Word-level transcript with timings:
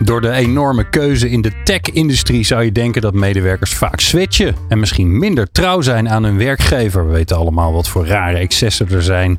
Door 0.00 0.20
de 0.20 0.30
enorme 0.30 0.88
keuze 0.88 1.30
in 1.30 1.40
de 1.40 1.52
tech-industrie 1.64 2.44
zou 2.44 2.64
je 2.64 2.72
denken 2.72 3.02
dat 3.02 3.14
medewerkers 3.14 3.74
vaak 3.74 4.00
switchen 4.00 4.54
en 4.68 4.78
misschien 4.78 5.18
minder 5.18 5.52
trouw 5.52 5.80
zijn 5.80 6.08
aan 6.08 6.24
hun 6.24 6.38
werkgever. 6.38 7.06
We 7.06 7.12
weten 7.12 7.36
allemaal 7.36 7.72
wat 7.72 7.88
voor 7.88 8.06
rare 8.06 8.36
excessen 8.36 8.88
er 8.90 9.02
zijn. 9.02 9.38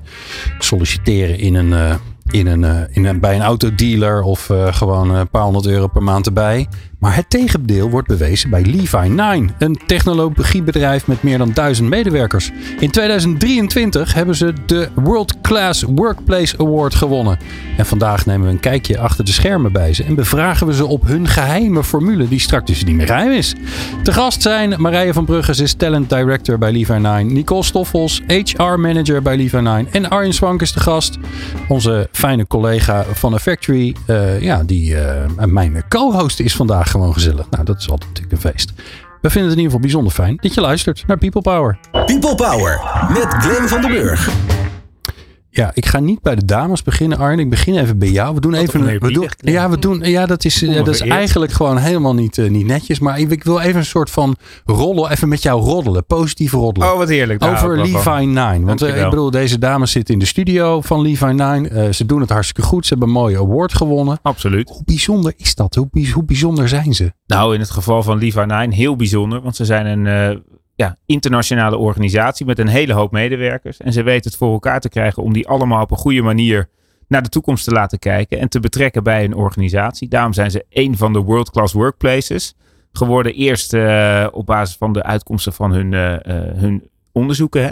Solliciteren 0.59 1.39
in 1.39 1.55
een, 1.55 1.69
uh, 1.69 1.95
in 2.29 2.47
een, 2.47 2.61
uh, 2.61 2.81
in 2.89 3.05
een, 3.05 3.19
bij 3.19 3.35
een 3.35 3.41
autodealer 3.41 4.21
of 4.21 4.49
uh, 4.49 4.73
gewoon 4.73 5.09
een 5.09 5.29
paar 5.29 5.43
honderd 5.43 5.65
euro 5.65 5.87
per 5.87 6.03
maand 6.03 6.25
erbij. 6.25 6.67
Maar 6.99 7.15
het 7.15 7.29
tegendeel 7.29 7.89
wordt 7.89 8.07
bewezen 8.07 8.49
bij 8.49 8.63
Levi9, 8.65 9.55
een 9.57 9.79
technologiebedrijf 9.85 11.07
met 11.07 11.23
meer 11.23 11.37
dan 11.37 11.51
duizend 11.53 11.89
medewerkers. 11.89 12.51
In 12.79 12.91
2023 12.91 14.13
hebben 14.13 14.35
ze 14.35 14.53
de 14.65 14.89
World 14.95 15.41
Class 15.41 15.83
Workplace 15.83 16.57
Award 16.57 16.95
gewonnen. 16.95 17.39
En 17.77 17.85
vandaag 17.85 18.25
nemen 18.25 18.47
we 18.47 18.53
een 18.53 18.59
kijkje 18.59 18.99
achter 18.99 19.25
de 19.25 19.31
schermen 19.31 19.71
bij 19.71 19.93
ze 19.93 20.03
en 20.03 20.15
bevragen 20.15 20.67
we 20.67 20.73
ze 20.73 20.85
op 20.85 21.07
hun 21.07 21.27
geheime 21.27 21.83
formule, 21.83 22.27
die 22.27 22.39
straks 22.39 22.65
dus 22.65 22.83
niet 22.83 22.95
meer 22.95 23.07
geheim 23.07 23.31
is. 23.31 23.55
Te 24.03 24.13
gast 24.13 24.41
zijn 24.41 24.81
Marije 24.81 25.13
van 25.13 25.25
Brugge, 25.25 25.55
ze 25.55 25.63
is 25.63 25.73
talent 25.73 26.09
director 26.09 26.57
bij 26.57 26.85
Levi9, 26.85 27.25
Nicole 27.25 27.63
Stoffels, 27.63 28.21
HR 28.27 28.63
manager 28.63 29.21
bij 29.21 29.49
Levi9 29.49 29.91
en 29.91 30.09
Arjen 30.09 30.33
Swank 30.33 30.61
is 30.61 30.71
de 30.71 30.79
gast, 30.79 31.17
onze 31.67 32.07
fijne 32.11 32.47
collega 32.47 33.03
van 33.13 33.33
A 33.33 33.39
Factory, 33.39 33.95
uh, 34.07 34.41
ja, 34.41 34.63
die 34.63 34.91
uh, 34.91 35.45
mijn 35.45 35.83
co-host 35.89 36.39
is 36.39 36.55
vandaag 36.55 36.86
gewoon 36.87 37.13
gezellig. 37.13 37.49
Nou, 37.49 37.63
dat 37.63 37.77
is 37.77 37.89
altijd 37.89 38.09
natuurlijk 38.09 38.43
een 38.43 38.51
feest. 38.51 38.71
We 39.21 39.29
vinden 39.29 39.49
het 39.49 39.59
in 39.59 39.63
ieder 39.63 39.63
geval 39.63 39.79
bijzonder 39.79 40.11
fijn 40.11 40.37
dat 40.41 40.53
je 40.53 40.61
luistert 40.61 41.03
naar 41.07 41.17
People 41.17 41.41
Power. 41.41 41.77
People 41.91 42.35
Power 42.35 42.81
met 43.13 43.27
Glenn 43.27 43.67
van 43.67 43.81
den 43.81 43.91
Burg. 43.91 44.29
Ja, 45.57 45.71
ik 45.73 45.85
ga 45.85 45.99
niet 45.99 46.21
bij 46.21 46.35
de 46.35 46.45
dames 46.45 46.83
beginnen, 46.83 47.17
Arne. 47.17 47.41
Ik 47.41 47.49
begin 47.49 47.77
even 47.77 47.97
bij 47.97 48.09
jou. 48.09 48.35
We 48.35 48.41
doen 48.41 48.53
even 48.53 48.87
een. 48.87 48.99
We 48.99 49.11
doen, 49.11 49.29
ja, 49.37 49.69
we 49.69 49.79
doen. 49.79 49.99
Ja, 50.03 50.25
dat 50.25 50.45
is, 50.45 50.59
dat 50.59 50.87
is 50.87 50.99
eigenlijk 51.01 51.51
gewoon 51.51 51.77
helemaal 51.77 52.13
niet, 52.13 52.37
uh, 52.37 52.49
niet 52.49 52.65
netjes. 52.65 52.99
Maar 52.99 53.19
ik, 53.19 53.43
wil 53.43 53.59
even 53.59 53.75
een 53.75 53.85
soort 53.85 54.09
van 54.09 54.35
rollen. 54.65 55.11
Even 55.11 55.29
met 55.29 55.41
jou 55.41 55.61
roddelen. 55.61 56.05
Positief 56.05 56.51
roddelen. 56.51 56.91
Oh, 56.91 56.97
wat 56.97 57.09
heerlijk. 57.09 57.43
Over 57.43 57.81
Levi 57.81 58.25
9. 58.25 58.63
Want 58.63 58.83
uh, 58.83 59.03
ik 59.03 59.09
bedoel, 59.09 59.31
deze 59.31 59.59
dames 59.59 59.91
zitten 59.91 60.13
in 60.13 60.19
de 60.19 60.25
studio 60.25 60.81
van 60.81 61.01
Levi 61.01 61.33
9. 61.33 61.77
Uh, 61.77 61.91
ze 61.91 62.05
doen 62.05 62.21
het 62.21 62.29
hartstikke 62.29 62.61
goed. 62.61 62.85
Ze 62.85 62.89
hebben 62.89 63.07
een 63.07 63.21
mooie 63.21 63.37
award 63.37 63.73
gewonnen. 63.73 64.19
Absoluut. 64.21 64.69
Hoe 64.69 64.83
bijzonder 64.85 65.33
is 65.37 65.55
dat? 65.55 65.75
Hoe, 65.75 65.89
hoe 66.13 66.23
bijzonder 66.23 66.69
zijn 66.69 66.93
ze? 66.93 67.11
Nou, 67.27 67.53
in 67.53 67.59
het 67.59 67.71
geval 67.71 68.03
van 68.03 68.17
Levi 68.17 68.45
9 68.45 68.71
heel 68.71 68.95
bijzonder. 68.95 69.41
Want 69.41 69.55
ze 69.55 69.65
zijn 69.65 69.85
een 69.85 70.43
ja, 70.77 70.97
internationale 71.05 71.77
organisatie 71.77 72.45
met 72.45 72.59
een 72.59 72.67
hele 72.67 72.93
hoop 72.93 73.11
medewerkers. 73.11 73.77
En 73.77 73.93
ze 73.93 74.03
weten 74.03 74.29
het 74.29 74.39
voor 74.39 74.51
elkaar 74.51 74.79
te 74.79 74.89
krijgen 74.89 75.23
om 75.23 75.33
die 75.33 75.47
allemaal 75.47 75.81
op 75.81 75.91
een 75.91 75.97
goede 75.97 76.21
manier 76.21 76.69
naar 77.07 77.23
de 77.23 77.29
toekomst 77.29 77.63
te 77.63 77.71
laten 77.71 77.99
kijken 77.99 78.39
en 78.39 78.49
te 78.49 78.59
betrekken 78.59 79.03
bij 79.03 79.23
een 79.23 79.35
organisatie. 79.35 80.07
Daarom 80.07 80.33
zijn 80.33 80.51
ze 80.51 80.65
een 80.69 80.97
van 80.97 81.13
de 81.13 81.19
world-class 81.19 81.73
workplaces 81.73 82.55
geworden. 82.91 83.33
Eerst 83.33 83.73
uh, 83.73 84.27
op 84.31 84.45
basis 84.45 84.75
van 84.75 84.93
de 84.93 85.03
uitkomsten 85.03 85.53
van 85.53 85.71
hun, 85.71 85.91
uh, 85.91 86.11
uh, 86.11 86.17
hun 86.55 86.89
onderzoeken. 87.11 87.63
Hè. 87.63 87.69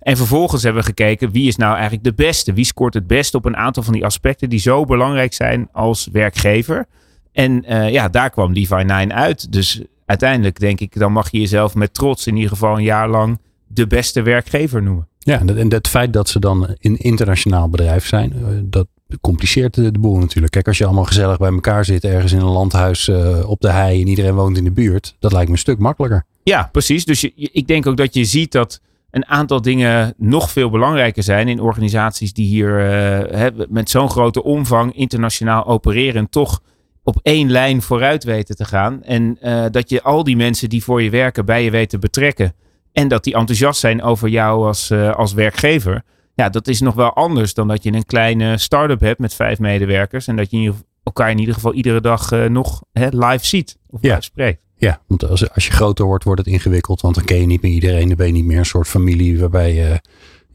En 0.00 0.16
vervolgens 0.16 0.62
hebben 0.62 0.82
we 0.82 0.88
gekeken 0.88 1.30
wie 1.30 1.48
is 1.48 1.56
nou 1.56 1.72
eigenlijk 1.72 2.04
de 2.04 2.14
beste? 2.14 2.52
Wie 2.52 2.64
scoort 2.64 2.94
het 2.94 3.06
best 3.06 3.34
op 3.34 3.44
een 3.44 3.56
aantal 3.56 3.82
van 3.82 3.92
die 3.92 4.04
aspecten 4.04 4.48
die 4.48 4.58
zo 4.58 4.84
belangrijk 4.84 5.34
zijn 5.34 5.68
als 5.72 6.08
werkgever? 6.12 6.86
En 7.32 7.64
ja, 7.92 8.08
daar 8.08 8.30
kwam 8.30 8.52
Levi 8.52 8.84
9 8.84 9.14
uit. 9.14 9.52
Dus 9.52 9.82
uiteindelijk 10.06 10.60
denk 10.60 10.80
ik, 10.80 10.98
dan 10.98 11.12
mag 11.12 11.30
je 11.30 11.38
jezelf 11.38 11.74
met 11.74 11.94
trots 11.94 12.26
in 12.26 12.34
ieder 12.34 12.50
geval 12.50 12.76
een 12.76 12.82
jaar 12.82 13.08
lang 13.08 13.38
de 13.66 13.86
beste 13.86 14.22
werkgever 14.22 14.82
noemen. 14.82 15.08
Ja, 15.18 15.40
en 15.40 15.72
het 15.72 15.88
feit 15.88 16.12
dat 16.12 16.28
ze 16.28 16.40
dan 16.40 16.76
een 16.80 16.96
internationaal 16.96 17.68
bedrijf 17.68 18.06
zijn, 18.06 18.32
dat 18.64 18.86
compliceert 19.20 19.74
de, 19.74 19.98
boel 20.00 20.18
natuurlijk. 20.18 20.52
Kijk, 20.52 20.66
als 20.66 20.78
je 20.78 20.84
allemaal 20.84 21.04
gezellig 21.04 21.38
bij 21.38 21.50
elkaar 21.50 21.84
zit 21.84 22.04
ergens 22.04 22.32
in 22.32 22.40
een 22.40 22.44
landhuis 22.44 23.08
uh, 23.08 23.48
op 23.48 23.60
de 23.60 23.70
hei 23.70 24.00
en 24.00 24.08
iedereen 24.08 24.34
woont 24.34 24.56
in 24.56 24.64
de 24.64 24.70
buurt, 24.70 25.16
dat 25.18 25.32
lijkt 25.32 25.46
me 25.46 25.52
een 25.52 25.60
stuk 25.60 25.78
makkelijker. 25.78 26.24
Ja, 26.42 26.68
precies. 26.72 27.04
Dus 27.04 27.20
je, 27.20 27.32
ik 27.34 27.66
denk 27.66 27.86
ook 27.86 27.96
dat 27.96 28.14
je 28.14 28.24
ziet 28.24 28.52
dat 28.52 28.80
een 29.10 29.26
aantal 29.26 29.62
dingen 29.62 30.14
nog 30.16 30.50
veel 30.50 30.70
belangrijker 30.70 31.22
zijn 31.22 31.48
in 31.48 31.60
organisaties 31.60 32.32
die 32.32 32.46
hier 32.46 32.90
uh, 33.32 33.46
met 33.68 33.90
zo'n 33.90 34.10
grote 34.10 34.42
omvang 34.42 34.96
internationaal 34.96 35.66
opereren, 35.66 36.28
toch 36.28 36.60
op 37.06 37.20
één 37.22 37.50
lijn 37.50 37.82
vooruit 37.82 38.24
weten 38.24 38.56
te 38.56 38.64
gaan. 38.64 39.02
En 39.02 39.38
uh, 39.42 39.64
dat 39.70 39.90
je 39.90 40.02
al 40.02 40.24
die 40.24 40.36
mensen 40.36 40.68
die 40.68 40.84
voor 40.84 41.02
je 41.02 41.10
werken 41.10 41.44
bij 41.44 41.64
je 41.64 41.70
weet 41.70 41.88
te 41.88 41.98
betrekken. 41.98 42.54
En 42.92 43.08
dat 43.08 43.24
die 43.24 43.34
enthousiast 43.34 43.80
zijn 43.80 44.02
over 44.02 44.28
jou 44.28 44.66
als, 44.66 44.90
uh, 44.90 45.14
als 45.14 45.32
werkgever. 45.32 46.02
Ja, 46.34 46.48
dat 46.48 46.68
is 46.68 46.80
nog 46.80 46.94
wel 46.94 47.12
anders 47.12 47.54
dan 47.54 47.68
dat 47.68 47.82
je 47.82 47.92
een 47.92 48.06
kleine 48.06 48.58
start-up 48.58 49.00
hebt 49.00 49.20
met 49.20 49.34
vijf 49.34 49.58
medewerkers. 49.58 50.26
En 50.26 50.36
dat 50.36 50.50
je 50.50 50.72
elkaar 51.02 51.30
in 51.30 51.38
ieder 51.38 51.54
geval 51.54 51.72
iedere 51.74 52.00
dag 52.00 52.32
uh, 52.32 52.44
nog 52.44 52.82
hè, 52.92 53.08
live 53.10 53.46
ziet 53.46 53.78
of 53.90 54.02
ja. 54.02 54.10
live 54.10 54.22
spreekt. 54.22 54.60
Ja, 54.76 55.00
want 55.06 55.28
als, 55.28 55.52
als 55.52 55.66
je 55.66 55.72
groter 55.72 56.04
wordt, 56.04 56.24
wordt 56.24 56.40
het 56.40 56.52
ingewikkeld. 56.52 57.00
Want 57.00 57.14
dan 57.14 57.24
ken 57.24 57.40
je 57.40 57.46
niet 57.46 57.62
meer 57.62 57.72
iedereen. 57.72 58.08
Dan 58.08 58.16
ben 58.16 58.26
je 58.26 58.32
niet 58.32 58.44
meer 58.44 58.58
een 58.58 58.66
soort 58.66 58.88
familie 58.88 59.38
waarbij 59.38 59.74
je 59.74 60.00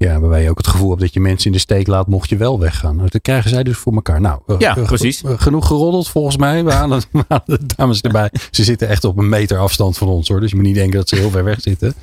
ja, 0.01 0.19
waarbij 0.19 0.43
je 0.43 0.49
ook 0.49 0.57
het 0.57 0.67
gevoel 0.67 0.89
hebt 0.89 1.01
dat 1.01 1.13
je 1.13 1.19
mensen 1.19 1.45
in 1.45 1.51
de 1.51 1.59
steek 1.59 1.87
laat 1.87 2.07
mocht 2.07 2.29
je 2.29 2.37
wel 2.37 2.59
weggaan. 2.59 2.95
Nou, 2.95 3.09
dat 3.09 3.21
krijgen 3.21 3.49
zij 3.49 3.63
dus 3.63 3.77
voor 3.77 3.93
elkaar. 3.93 4.21
Nou, 4.21 4.41
ja, 4.57 4.77
uh, 4.77 4.85
precies. 4.85 5.23
Uh, 5.23 5.31
genoeg 5.37 5.67
geroddeld 5.67 6.07
volgens 6.07 6.37
mij. 6.37 6.63
We 6.65 6.71
halen, 6.71 7.01
we 7.11 7.23
halen 7.27 7.43
de 7.45 7.75
dames 7.75 8.01
erbij. 8.01 8.29
Ze 8.51 8.63
zitten 8.63 8.87
echt 8.87 9.03
op 9.03 9.17
een 9.17 9.29
meter 9.29 9.57
afstand 9.57 9.97
van 9.97 10.07
ons 10.07 10.27
hoor. 10.27 10.39
Dus 10.39 10.49
je 10.49 10.55
moet 10.55 10.65
niet 10.65 10.75
denken 10.75 10.97
dat 10.97 11.09
ze 11.09 11.15
heel 11.15 11.29
ver 11.29 11.43
weg 11.43 11.61
zitten. 11.61 11.93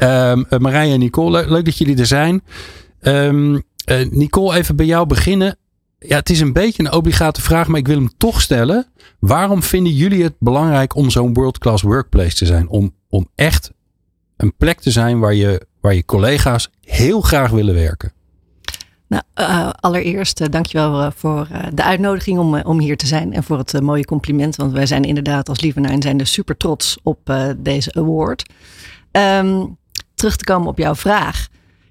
um, 0.00 0.46
Marije 0.62 0.92
en 0.92 0.98
Nicole, 0.98 1.30
leuk, 1.30 1.48
leuk, 1.48 1.64
dat 1.64 1.78
jullie 1.78 1.96
er 1.96 2.06
zijn. 2.06 2.42
Um, 3.00 3.62
Nicole, 4.10 4.56
even 4.56 4.76
bij 4.76 4.86
jou 4.86 5.06
beginnen. 5.06 5.56
Ja, 5.98 6.16
het 6.16 6.30
is 6.30 6.40
een 6.40 6.52
beetje 6.52 6.82
een 6.84 6.92
obligate 6.92 7.40
vraag, 7.40 7.68
maar 7.68 7.80
ik 7.80 7.86
wil 7.86 7.96
hem 7.96 8.10
toch 8.16 8.40
stellen. 8.40 8.86
Waarom 9.18 9.62
vinden 9.62 9.92
jullie 9.92 10.22
het 10.22 10.34
belangrijk 10.38 10.96
om 10.96 11.10
zo'n 11.10 11.32
world-class 11.32 11.82
workplace 11.82 12.34
te 12.36 12.46
zijn? 12.46 12.68
Om, 12.68 12.94
om 13.08 13.28
echt 13.34 13.72
een 14.36 14.54
plek 14.56 14.80
te 14.80 14.90
zijn 14.90 15.18
waar 15.18 15.34
je, 15.34 15.66
waar 15.80 15.94
je 15.94 16.04
collega's 16.04 16.70
heel 16.80 17.20
graag 17.20 17.50
willen 17.50 17.74
werken? 17.74 18.12
Nou, 19.08 19.22
uh, 19.34 19.70
allereerst 19.80 20.40
uh, 20.40 20.48
dankjewel 20.48 21.00
uh, 21.00 21.10
voor 21.14 21.48
de 21.74 21.82
uitnodiging 21.82 22.38
om, 22.38 22.60
om 22.60 22.78
hier 22.78 22.96
te 22.96 23.06
zijn 23.06 23.32
en 23.32 23.42
voor 23.42 23.58
het 23.58 23.80
mooie 23.80 24.04
compliment. 24.04 24.56
Want 24.56 24.72
wij 24.72 24.86
zijn 24.86 25.02
inderdaad 25.02 25.48
als 25.48 25.60
Lievenijn 25.60 26.02
zijn 26.02 26.20
er 26.20 26.26
super 26.26 26.56
trots 26.56 26.98
op 27.02 27.32
deze 27.58 27.94
award. 27.94 28.50
Um, 29.12 29.78
terug 30.14 30.36
te 30.36 30.44
komen 30.44 30.68
op 30.68 30.78
jouw 30.78 30.94
vraag. 30.94 31.48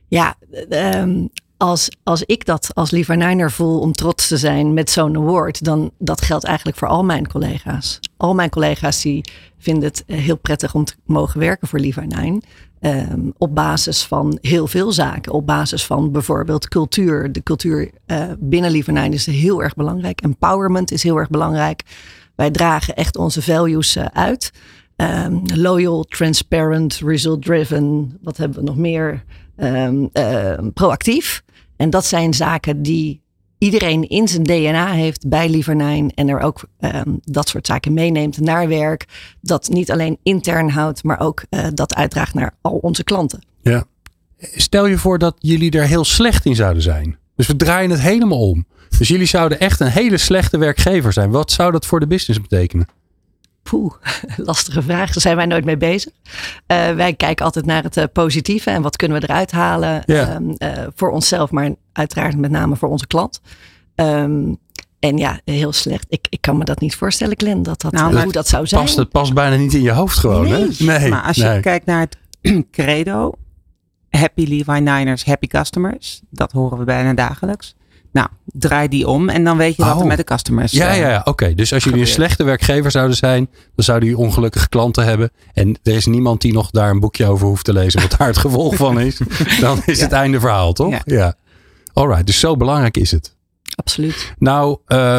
Ja, 0.08 0.36
um, 0.70 1.30
als, 1.62 1.90
als 2.04 2.24
ik 2.24 2.46
dat 2.46 2.70
als 2.74 2.92
Lievernijner 2.92 3.52
voel 3.52 3.80
om 3.80 3.92
trots 3.92 4.28
te 4.28 4.38
zijn 4.38 4.74
met 4.74 4.90
zo'n 4.90 5.16
award, 5.16 5.64
dan 5.64 5.92
dat 5.98 6.22
geldt 6.22 6.44
eigenlijk 6.44 6.78
voor 6.78 6.88
al 6.88 7.04
mijn 7.04 7.28
collega's. 7.28 8.00
Al 8.18 8.34
mijn 8.34 8.50
collega's 8.50 9.02
die 9.02 9.22
vinden 9.58 9.84
het 9.84 10.04
heel 10.06 10.38
prettig 10.38 10.74
om 10.76 10.86
te 10.86 10.96
mogen 11.06 11.40
werken 11.40 11.68
voor 11.68 11.80
Lievernijn. 11.80 12.44
Um, 12.80 13.34
op 13.38 13.56
basis 13.56 14.04
van 14.04 14.38
heel 14.42 14.68
veel 14.68 14.92
zaken. 14.92 15.32
Op 15.32 15.46
basis 15.46 15.86
van 15.86 16.12
bijvoorbeeld 16.12 16.68
cultuur. 16.68 17.32
De 17.32 17.44
cultuur 17.44 17.92
uh, 18.08 18.24
binnen 18.40 18.72
Lievernijn 18.72 19.14
is 19.14 19.26
heel 19.26 19.64
erg 19.64 19.74
belangrijk. 19.74 20.22
Empowerment 20.22 20.92
is 20.92 21.04
heel 21.04 21.18
erg 21.18 21.30
belangrijk. 21.30 21.84
Wij 22.36 22.52
dragen 22.52 22.96
echt 22.96 23.18
onze 23.18 23.42
values 23.42 23.98
uh, 23.98 24.06
uit. 24.06 24.52
Um, 24.96 25.42
loyal, 25.54 26.04
transparent, 26.04 27.02
result 27.06 27.42
driven. 27.42 28.18
Wat 28.22 28.38
hebben 28.38 28.60
we 28.60 28.66
nog 28.66 28.78
meer? 28.78 29.24
Uh, 29.58 30.54
proactief. 30.74 31.44
En 31.82 31.90
dat 31.90 32.06
zijn 32.06 32.34
zaken 32.34 32.82
die 32.82 33.22
iedereen 33.58 34.10
in 34.10 34.28
zijn 34.28 34.44
DNA 34.44 34.92
heeft 34.92 35.30
bij 35.30 35.50
Lievernijn. 35.50 36.14
En 36.14 36.30
er 36.30 36.40
ook 36.40 36.64
um, 36.80 37.20
dat 37.24 37.48
soort 37.48 37.68
zaken 37.68 37.94
meeneemt 37.94 38.40
naar 38.40 38.68
werk. 38.68 39.06
Dat 39.42 39.70
niet 39.70 39.92
alleen 39.92 40.18
intern 40.24 40.70
houdt, 40.70 41.04
maar 41.04 41.20
ook 41.20 41.44
uh, 41.50 41.68
dat 41.74 41.96
uitdraagt 41.96 42.34
naar 42.34 42.56
al 42.62 42.78
onze 42.82 43.04
klanten. 43.04 43.44
Ja. 43.62 43.84
Stel 44.38 44.86
je 44.86 44.98
voor 44.98 45.18
dat 45.18 45.36
jullie 45.40 45.72
er 45.72 45.86
heel 45.86 46.06
slecht 46.06 46.46
in 46.46 46.56
zouden 46.56 46.84
zijn. 46.84 47.18
Dus 47.36 47.48
we 47.48 47.56
draaien 47.56 47.90
het 47.90 48.02
helemaal 48.02 48.50
om. 48.50 48.66
Dus 48.98 49.08
jullie 49.08 49.26
zouden 49.26 49.60
echt 49.60 49.80
een 49.80 49.88
hele 49.88 50.18
slechte 50.18 50.58
werkgever 50.58 51.14
zijn. 51.14 51.32
Wat 51.32 51.52
zou 51.52 51.72
dat 51.72 51.86
voor 51.86 52.00
de 52.00 52.08
business 52.08 52.42
betekenen? 52.42 52.88
Poeh, 53.72 53.94
lastige 54.52 54.82
vraag. 54.82 55.12
Daar 55.12 55.22
zijn 55.22 55.36
wij 55.36 55.46
nooit 55.46 55.66
mee 55.66 55.78
bezig. 55.78 56.12
Uh, 56.24 56.92
wij 56.92 57.14
kijken 57.14 57.46
altijd 57.46 57.66
naar 57.66 57.84
het 57.84 57.98
uh, 57.98 58.04
positieve 58.14 58.70
en 58.70 58.82
wat 58.82 58.96
kunnen 58.96 59.20
we 59.20 59.28
eruit 59.28 59.52
halen 59.52 60.04
ja. 60.06 60.36
um, 60.36 60.56
uh, 60.58 60.70
voor 60.96 61.10
onszelf, 61.12 61.52
maar 61.52 61.76
uiteraard 61.94 62.38
met 62.38 62.52
name 62.52 62.76
voor 62.76 62.90
onze 62.90 63.08
klant. 63.08 63.42
Um, 63.96 64.58
en 65.00 65.18
ja, 65.18 65.40
heel 65.46 65.74
slecht. 65.74 66.06
Ik, 66.10 66.28
ik 66.30 66.42
kan 66.42 66.58
me 66.58 66.64
dat 66.64 66.80
niet 66.80 66.96
voorstellen, 66.96 67.38
Glenn, 67.38 67.64
dat 67.64 67.82
dat, 67.82 67.92
nou, 67.92 68.22
hoe 68.22 68.32
dat 68.32 68.48
zou 68.48 68.68
zijn. 68.68 68.82
Past, 68.82 68.98
het 68.98 69.10
past 69.10 69.34
bijna 69.34 69.56
niet 69.56 69.74
in 69.74 69.82
je 69.82 69.92
hoofd 69.92 70.18
gewoon, 70.18 70.44
nee, 70.44 70.54
hè? 70.54 70.86
Nee, 70.86 71.10
maar 71.10 71.24
als 71.24 71.36
je 71.36 71.44
nee. 71.44 71.60
kijkt 71.60 71.86
naar 71.86 72.00
het 72.00 72.18
credo, 72.72 73.32
happy 74.10 74.46
Levi 74.46 74.80
Niners, 74.80 75.26
happy 75.26 75.48
customers. 75.48 76.22
Dat 76.30 76.52
horen 76.52 76.78
we 76.78 76.84
bijna 76.84 77.14
dagelijks. 77.14 77.76
Nou, 78.12 78.28
draai 78.46 78.88
die 78.88 79.08
om 79.08 79.30
en 79.30 79.44
dan 79.44 79.58
weet 79.58 79.76
je 79.76 79.84
wat 79.84 79.94
Oh. 79.96 80.02
er 80.02 80.08
met 80.08 80.18
de 80.18 80.24
customers 80.24 80.72
Ja, 80.72 80.88
eh, 80.90 81.00
ja, 81.00 81.10
ja. 81.10 81.22
oké. 81.26 81.54
Dus 81.54 81.74
als 81.74 81.84
jullie 81.84 82.00
een 82.00 82.08
slechte 82.08 82.44
werkgever 82.44 82.92
zouden 82.92 83.16
zijn, 83.18 83.50
dan 83.76 83.86
zouden 83.86 84.10
jullie 84.10 84.24
ongelukkige 84.26 84.70
klanten 84.70 85.04
hebben. 85.06 85.30
En 85.54 85.80
er 85.84 85.94
is 85.96 86.06
niemand 86.06 86.42
die 86.42 86.54
nog 86.54 86.70
daar 86.72 86.90
een 86.90 87.00
boekje 87.00 87.26
over 87.26 87.48
hoeft 87.48 87.66
te 87.66 87.74
lezen, 87.74 88.02
wat 88.02 88.16
daar 88.18 88.28
het 88.28 88.38
gevolg 88.38 88.76
van 88.76 89.00
is. 89.00 89.18
Dan 89.60 89.82
is 89.86 89.98
Ja. 89.98 90.04
het 90.04 90.12
einde 90.12 90.40
verhaal, 90.40 90.74
toch? 90.74 90.92
Ja. 90.92 91.02
Ja. 91.06 91.36
Alright, 91.94 92.26
dus 92.26 92.40
zo 92.40 92.58
belangrijk 92.58 92.98
is 92.98 93.12
het. 93.12 93.36
Absoluut. 93.76 94.34
Nou, 94.38 94.78
eh, 94.86 95.18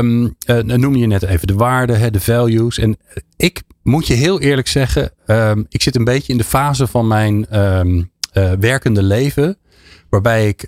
noem 0.58 0.96
je 0.96 1.06
net 1.06 1.22
even 1.22 1.46
de 1.46 1.54
waarden, 1.54 1.98
hè, 2.00 2.10
de 2.10 2.20
values. 2.20 2.78
En 2.78 2.96
ik 3.36 3.62
moet 3.82 4.06
je 4.06 4.14
heel 4.14 4.40
eerlijk 4.40 4.68
zeggen, 4.68 5.10
ehm, 5.26 5.62
ik 5.68 5.82
zit 5.82 5.96
een 5.96 6.04
beetje 6.04 6.32
in 6.32 6.38
de 6.38 6.44
fase 6.44 6.86
van 6.86 7.06
mijn 7.06 7.46
ehm, 7.48 8.02
eh, 8.32 8.52
werkende 8.60 9.02
leven, 9.02 9.56
waarbij 10.10 10.48
ik 10.48 10.66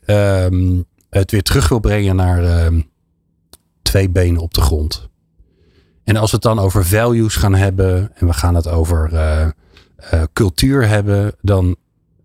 het 1.21 1.31
weer 1.31 1.43
terug 1.43 1.69
wil 1.69 1.79
brengen 1.79 2.17
naar 2.17 2.45
ehm, 2.45 2.81
twee 3.83 4.11
benen 4.11 4.43
op 4.43 4.55
de 4.55 4.61
grond. 4.61 5.09
En 6.05 6.17
als 6.17 6.31
we 6.31 6.37
het 6.37 6.45
dan 6.45 6.59
over 6.59 6.87
values 6.87 7.37
gaan 7.37 7.55
hebben 7.55 8.11
en 8.15 8.27
we 8.27 8.33
gaan 8.33 8.55
het 8.55 8.69
over 8.69 9.13
eh, 9.13 9.43
eh, 9.97 10.23
cultuur 10.33 10.89
hebben, 10.89 11.35
dan 11.41 11.77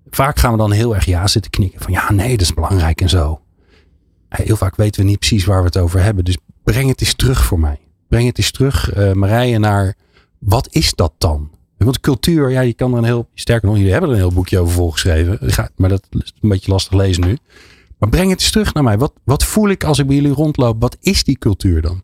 vaak 0.09 0.39
gaan 0.39 0.51
we 0.51 0.57
dan 0.57 0.71
heel 0.71 0.95
erg 0.95 1.05
ja 1.05 1.27
zitten 1.27 1.51
knikken 1.51 1.81
van 1.81 1.91
ja, 1.91 2.11
nee, 2.11 2.31
dat 2.31 2.41
is 2.41 2.53
belangrijk 2.53 3.01
en 3.01 3.09
zo. 3.09 3.41
Heel 4.29 4.57
vaak 4.57 4.75
weten 4.75 5.01
we 5.01 5.07
niet 5.07 5.19
precies 5.19 5.45
waar 5.45 5.59
we 5.59 5.65
het 5.65 5.77
over 5.77 6.03
hebben. 6.03 6.25
Dus 6.25 6.37
breng 6.63 6.89
het 6.89 7.01
eens 7.01 7.13
terug 7.13 7.45
voor 7.45 7.59
mij. 7.59 7.79
Breng 8.07 8.27
het 8.27 8.37
eens 8.37 8.51
terug, 8.51 8.93
eh 8.93 9.11
Marije, 9.11 9.59
naar 9.59 9.95
wat 10.39 10.67
is 10.71 10.93
dat 10.93 11.13
dan? 11.17 11.49
Want 11.77 11.99
cultuur, 11.99 12.49
ja, 12.49 12.61
je 12.61 12.73
kan 12.73 12.91
er 12.91 12.97
een 12.97 13.03
heel, 13.03 13.29
sterker 13.33 13.67
nog, 13.67 13.77
jullie 13.77 13.91
hebben 13.91 14.09
er 14.09 14.15
een 14.15 14.21
heel 14.21 14.33
boekje 14.33 14.59
over 14.59 14.73
volgeschreven. 14.73 15.39
Maar 15.75 15.89
dat 15.89 16.07
is 16.11 16.33
een 16.41 16.49
beetje 16.49 16.71
lastig 16.71 16.93
lezen 16.93 17.23
nu. 17.23 17.37
Maar 17.99 18.09
breng 18.09 18.29
het 18.29 18.39
eens 18.39 18.51
terug 18.51 18.73
naar 18.73 18.83
mij. 18.83 18.97
Wat, 18.97 19.13
wat 19.23 19.43
voel 19.43 19.69
ik 19.69 19.83
als 19.83 19.99
ik 19.99 20.07
bij 20.07 20.15
jullie 20.15 20.31
rondloop? 20.31 20.81
Wat 20.81 20.97
is 20.99 21.23
die 21.23 21.37
cultuur 21.37 21.81
dan? 21.81 22.03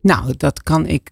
Nou, 0.00 0.34
dat 0.36 0.62
kan 0.62 0.86
ik 0.86 1.10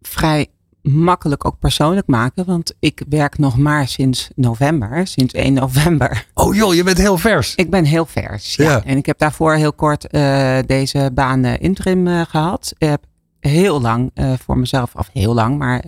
vrij 0.00 0.46
makkelijk 0.82 1.44
ook 1.44 1.58
persoonlijk 1.58 2.06
maken. 2.06 2.44
Want 2.44 2.74
ik 2.78 3.02
werk 3.08 3.38
nog 3.38 3.56
maar 3.56 3.88
sinds 3.88 4.30
november, 4.34 5.06
sinds 5.06 5.34
1 5.34 5.52
november. 5.52 6.26
Oh 6.34 6.54
joh, 6.54 6.74
je 6.74 6.82
bent 6.82 6.98
heel 6.98 7.18
vers. 7.18 7.54
Ik 7.54 7.70
ben 7.70 7.84
heel 7.84 8.06
vers. 8.06 8.56
Ja. 8.56 8.70
Ja. 8.70 8.84
En 8.84 8.96
ik 8.96 9.06
heb 9.06 9.18
daarvoor 9.18 9.54
heel 9.54 9.72
kort 9.72 10.06
eh, 10.06 10.58
deze 10.66 11.10
baan 11.14 11.44
eh, 11.44 11.60
interim 11.60 12.06
eh, 12.06 12.20
gehad. 12.20 12.74
Ik 12.78 12.88
heb 12.88 13.04
heel 13.40 13.80
lang 13.80 14.10
voor 14.42 14.58
mezelf, 14.58 14.94
of 14.94 15.10
heel 15.12 15.34
lang, 15.34 15.58
maar 15.58 15.84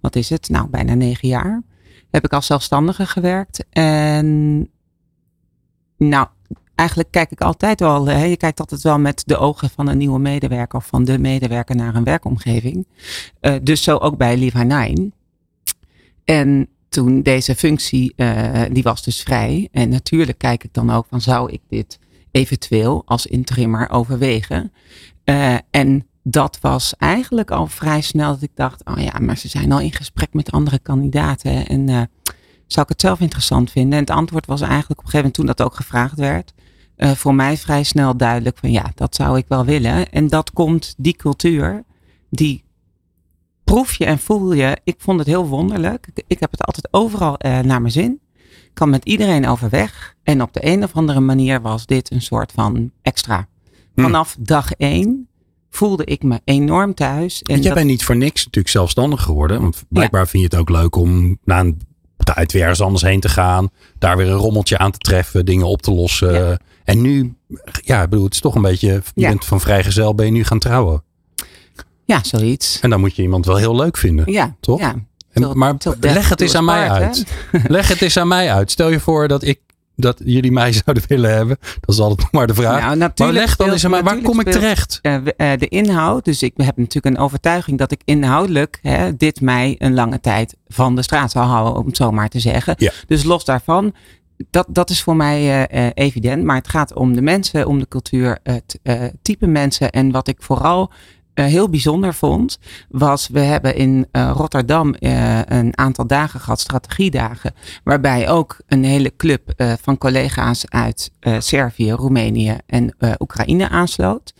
wat 0.00 0.16
is 0.16 0.30
het? 0.30 0.48
Nou, 0.48 0.68
bijna 0.68 0.94
negen 0.94 1.28
jaar. 1.28 1.62
Heb 2.10 2.24
ik 2.24 2.32
als 2.32 2.46
zelfstandige 2.46 3.06
gewerkt. 3.06 3.64
En 3.70 4.68
nou, 5.96 6.26
eigenlijk 6.80 7.10
kijk 7.10 7.30
ik 7.30 7.40
altijd 7.40 7.80
wel, 7.80 8.06
hè, 8.06 8.24
je 8.24 8.36
kijkt 8.36 8.60
altijd 8.60 8.82
wel 8.82 8.98
met 8.98 9.22
de 9.26 9.36
ogen 9.36 9.70
van 9.70 9.88
een 9.88 9.98
nieuwe 9.98 10.18
medewerker 10.18 10.78
of 10.78 10.86
van 10.86 11.04
de 11.04 11.18
medewerker 11.18 11.76
naar 11.76 11.94
een 11.94 12.04
werkomgeving. 12.04 12.86
Eh, 13.40 13.54
dus 13.62 13.82
zo 13.82 13.96
ook 13.96 14.16
bij 14.16 14.36
Nine. 14.52 15.10
En 16.24 16.68
toen 16.88 17.22
deze 17.22 17.54
functie, 17.54 18.12
eh, 18.16 18.62
die 18.72 18.82
was 18.82 19.02
dus 19.02 19.22
vrij. 19.22 19.68
En 19.72 19.88
natuurlijk 19.88 20.38
kijk 20.38 20.64
ik 20.64 20.72
dan 20.72 20.90
ook 20.90 21.06
van, 21.08 21.20
zou 21.20 21.52
ik 21.52 21.60
dit 21.68 21.98
eventueel 22.30 23.02
als 23.06 23.26
interimmer 23.26 23.90
overwegen? 23.90 24.72
Eh, 25.24 25.56
en 25.70 26.06
dat 26.22 26.58
was 26.60 26.94
eigenlijk 26.96 27.50
al 27.50 27.66
vrij 27.66 28.00
snel 28.00 28.32
dat 28.32 28.42
ik 28.42 28.50
dacht, 28.54 28.84
oh 28.84 28.98
ja, 28.98 29.18
maar 29.18 29.36
ze 29.36 29.48
zijn 29.48 29.72
al 29.72 29.80
in 29.80 29.92
gesprek 29.92 30.32
met 30.32 30.50
andere 30.50 30.78
kandidaten. 30.78 31.66
En 31.66 32.10
zou 32.66 32.82
ik 32.82 32.88
het 32.88 33.00
zelf 33.00 33.20
interessant 33.20 33.70
vinden? 33.70 33.92
En 33.92 34.00
het 34.04 34.10
antwoord 34.10 34.46
was 34.46 34.60
eigenlijk 34.60 35.00
op 35.00 35.04
een 35.04 35.10
gegeven 35.10 35.18
moment 35.18 35.34
toen 35.34 35.46
dat 35.46 35.62
ook 35.62 35.74
gevraagd 35.74 36.18
werd. 36.18 36.52
Eh, 37.00 37.10
voor 37.10 37.34
mij 37.34 37.56
vrij 37.56 37.82
snel 37.82 38.16
duidelijk 38.16 38.58
van 38.58 38.70
ja, 38.70 38.92
dat 38.94 39.14
zou 39.14 39.38
ik 39.38 39.44
wel 39.48 39.64
willen. 39.64 40.10
En 40.10 40.28
dat 40.28 40.52
komt, 40.52 40.94
die 40.96 41.16
cultuur, 41.16 41.84
die 42.30 42.64
proef 43.64 43.94
je 43.94 44.04
en 44.04 44.18
voel 44.18 44.52
je. 44.52 44.76
Ik 44.84 44.94
vond 44.98 45.18
het 45.18 45.28
heel 45.28 45.46
wonderlijk. 45.46 46.06
Ik, 46.14 46.24
ik 46.26 46.40
heb 46.40 46.50
het 46.50 46.64
altijd 46.64 46.88
overal 46.90 47.36
eh, 47.38 47.58
naar 47.58 47.80
mijn 47.80 47.92
zin. 47.92 48.20
Ik 48.44 48.70
kan 48.74 48.90
met 48.90 49.04
iedereen 49.04 49.46
overweg. 49.48 50.14
En 50.22 50.42
op 50.42 50.52
de 50.52 50.66
een 50.66 50.82
of 50.82 50.94
andere 50.94 51.20
manier 51.20 51.60
was 51.60 51.86
dit 51.86 52.10
een 52.12 52.22
soort 52.22 52.52
van 52.52 52.90
extra. 53.02 53.48
Hm. 53.94 54.02
Vanaf 54.02 54.36
dag 54.40 54.72
één 54.72 55.28
voelde 55.70 56.04
ik 56.04 56.22
me 56.22 56.40
enorm 56.44 56.94
thuis. 56.94 57.42
En 57.42 57.54
jij 57.54 57.64
dat- 57.64 57.74
bent 57.74 57.86
niet 57.86 58.04
voor 58.04 58.16
niks 58.16 58.44
natuurlijk 58.44 58.74
zelfstandig 58.74 59.22
geworden. 59.22 59.60
Want 59.62 59.84
blijkbaar 59.88 60.28
vind 60.28 60.42
je 60.42 60.48
het 60.48 60.58
ook 60.58 60.70
leuk 60.70 60.96
om 60.96 61.38
na 61.44 61.60
een 61.60 61.80
tijd 62.16 62.52
weer 62.52 62.62
ergens 62.62 62.80
anders 62.80 63.02
heen 63.02 63.20
te 63.20 63.28
gaan. 63.28 63.68
Daar 63.98 64.16
weer 64.16 64.28
een 64.28 64.36
rommeltje 64.36 64.78
aan 64.78 64.90
te 64.90 64.98
treffen. 64.98 65.44
Dingen 65.44 65.66
op 65.66 65.82
te 65.82 65.92
lossen. 65.92 66.34
Ja. 66.34 66.58
En 66.90 67.00
nu, 67.00 67.34
ja, 67.84 68.02
ik 68.02 68.08
bedoel, 68.08 68.24
het 68.24 68.34
is 68.34 68.40
toch 68.40 68.54
een 68.54 68.62
beetje, 68.62 68.88
je 68.88 69.02
Ja. 69.14 69.28
bent 69.28 69.44
van 69.44 69.60
vrijgezel, 69.60 70.14
ben 70.14 70.26
je 70.26 70.32
nu 70.32 70.44
gaan 70.44 70.58
trouwen. 70.58 71.02
ja, 72.04 72.20
zoiets. 72.22 72.80
En 72.80 72.90
dan 72.90 73.00
moet 73.00 73.16
je 73.16 73.22
iemand 73.22 73.46
wel 73.46 73.56
heel 73.56 73.76
leuk 73.76 73.96
vinden. 73.96 74.32
Ja, 74.32 74.54
Toch? 74.60 74.78
Ja. 74.80 74.94
En, 75.32 75.58
maar 75.58 75.74
leg 76.00 76.28
het 76.28 76.40
eens 76.40 76.54
aan 76.54 76.64
mij 76.64 76.86
part, 76.86 76.98
hè? 77.00 77.04
uit. 77.04 77.24
Leg 77.76 77.88
het 77.88 78.02
eens 78.02 78.16
aan 78.16 78.28
mij 78.28 78.52
uit. 78.52 78.70
Stel 78.70 78.90
je 78.90 79.00
voor 79.00 79.28
dat 79.28 79.42
ik 79.42 79.60
dat 79.96 80.20
jullie 80.24 80.52
mij 80.52 80.72
zouden 80.84 81.04
willen 81.08 81.30
hebben. 81.34 81.56
Dat 81.80 81.94
is 81.94 82.00
altijd 82.00 82.18
nog 82.20 82.32
maar 82.32 82.46
de 82.46 82.54
vraag. 82.54 82.94
Nou, 82.96 83.10
maar 83.16 83.32
leg 83.32 83.56
dan 83.56 83.70
eens 83.70 83.84
aan 83.84 83.90
mij, 83.90 84.02
waar 84.02 84.20
kom 84.22 84.40
ik 84.40 84.50
terecht? 84.50 84.98
eh, 85.02 85.14
eh, 85.14 85.58
de 85.58 85.68
inhoud. 85.68 86.24
Dus 86.24 86.42
ik 86.42 86.52
heb 86.56 86.76
natuurlijk 86.76 87.16
een 87.16 87.22
overtuiging 87.22 87.78
dat 87.78 87.90
ik 87.92 88.00
inhoudelijk 88.04 88.78
hè, 88.82 89.16
dit 89.16 89.40
mij 89.40 89.74
een 89.78 89.94
lange 89.94 90.20
tijd 90.20 90.56
van 90.68 90.96
de 90.96 91.02
straat 91.02 91.30
zal 91.30 91.42
houden, 91.44 91.76
om 91.76 91.86
het 91.86 91.96
zo 91.96 92.10
maar 92.10 92.28
te 92.28 92.40
zeggen. 92.40 92.74
Ja. 92.78 92.92
Dus 93.06 93.24
los 93.24 93.44
daarvan, 93.44 93.94
dat, 94.50 94.66
dat 94.68 94.90
is 94.90 95.02
voor 95.02 95.16
mij 95.16 95.38
eh, 95.38 95.86
eh, 95.86 95.90
evident. 95.94 96.44
Maar 96.44 96.56
het 96.56 96.68
gaat 96.68 96.94
om 96.94 97.14
de 97.14 97.22
mensen, 97.22 97.66
om 97.66 97.78
de 97.78 97.88
cultuur, 97.88 98.38
het 98.42 98.78
eh, 98.82 99.02
type 99.22 99.46
mensen. 99.46 99.90
En 99.90 100.10
wat 100.10 100.28
ik 100.28 100.42
vooral 100.42 100.90
heel 101.34 101.68
bijzonder 101.68 102.14
vond, 102.14 102.58
was 102.88 103.28
we 103.28 103.40
hebben 103.40 103.76
in 103.76 104.06
Rotterdam 104.12 104.94
een 104.98 105.78
aantal 105.78 106.06
dagen 106.06 106.40
gehad, 106.40 106.60
strategiedagen, 106.60 107.54
waarbij 107.84 108.28
ook 108.28 108.56
een 108.66 108.84
hele 108.84 109.16
club 109.16 109.52
van 109.82 109.98
collega's 109.98 110.68
uit 110.68 111.10
Servië, 111.38 111.90
Roemenië 111.90 112.56
en 112.66 112.94
Oekraïne 113.18 113.68
aansloot. 113.68 114.34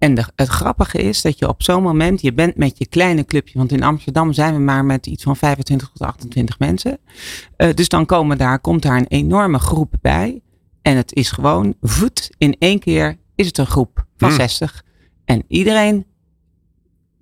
En 0.00 0.14
de, 0.14 0.24
het 0.34 0.48
grappige 0.48 0.98
is 0.98 1.22
dat 1.22 1.38
je 1.38 1.48
op 1.48 1.62
zo'n 1.62 1.82
moment, 1.82 2.20
je 2.20 2.32
bent 2.32 2.56
met 2.56 2.78
je 2.78 2.86
kleine 2.86 3.24
clubje, 3.24 3.58
want 3.58 3.72
in 3.72 3.82
Amsterdam 3.82 4.32
zijn 4.32 4.54
we 4.54 4.60
maar 4.60 4.84
met 4.84 5.06
iets 5.06 5.22
van 5.22 5.36
25 5.36 5.88
tot 5.88 6.06
28 6.06 6.58
mensen. 6.58 6.98
Eh, 7.56 7.74
dus 7.74 7.88
dan 7.88 8.06
komen 8.06 8.38
daar, 8.38 8.60
komt 8.60 8.82
daar 8.82 8.96
een 8.96 9.06
enorme 9.06 9.58
groep 9.58 9.94
bij. 10.00 10.42
En 10.82 10.96
het 10.96 11.14
is 11.14 11.30
gewoon 11.30 11.74
voet 11.80 12.30
in 12.38 12.56
één 12.58 12.78
keer 12.78 13.18
is 13.34 13.46
het 13.46 13.58
een 13.58 13.66
groep 13.66 14.06
van 14.16 14.28
Hmm. 14.28 14.38
60. 14.38 14.84
En 15.24 15.44
iedereen 15.48 16.06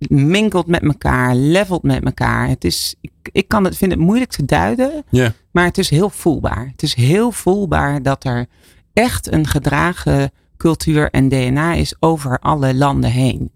minkelt 0.07 0.67
met 0.67 0.81
elkaar, 0.81 1.35
levelt 1.35 1.83
met 1.83 2.03
elkaar. 2.03 2.47
Het 2.47 2.63
is, 2.63 2.95
ik, 3.01 3.11
ik 3.31 3.47
kan 3.47 3.63
het, 3.63 3.77
vind 3.77 3.91
het 3.91 3.99
moeilijk 3.99 4.31
te 4.31 4.45
duiden, 4.45 5.03
maar 5.51 5.65
het 5.65 5.77
is 5.77 5.89
heel 5.89 6.09
voelbaar. 6.09 6.67
Het 6.71 6.83
is 6.83 6.93
heel 6.93 7.31
voelbaar 7.31 8.01
dat 8.01 8.23
er 8.23 8.45
echt 8.93 9.31
een 9.31 9.47
gedragen 9.47 10.31
cultuur 10.59 11.09
en 11.09 11.29
DNA 11.29 11.73
is 11.73 11.95
over 11.99 12.39
alle 12.39 12.75
landen 12.75 13.11
heen. 13.11 13.51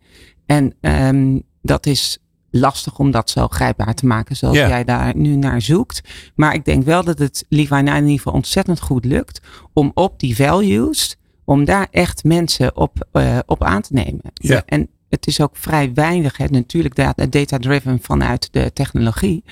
En 0.45 0.73
ehm, 0.81 1.39
dat 1.61 1.85
is 1.85 2.17
lastig 2.49 2.99
om 2.99 3.11
dat 3.11 3.29
zo 3.29 3.47
grijpbaar 3.47 3.93
te 3.93 4.05
maken 4.05 4.35
zoals 4.35 4.57
jij 4.57 4.83
daar 4.83 5.15
nu 5.15 5.35
naar 5.35 5.61
zoekt. 5.61 6.01
Maar 6.35 6.53
ik 6.53 6.65
denk 6.65 6.83
wel 6.83 7.03
dat 7.03 7.19
het 7.19 7.45
Levi 7.49 7.75
in 7.75 7.85
ieder 7.85 8.09
geval 8.09 8.33
ontzettend 8.33 8.81
goed 8.81 9.05
lukt 9.05 9.41
om 9.73 9.91
op 9.93 10.19
die 10.19 10.35
values, 10.35 11.15
om 11.43 11.65
daar 11.65 11.87
echt 11.91 12.23
mensen 12.23 12.75
op, 12.75 13.07
eh, 13.11 13.39
op 13.45 13.63
aan 13.63 13.81
te 13.81 13.93
nemen. 13.93 14.21
Ja. 14.33 14.63
En 14.65 14.89
het 15.09 15.27
is 15.27 15.41
ook 15.41 15.57
vrij 15.57 15.93
weinig, 15.93 16.37
hè, 16.37 16.45
natuurlijk 16.45 16.95
data- 16.95 17.25
data-driven 17.25 17.99
vanuit 18.01 18.47
de 18.51 18.71
technologie. 18.73 19.43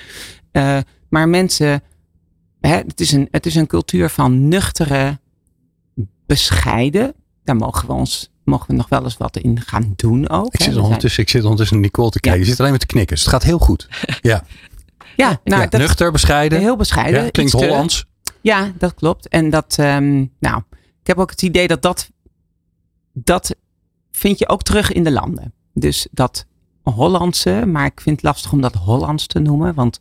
Eh, 0.52 0.78
maar 1.10 1.30
mensen, 1.30 1.84
hè, 2.60 2.76
het, 2.76 3.00
is 3.00 3.12
een, 3.12 3.28
het 3.32 3.46
is 3.46 3.56
een 3.56 3.68
cultuur 3.68 4.10
van 4.10 4.48
nuchtere, 4.48 5.20
bescheiden. 6.26 7.14
Daar 7.52 7.60
mogen 7.60 7.88
we 7.88 7.94
ons 7.94 8.30
mogen 8.44 8.68
we 8.68 8.74
nog 8.74 8.90
wel 8.90 9.04
eens 9.04 9.18
wat 9.18 9.38
in 9.38 9.62
gaan 9.62 9.94
doen 9.96 10.30
ook. 10.30 10.54
Ik 10.54 10.62
zit, 10.62 10.78
ondertussen, 10.78 11.24
ik 11.24 11.30
zit 11.30 11.42
ondertussen 11.44 11.80
Nicole 11.80 12.10
te 12.10 12.20
kijken. 12.20 12.40
Ja. 12.40 12.46
Je 12.46 12.50
zit 12.52 12.60
alleen 12.60 12.72
maar 12.72 12.80
te 12.80 12.86
knikken. 12.86 13.16
Dus 13.16 13.26
het 13.26 13.34
gaat 13.34 13.44
heel 13.44 13.60
goed. 13.60 13.88
Ja, 14.22 14.44
ja, 15.16 15.40
nou, 15.44 15.62
ja 15.62 15.68
dat 15.68 15.80
nuchter, 15.80 16.12
bescheiden. 16.12 16.60
heel 16.60 16.76
bescheiden. 16.76 17.24
ja, 17.24 17.30
klinkt 17.30 17.52
te- 17.52 17.58
Hollands. 17.58 18.06
Ja, 18.42 18.72
dat 18.78 18.94
klopt. 18.94 19.28
En 19.28 19.50
dat, 19.50 19.76
ehm, 19.80 20.26
nou, 20.40 20.62
ik 21.02 21.08
heb 21.08 21.18
ook 21.18 21.30
het 21.30 21.42
idee 21.42 21.68
dat 21.68 21.82
dat, 21.82 22.10
dat 23.14 23.56
vind 24.12 24.40
je 24.40 24.50
ook 24.50 24.64
terug 24.64 24.92
in 24.92 25.04
de 25.04 25.12
landen. 25.12 25.54
Dus 25.74 26.08
dat 26.12 26.46
Hollandse, 26.84 27.64
maar 27.66 27.86
ik 27.86 28.02
vind 28.02 28.16
het 28.16 28.26
lastig 28.26 28.52
om 28.52 28.62
dat 28.62 28.74
Hollands 28.76 29.28
te 29.28 29.40
noemen, 29.40 29.74
want 29.74 30.00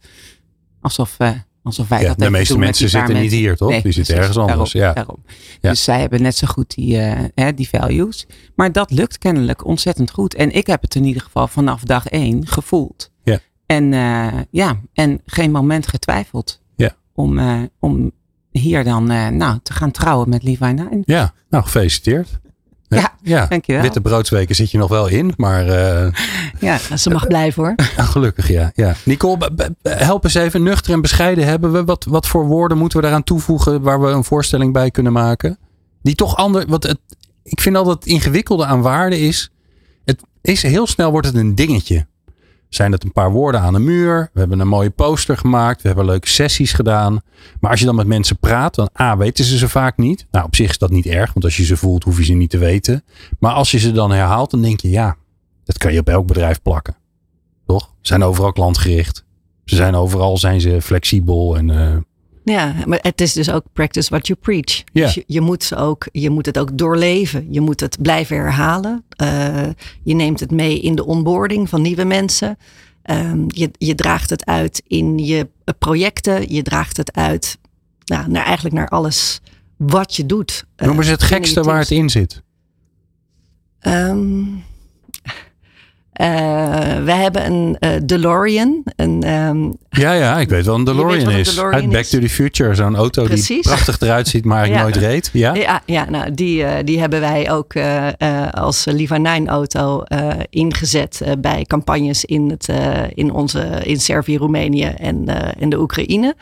alsof, 0.80 1.14
eh, 1.18 1.30
alsof 1.62 1.88
wij 1.88 2.00
Ja, 2.02 2.08
dat 2.08 2.18
de 2.18 2.30
meeste 2.30 2.52
doen 2.52 2.62
mensen 2.62 2.88
zitten 2.88 3.20
niet 3.20 3.32
hier, 3.32 3.56
toch? 3.56 3.70
Nee, 3.70 3.82
Die 3.82 3.92
zitten 3.92 4.16
ergens 4.16 4.36
anders. 4.36 4.72
Daarom, 4.72 4.88
Ja. 4.88 4.92
daarom. 4.94 5.24
Ja. 5.60 5.70
Dus 5.70 5.84
zij 5.84 6.00
hebben 6.00 6.22
net 6.22 6.36
zo 6.36 6.46
goed 6.46 6.74
die, 6.74 6.98
eh, 6.98 7.24
hè, 7.34 7.54
die 7.54 7.68
values. 7.68 8.26
Maar 8.54 8.72
dat 8.72 8.90
lukt 8.90 9.18
kennelijk 9.18 9.64
ontzettend 9.66 10.10
goed. 10.10 10.34
En 10.34 10.54
ik 10.54 10.66
heb 10.66 10.82
het 10.82 10.94
in 10.94 11.04
ieder 11.04 11.22
geval 11.22 11.48
vanaf 11.48 11.82
dag 11.82 12.06
één 12.06 12.46
gevoeld. 12.46 13.10
Ja. 13.22 13.38
En, 13.66 13.92
eh, 13.92 14.26
ja, 14.50 14.80
en 14.92 15.20
geen 15.26 15.50
moment 15.50 15.86
getwijfeld 15.86 16.60
Ja. 16.76 16.90
om, 17.14 17.38
eh, 17.38 17.62
om 17.78 18.10
hier 18.50 18.84
dan 18.84 19.06
nou, 19.36 19.58
te 19.62 19.72
gaan 19.72 19.90
trouwen 19.90 20.28
met 20.28 20.42
Levi 20.42 20.64
Nine. 20.72 21.02
Ja, 21.04 21.34
nou 21.50 21.64
gefeliciteerd. 21.64 22.40
Ja, 22.98 23.14
ja, 23.22 23.46
dankjewel. 23.46 23.82
Witte 23.82 24.00
broodsweken 24.00 24.54
zit 24.54 24.70
je 24.70 24.78
nog 24.78 24.88
wel 24.88 25.06
in, 25.06 25.32
maar... 25.36 25.66
Uh, 25.66 26.12
ja, 26.68 26.96
ze 26.96 27.10
mag 27.10 27.26
blijven 27.36 27.62
hoor. 27.62 27.74
gelukkig, 27.96 28.48
ja. 28.48 28.72
ja. 28.74 28.94
Nicole, 29.04 29.50
help 29.82 30.24
eens 30.24 30.34
even 30.34 30.62
nuchter 30.62 30.92
en 30.92 31.00
bescheiden 31.00 31.46
hebben 31.46 31.72
we. 31.72 31.84
Wat, 31.84 32.04
wat 32.04 32.26
voor 32.26 32.46
woorden 32.46 32.78
moeten 32.78 32.98
we 32.98 33.04
daaraan 33.04 33.24
toevoegen 33.24 33.82
waar 33.82 34.00
we 34.00 34.08
een 34.08 34.24
voorstelling 34.24 34.72
bij 34.72 34.90
kunnen 34.90 35.12
maken? 35.12 35.58
Die 36.02 36.14
toch 36.14 36.36
anders... 36.36 36.64
Want 36.68 36.82
het, 36.82 36.98
ik 37.42 37.60
vind 37.60 37.76
altijd 37.76 37.96
het 37.96 38.06
ingewikkelde 38.06 38.64
aan 38.64 38.82
waarde 38.82 39.20
is... 39.20 39.50
Het 40.04 40.22
is 40.40 40.62
heel 40.62 40.86
snel 40.86 41.10
wordt 41.10 41.26
het 41.26 41.36
een 41.36 41.54
dingetje 41.54 42.06
zijn 42.70 42.92
het 42.92 43.04
een 43.04 43.12
paar 43.12 43.30
woorden 43.30 43.60
aan 43.60 43.72
de 43.72 43.78
muur. 43.78 44.30
We 44.32 44.40
hebben 44.40 44.60
een 44.60 44.68
mooie 44.68 44.90
poster 44.90 45.36
gemaakt. 45.36 45.82
We 45.82 45.88
hebben 45.88 46.06
leuke 46.06 46.28
sessies 46.28 46.72
gedaan. 46.72 47.20
Maar 47.60 47.70
als 47.70 47.80
je 47.80 47.86
dan 47.86 47.94
met 47.94 48.06
mensen 48.06 48.38
praat, 48.38 48.74
dan 48.74 48.90
A, 49.00 49.16
weten 49.16 49.44
ze 49.44 49.58
ze 49.58 49.68
vaak 49.68 49.96
niet. 49.96 50.26
Nou, 50.30 50.44
op 50.44 50.54
zich 50.54 50.70
is 50.70 50.78
dat 50.78 50.90
niet 50.90 51.06
erg, 51.06 51.32
want 51.32 51.44
als 51.44 51.56
je 51.56 51.64
ze 51.64 51.76
voelt, 51.76 52.04
hoef 52.04 52.18
je 52.18 52.24
ze 52.24 52.32
niet 52.32 52.50
te 52.50 52.58
weten. 52.58 53.04
Maar 53.38 53.52
als 53.52 53.70
je 53.70 53.78
ze 53.78 53.92
dan 53.92 54.10
herhaalt, 54.10 54.50
dan 54.50 54.62
denk 54.62 54.80
je, 54.80 54.90
ja, 54.90 55.16
dat 55.64 55.78
kan 55.78 55.92
je 55.92 55.98
op 55.98 56.08
elk 56.08 56.26
bedrijf 56.26 56.62
plakken. 56.62 56.96
Toch? 57.66 57.84
Ze 57.84 57.92
zijn 58.00 58.22
overal 58.22 58.52
klantgericht. 58.52 59.24
Ze 59.64 59.76
zijn 59.76 59.94
overal 59.94 60.38
zijn 60.38 60.60
ze 60.60 60.82
flexibel 60.82 61.56
en 61.56 61.68
uh, 61.68 61.96
ja, 62.44 62.74
maar 62.86 62.98
het 63.02 63.20
is 63.20 63.32
dus 63.32 63.50
ook 63.50 63.64
practice 63.72 64.08
what 64.08 64.26
you 64.26 64.38
preach. 64.38 64.82
Ja. 64.92 65.04
Dus 65.04 65.14
je, 65.14 65.24
je, 65.26 65.40
moet 65.40 65.74
ook, 65.76 66.08
je 66.12 66.30
moet 66.30 66.46
het 66.46 66.58
ook 66.58 66.78
doorleven. 66.78 67.46
Je 67.50 67.60
moet 67.60 67.80
het 67.80 68.02
blijven 68.02 68.36
herhalen. 68.36 69.04
Uh, 69.22 69.68
je 70.02 70.14
neemt 70.14 70.40
het 70.40 70.50
mee 70.50 70.80
in 70.80 70.94
de 70.94 71.06
onboarding 71.06 71.68
van 71.68 71.82
nieuwe 71.82 72.04
mensen. 72.04 72.58
Um, 73.10 73.44
je, 73.48 73.70
je 73.78 73.94
draagt 73.94 74.30
het 74.30 74.46
uit 74.46 74.82
in 74.86 75.18
je 75.18 75.48
projecten. 75.78 76.54
Je 76.54 76.62
draagt 76.62 76.96
het 76.96 77.12
uit 77.12 77.58
nou, 78.04 78.30
naar, 78.30 78.44
eigenlijk 78.44 78.74
naar 78.74 78.88
alles 78.88 79.40
wat 79.76 80.16
je 80.16 80.26
doet. 80.26 80.64
Noem 80.76 80.98
eens 80.98 81.08
het 81.08 81.22
gekste 81.22 81.62
waar 81.62 81.78
het 81.78 81.90
in 81.90 82.10
zit. 82.10 82.42
Um, 83.80 84.62
we 87.04 87.12
hebben 87.12 87.46
een 87.46 87.76
uh, 87.80 87.90
DeLorean. 88.04 88.82
Een, 88.96 89.34
um, 89.34 89.76
ja, 89.90 90.12
ja, 90.12 90.38
ik 90.38 90.48
weet 90.48 90.64
wel 90.64 90.74
een 90.74 90.84
DeLorean 90.84 91.30
is. 91.30 91.54
DeLorean 91.54 91.82
Uit 91.82 91.90
Back 91.90 92.00
is. 92.00 92.10
to 92.10 92.18
the 92.18 92.28
Future. 92.28 92.74
Zo'n 92.74 92.96
auto 92.96 93.24
Precies. 93.24 93.46
die 93.46 93.60
prachtig 93.60 94.00
eruit 94.00 94.28
ziet, 94.28 94.44
maar 94.44 94.64
ik 94.66 94.72
ja. 94.72 94.82
nooit 94.82 94.96
reed. 94.96 95.30
Ja, 95.32 95.54
ja, 95.54 95.82
ja 95.86 96.10
nou, 96.10 96.34
die, 96.34 96.62
uh, 96.62 96.72
die 96.84 97.00
hebben 97.00 97.20
wij 97.20 97.50
ook 97.50 97.74
als 98.50 98.84
Liva 98.84 99.16
9 99.16 99.48
auto 99.48 100.02
ingezet 100.50 101.24
bij 101.38 101.64
campagnes 101.64 102.24
in, 102.24 102.50
het, 102.50 102.68
in, 103.14 103.32
onze, 103.32 103.80
in 103.82 104.00
Servië, 104.00 104.36
Roemenië 104.36 104.84
en 104.84 105.24
in 105.58 105.70
de 105.70 105.80
Oekraïne. 105.80 106.34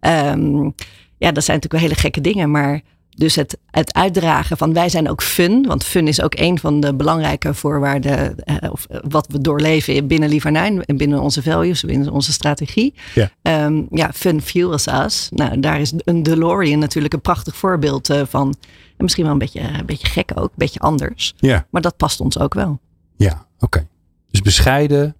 Um, 0.00 0.74
ja, 1.18 1.32
dat 1.32 1.44
zijn 1.44 1.56
natuurlijk 1.56 1.72
wel 1.72 1.80
hele 1.80 1.94
gekke 1.94 2.20
dingen, 2.20 2.50
maar 2.50 2.80
dus 3.16 3.34
het, 3.34 3.58
het 3.70 3.94
uitdragen 3.94 4.56
van 4.56 4.72
wij 4.72 4.88
zijn 4.88 5.10
ook 5.10 5.22
fun. 5.22 5.66
Want 5.66 5.84
fun 5.84 6.08
is 6.08 6.22
ook 6.22 6.38
een 6.38 6.58
van 6.58 6.80
de 6.80 6.94
belangrijke 6.94 7.54
voorwaarden. 7.54 8.36
Uh, 8.44 8.70
of 8.70 8.86
eh, 8.90 8.98
wat 9.08 9.26
we 9.30 9.40
doorleven 9.40 10.06
binnen 10.06 10.28
Livanijn. 10.28 10.84
En 10.84 10.96
binnen 10.96 11.20
onze 11.20 11.42
values, 11.42 11.82
binnen 11.82 12.12
onze 12.12 12.32
strategie. 12.32 12.94
Ja, 13.14 13.64
um, 13.64 13.86
ja 13.90 14.12
fun 14.12 14.42
fuels 14.42 14.86
us. 14.86 15.28
Nou, 15.30 15.60
daar 15.60 15.80
is 15.80 15.92
een 15.96 16.22
DeLorean 16.22 16.78
natuurlijk 16.78 17.14
een 17.14 17.20
prachtig 17.20 17.56
voorbeeld 17.56 18.10
uh, 18.10 18.22
van. 18.28 18.54
En 18.96 19.04
misschien 19.04 19.24
wel 19.24 19.32
een 19.32 19.38
beetje, 19.38 19.60
een 19.60 19.86
beetje 19.86 20.06
gek 20.06 20.30
ook. 20.34 20.48
Een 20.48 20.50
beetje 20.54 20.80
anders. 20.80 21.34
Ja. 21.36 21.66
Maar 21.70 21.82
dat 21.82 21.96
past 21.96 22.20
ons 22.20 22.38
ook 22.38 22.54
wel. 22.54 22.78
Ja, 23.16 23.46
oké. 23.54 23.64
Okay. 23.64 23.86
Dus 24.30 24.40
bescheiden. 24.40 25.16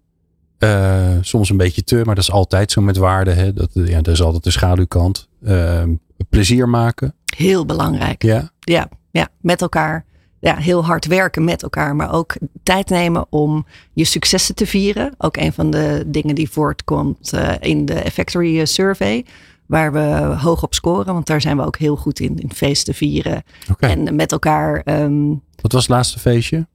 Uh, 0.58 1.10
soms 1.20 1.50
een 1.50 1.56
beetje 1.56 1.84
te, 1.84 2.02
maar 2.04 2.14
dat 2.14 2.24
is 2.24 2.30
altijd 2.30 2.70
zo 2.70 2.80
met 2.80 2.96
waarde. 2.96 3.30
Hè? 3.30 3.52
Dat, 3.52 3.70
ja, 3.72 4.00
dat 4.00 4.14
is 4.14 4.22
altijd 4.22 4.44
de 4.44 4.50
schaduwkant. 4.50 5.28
Ehm, 5.44 5.94
plezier 6.28 6.68
maken. 6.68 7.14
Heel 7.36 7.66
belangrijk. 7.66 8.22
Ja. 8.22 8.50
Ja, 8.60 8.88
ja 9.10 9.28
met 9.40 9.62
elkaar. 9.62 10.04
Ja, 10.40 10.56
heel 10.56 10.84
hard 10.84 11.06
werken 11.06 11.44
met 11.44 11.62
elkaar, 11.62 11.96
maar 11.96 12.12
ook 12.12 12.36
tijd 12.62 12.88
nemen 12.88 13.26
om 13.30 13.66
je 13.92 14.04
successen 14.04 14.54
te 14.54 14.66
vieren. 14.66 15.14
Ook 15.18 15.36
een 15.36 15.52
van 15.52 15.70
de 15.70 16.04
dingen 16.06 16.34
die 16.34 16.50
voortkomt 16.50 17.32
uh, 17.34 17.52
in 17.60 17.84
de 17.84 18.10
Factory 18.12 18.64
Survey 18.64 19.24
waar 19.66 19.92
we 19.92 20.36
hoog 20.38 20.62
op 20.62 20.74
scoren. 20.74 21.12
Want 21.12 21.26
daar 21.26 21.40
zijn 21.40 21.56
we 21.56 21.66
ook 21.66 21.76
heel 21.76 21.96
goed 21.96 22.20
in, 22.20 22.38
in 22.38 22.52
feesten 22.52 22.94
vieren. 22.94 23.42
Okay. 23.70 23.90
En 23.90 24.16
met 24.16 24.32
elkaar. 24.32 24.82
Um... 24.84 25.42
Wat 25.60 25.72
was 25.72 25.82
het 25.82 25.90
laatste 25.90 26.18
feestje? 26.18 26.66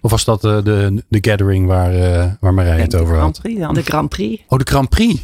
Of 0.00 0.10
was 0.10 0.24
dat 0.24 0.44
uh, 0.44 0.62
de, 0.62 1.04
de 1.08 1.30
gathering 1.30 1.66
waar, 1.66 1.94
uh, 1.94 2.32
waar 2.40 2.54
Marij 2.54 2.80
het 2.80 2.96
over 2.96 3.16
had? 3.16 3.40
De 3.42 3.82
Grand 3.82 4.08
Prix. 4.08 4.42
Oh, 4.48 4.58
de 4.58 4.64
Grand 4.64 4.88
Prix. 4.88 5.22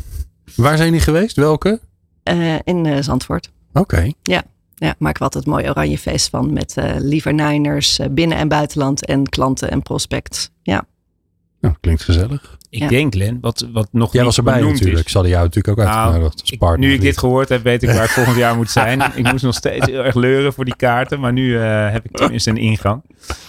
Waar 0.57 0.77
zijn 0.77 0.93
die 0.93 1.01
geweest? 1.01 1.37
Welke? 1.37 1.81
Uh, 2.25 2.55
in 2.65 3.05
Zandvoort. 3.05 3.51
Oké. 3.69 3.81
Okay. 3.81 4.15
Ja. 4.23 4.43
Ja, 4.75 4.95
maken 4.99 5.19
we 5.19 5.25
altijd 5.25 5.47
een 5.47 5.53
mooi 5.53 5.69
oranje 5.69 5.99
feest 5.99 6.29
van 6.29 6.53
met 6.53 6.77
uh, 6.79 6.85
liever 6.99 7.35
Niners 7.35 7.99
uh, 7.99 8.07
binnen- 8.11 8.39
en 8.39 8.49
buitenland 8.49 9.07
en 9.07 9.29
klanten 9.29 9.71
en 9.71 9.83
prospects. 9.83 10.51
Ja. 10.63 10.85
Nou, 11.61 11.75
klinkt 11.81 12.03
gezellig. 12.03 12.59
Ik 12.71 12.81
ja. 12.81 12.89
denk, 12.89 13.15
Len, 13.15 13.39
wat, 13.41 13.69
wat 13.73 13.89
nog 13.93 14.13
Jij 14.13 14.25
was 14.25 14.37
erbij 14.37 14.61
natuurlijk. 14.61 14.95
Is. 14.95 15.01
Ik 15.01 15.09
zal 15.09 15.27
jou 15.27 15.43
natuurlijk 15.45 15.79
ook 15.79 15.87
uitgenodigd. 15.87 16.61
Nou, 16.61 16.79
nu 16.79 16.93
ik 16.93 17.01
dit 17.01 17.19
gehoord 17.19 17.49
heb, 17.49 17.63
weet 17.63 17.83
ik 17.83 17.91
waar 17.91 18.05
ik 18.05 18.11
volgend 18.21 18.37
jaar 18.37 18.57
moet 18.57 18.71
zijn. 18.71 19.03
ik 19.15 19.31
moest 19.31 19.45
nog 19.45 19.55
steeds 19.55 19.87
heel 19.87 20.05
erg 20.05 20.15
leuren 20.15 20.53
voor 20.53 20.65
die 20.65 20.77
kaarten. 20.77 21.21
Maar 21.21 21.33
nu 21.33 21.47
uh, 21.47 21.91
heb 21.91 22.05
ik 22.05 22.17
tenminste 22.17 22.51
een 22.51 22.57
ingang. 22.57 23.03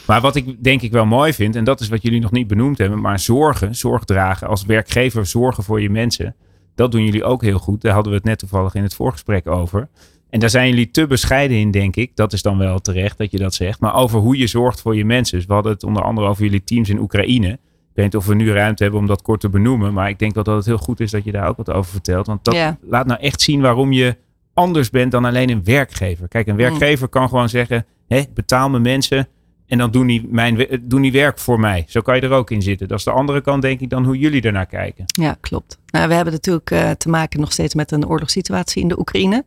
Maar 0.08 0.22
wat 0.22 0.36
ik 0.36 0.64
denk 0.64 0.82
ik 0.82 0.92
wel 0.92 1.06
mooi 1.06 1.34
vind, 1.34 1.56
en 1.56 1.64
dat 1.64 1.80
is 1.80 1.90
wat 1.90 2.02
jullie 2.02 2.22
nog 2.22 2.32
niet 2.32 2.48
benoemd 2.48 2.78
hebben. 2.78 3.02
Maar 3.02 3.20
zorgen, 3.20 3.76
zorg 3.76 4.04
dragen. 4.04 4.48
Als 4.48 4.66
werkgever 4.66 5.26
zorgen 5.26 5.64
voor 5.64 5.82
je 5.82 5.90
mensen. 5.90 6.36
Dat 6.76 6.92
doen 6.92 7.06
jullie 7.06 7.24
ook 7.24 7.42
heel 7.42 7.60
goed. 7.60 7.82
Daar 7.82 7.94
hadden 7.94 8.12
we 8.12 8.18
het 8.18 8.28
net 8.28 8.40
toevallig 8.40 8.76
in 8.76 8.84
het 8.84 8.94
voorgesprek 8.94 9.48
over. 9.48 9.90
En 10.30 10.40
daar 10.40 10.50
zijn 10.50 10.70
jullie 10.70 10.92
te 10.92 11.08
bescheiden 11.08 11.58
in, 11.58 11.72
denk 11.72 11.96
ik. 11.96 12.16
Dat 12.16 12.34
is 12.34 12.42
dan 12.42 12.58
wel 12.58 12.80
terecht 12.80 13.18
dat 13.18 13.32
je 13.32 13.38
dat 13.38 13.54
zegt. 13.54 13.80
Maar 13.80 13.96
over 13.96 14.20
hoe 14.20 14.38
je 14.38 14.48
zorgt 14.48 14.82
voor 14.82 14.96
je 14.96 15.06
mensen. 15.06 15.38
Dus 15.38 15.48
we 15.48 15.54
hadden 15.54 15.72
het 15.72 15.84
onder 15.84 16.04
andere 16.04 16.28
over 16.28 16.44
jullie 16.44 16.64
teams 16.64 16.90
in 16.90 17.00
Oekraïne. 17.00 17.48
Ik 17.48 17.98
weet 17.98 18.06
niet 18.06 18.16
of 18.16 18.26
we 18.26 18.36
nu 18.36 18.52
ruimte 18.52 18.84
hebben 18.84 19.02
om 19.02 19.08
dat 19.08 19.22
kort 19.22 19.40
te 19.40 19.50
benoemen. 19.50 19.94
Maar 19.94 20.10
ik 20.10 20.20
denk 20.20 20.34
wel 20.34 20.44
dat 20.44 20.56
het 20.56 20.66
heel 20.66 20.78
goed 20.78 21.00
is 21.00 21.12
dat 21.12 21.24
je 21.24 21.32
daar 21.32 21.48
ook 21.48 21.58
wat 21.58 21.72
over 21.72 21.92
vertelt. 21.92 22.28
Want 22.28 22.44
dat 22.44 22.78
laat 22.82 23.06
nou 23.06 23.20
echt 23.20 23.42
zien 23.42 23.62
waarom 23.62 23.92
je 23.92 24.18
anders 24.54 24.90
bent 24.90 25.12
dan 25.12 25.26
alleen 25.26 25.50
een 25.50 25.64
werkgever. 25.64 26.28
Kijk, 26.28 26.48
een 26.48 26.56
werkgever 26.56 27.08
kan 27.08 27.30
gewoon 27.30 27.50
zeggen: 27.50 27.86
hé, 28.08 28.24
betaal 28.34 28.70
me 28.70 28.80
mensen. 28.80 29.28
En 29.72 29.78
dan 29.78 29.92
doen 29.92 30.08
die, 30.08 30.28
mijn, 30.30 30.68
doen 30.82 31.02
die 31.02 31.12
werk 31.12 31.40
voor 31.40 31.60
mij. 31.60 31.86
Zo 31.88 32.02
kan 32.02 32.16
je 32.16 32.22
er 32.22 32.32
ook 32.32 32.52
in 32.52 32.62
zitten. 32.62 32.88
Dat 32.88 32.98
is 32.98 33.04
de 33.04 33.12
andere 33.12 33.42
kant, 33.42 33.62
denk 33.62 33.80
ik, 33.80 33.90
dan 33.90 34.06
hoe 34.06 34.18
jullie 34.18 34.42
ernaar 34.42 34.66
kijken. 34.66 35.06
Ja, 35.06 35.38
klopt. 35.40 35.78
Nou, 35.92 36.08
we 36.08 36.14
hebben 36.14 36.34
natuurlijk 36.34 36.72
uh, 36.72 36.90
te 36.92 37.10
maken 37.10 37.40
nog 37.40 37.52
steeds 37.52 37.76
met 37.76 37.92
een 37.92 38.08
oorlogssituatie 38.08 38.82
in 38.82 38.88
de 38.88 39.00
Oekraïne. 39.00 39.44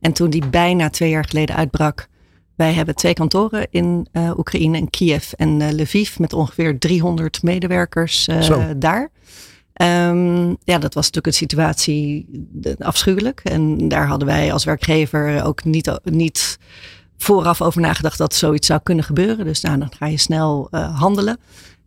En 0.00 0.12
toen 0.12 0.30
die 0.30 0.46
bijna 0.46 0.90
twee 0.90 1.10
jaar 1.10 1.24
geleden 1.24 1.56
uitbrak, 1.56 2.08
wij 2.56 2.72
hebben 2.72 2.94
twee 2.94 3.14
kantoren 3.14 3.66
in 3.70 4.06
uh, 4.12 4.38
Oekraïne, 4.38 4.76
in 4.76 4.90
Kiev 4.90 5.32
en 5.32 5.60
uh, 5.60 5.70
Lviv, 5.70 6.18
met 6.18 6.32
ongeveer 6.32 6.78
300 6.78 7.42
medewerkers 7.42 8.28
uh, 8.28 8.68
daar. 8.76 9.10
Um, 9.82 10.56
ja, 10.64 10.78
dat 10.78 10.94
was 10.94 11.10
natuurlijk 11.10 11.26
een 11.26 11.32
situatie 11.32 12.26
afschuwelijk. 12.78 13.40
En 13.44 13.88
daar 13.88 14.06
hadden 14.06 14.28
wij 14.28 14.52
als 14.52 14.64
werkgever 14.64 15.44
ook 15.44 15.64
niet, 15.64 15.98
niet 16.02 16.58
vooraf 17.18 17.62
over 17.62 17.80
nagedacht 17.80 18.18
dat 18.18 18.34
zoiets 18.34 18.66
zou 18.66 18.80
kunnen 18.82 19.04
gebeuren. 19.04 19.44
Dus 19.44 19.60
nou, 19.60 19.78
dan 19.78 19.92
ga 19.98 20.06
je 20.06 20.16
snel 20.16 20.68
handelen. 20.70 21.38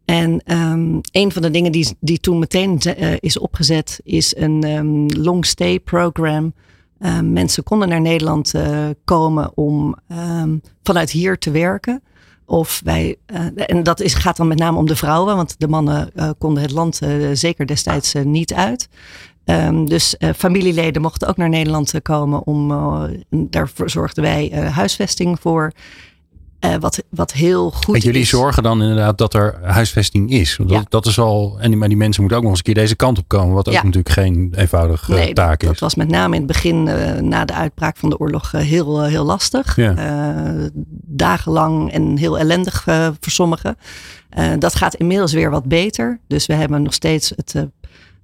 En 0.06 0.42
um, 0.46 1.02
een 1.12 1.32
van 1.32 1.42
de 1.42 1.52
dingen 1.52 1.72
die, 1.72 1.98
die 2.00 2.20
toen 2.20 2.40
meteen 2.40 2.80
is 3.20 3.40
opgezet, 3.40 4.00
is 4.04 4.36
een 4.36 4.70
um, 4.70 5.06
long 5.06 5.46
stay 5.46 5.80
program. 5.80 6.54
Uh, 7.00 7.20
mensen 7.20 7.64
konden 7.64 7.90
naar 7.90 8.02
Nederland 8.02 8.54
uh, 8.54 8.88
komen 9.04 9.52
om 9.58 9.96
vanuit 10.84 11.12
hier 11.12 11.38
te 11.38 11.52
werken. 11.52 12.02
Of 12.46 12.82
wij, 12.84 13.16
en 13.56 13.84
dat 13.84 14.00
is, 14.00 14.14
gaat 14.14 14.38
dan 14.38 14.48
met 14.48 14.58
name 14.58 14.78
om 14.78 14.88
de 14.88 14.96
vrouwen, 14.96 15.36
want 15.36 15.56
de 15.60 15.68
mannen 15.68 16.12
konden 16.38 16.64
het 16.64 16.72
land 16.72 17.00
zeker 17.34 17.66
destijds 17.66 18.14
niet 18.24 18.54
uit. 18.54 18.90
Um, 19.50 19.86
dus 19.90 20.16
familieleden 20.36 21.02
mochten 21.02 21.28
ook 21.28 21.38
naar 21.38 21.50
Nederland 21.50 21.94
komen 22.02 22.46
om, 22.46 22.68
daarvoor 23.30 23.90
zorgden 23.90 24.24
wij 24.24 24.52
huisvesting 24.72 25.40
voor. 25.40 25.74
Uh, 26.66 26.76
wat, 26.80 27.04
wat 27.10 27.34
heel 27.34 27.72
goed 27.72 27.96
en 27.96 28.02
jullie 28.02 28.22
is. 28.22 28.30
zorgen 28.30 28.64
dan 28.64 28.82
inderdaad 28.82 29.18
dat 29.18 29.34
er 29.34 29.60
huisvesting 29.64 30.32
is. 30.32 30.58
Dat, 30.60 30.70
ja. 30.70 30.84
dat 30.90 31.06
is 31.06 31.20
al. 31.20 31.58
En 31.60 31.70
die, 31.70 31.80
maar 31.80 31.88
die 31.88 31.98
mensen 31.98 32.22
moeten 32.22 32.38
ook 32.38 32.44
nog 32.44 32.52
eens 32.52 32.68
een 32.68 32.74
keer 32.74 32.84
deze 32.84 32.96
kant 32.96 33.18
op 33.18 33.28
komen. 33.28 33.56
Wat 33.56 33.68
ook 33.68 33.74
ja. 33.74 33.84
natuurlijk 33.84 34.10
geen 34.10 34.54
eenvoudige 34.56 35.14
nee, 35.14 35.34
taak 35.34 35.60
dat, 35.60 35.62
is. 35.62 35.68
Dat 35.68 35.80
was 35.80 35.96
met 35.96 36.10
name 36.10 36.36
in 36.36 36.42
het 36.42 36.52
begin, 36.52 36.88
uh, 36.88 37.14
na 37.14 37.46
de 37.46 37.54
uitbraak 37.54 37.98
van 37.98 38.10
de 38.10 38.20
oorlog, 38.20 38.54
uh, 38.54 38.62
heel, 38.62 39.04
heel 39.04 39.26
lastig. 39.26 39.76
Ja. 39.76 40.70
dagenlang 41.06 41.92
en 41.92 42.18
heel 42.18 42.40
ellendig 42.40 42.84
voor 43.20 43.32
sommigen. 43.32 43.78
dat 44.60 44.76
gaat 44.76 44.96
inmiddels 44.96 45.34
weer 45.34 45.50
wat 45.50 45.66
beter. 45.66 46.20
Dus 46.28 46.46
we 46.46 46.54
hebben 46.54 46.82
nog 46.82 46.94
steeds 46.94 47.34
het. 47.36 47.68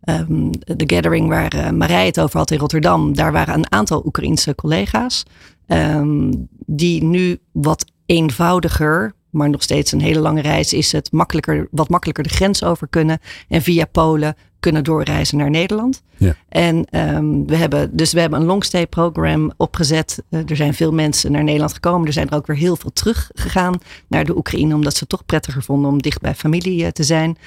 Um, 0.06 0.52
de 0.52 0.96
gathering 0.96 1.28
waar 1.28 1.56
uh, 1.56 1.70
Marij 1.70 2.06
het 2.06 2.20
over 2.20 2.38
had 2.38 2.52
in 2.52 2.58
Rotterdam, 2.58 3.16
daar 3.16 3.32
waren 3.32 3.54
een 3.54 3.72
aantal 3.72 4.06
Oekraïense 4.06 4.56
collega's. 4.56 5.24
Um, 5.68 6.48
die 6.66 7.04
nu 7.04 7.40
wat 7.52 7.86
eenvoudiger 8.06 9.14
maar 9.34 9.50
nog 9.50 9.62
steeds 9.62 9.92
een 9.92 10.02
hele 10.02 10.20
lange 10.20 10.42
reis 10.42 10.74
is 10.74 10.92
het 10.92 11.12
makkelijker, 11.12 11.68
wat 11.72 11.90
makkelijker 11.90 12.24
de 12.24 12.30
grens 12.30 12.64
over 12.64 12.88
kunnen. 12.88 13.20
En 13.48 13.62
via 13.62 13.86
Polen 13.86 14.36
kunnen 14.60 14.84
doorreizen 14.84 15.38
naar 15.38 15.50
Nederland. 15.50 16.02
Ja. 16.18 16.36
En 16.50 16.86
ehm, 16.86 17.46
we 17.46 17.56
hebben, 17.56 17.96
dus 17.96 18.14
we 18.14 18.20
hebben 18.20 18.40
een 18.40 18.46
longstay 18.46 18.88
program 18.88 19.52
opgezet. 19.58 20.24
Eh, 20.30 20.50
er 20.50 20.56
zijn 20.56 20.74
veel 20.74 20.92
mensen 20.92 21.32
naar 21.32 21.44
Nederland 21.44 21.74
gekomen. 21.74 22.08
Er 22.08 22.14
zijn 22.14 22.30
er 22.30 22.36
ook 22.36 22.48
weer 22.48 22.58
heel 22.58 22.76
veel 22.76 22.94
teruggegaan 22.94 23.78
naar 24.08 24.26
de 24.26 24.38
Oekraïne, 24.38 24.76
omdat 24.76 24.94
ze 24.94 25.00
het 25.00 25.10
toch 25.10 25.26
prettiger 25.26 25.64
vonden 25.64 25.92
om 25.92 26.02
dicht 26.02 26.22
bij 26.22 26.36
familie 26.36 26.86
eh, 26.86 26.92
te 26.92 27.04
zijn. 27.04 27.38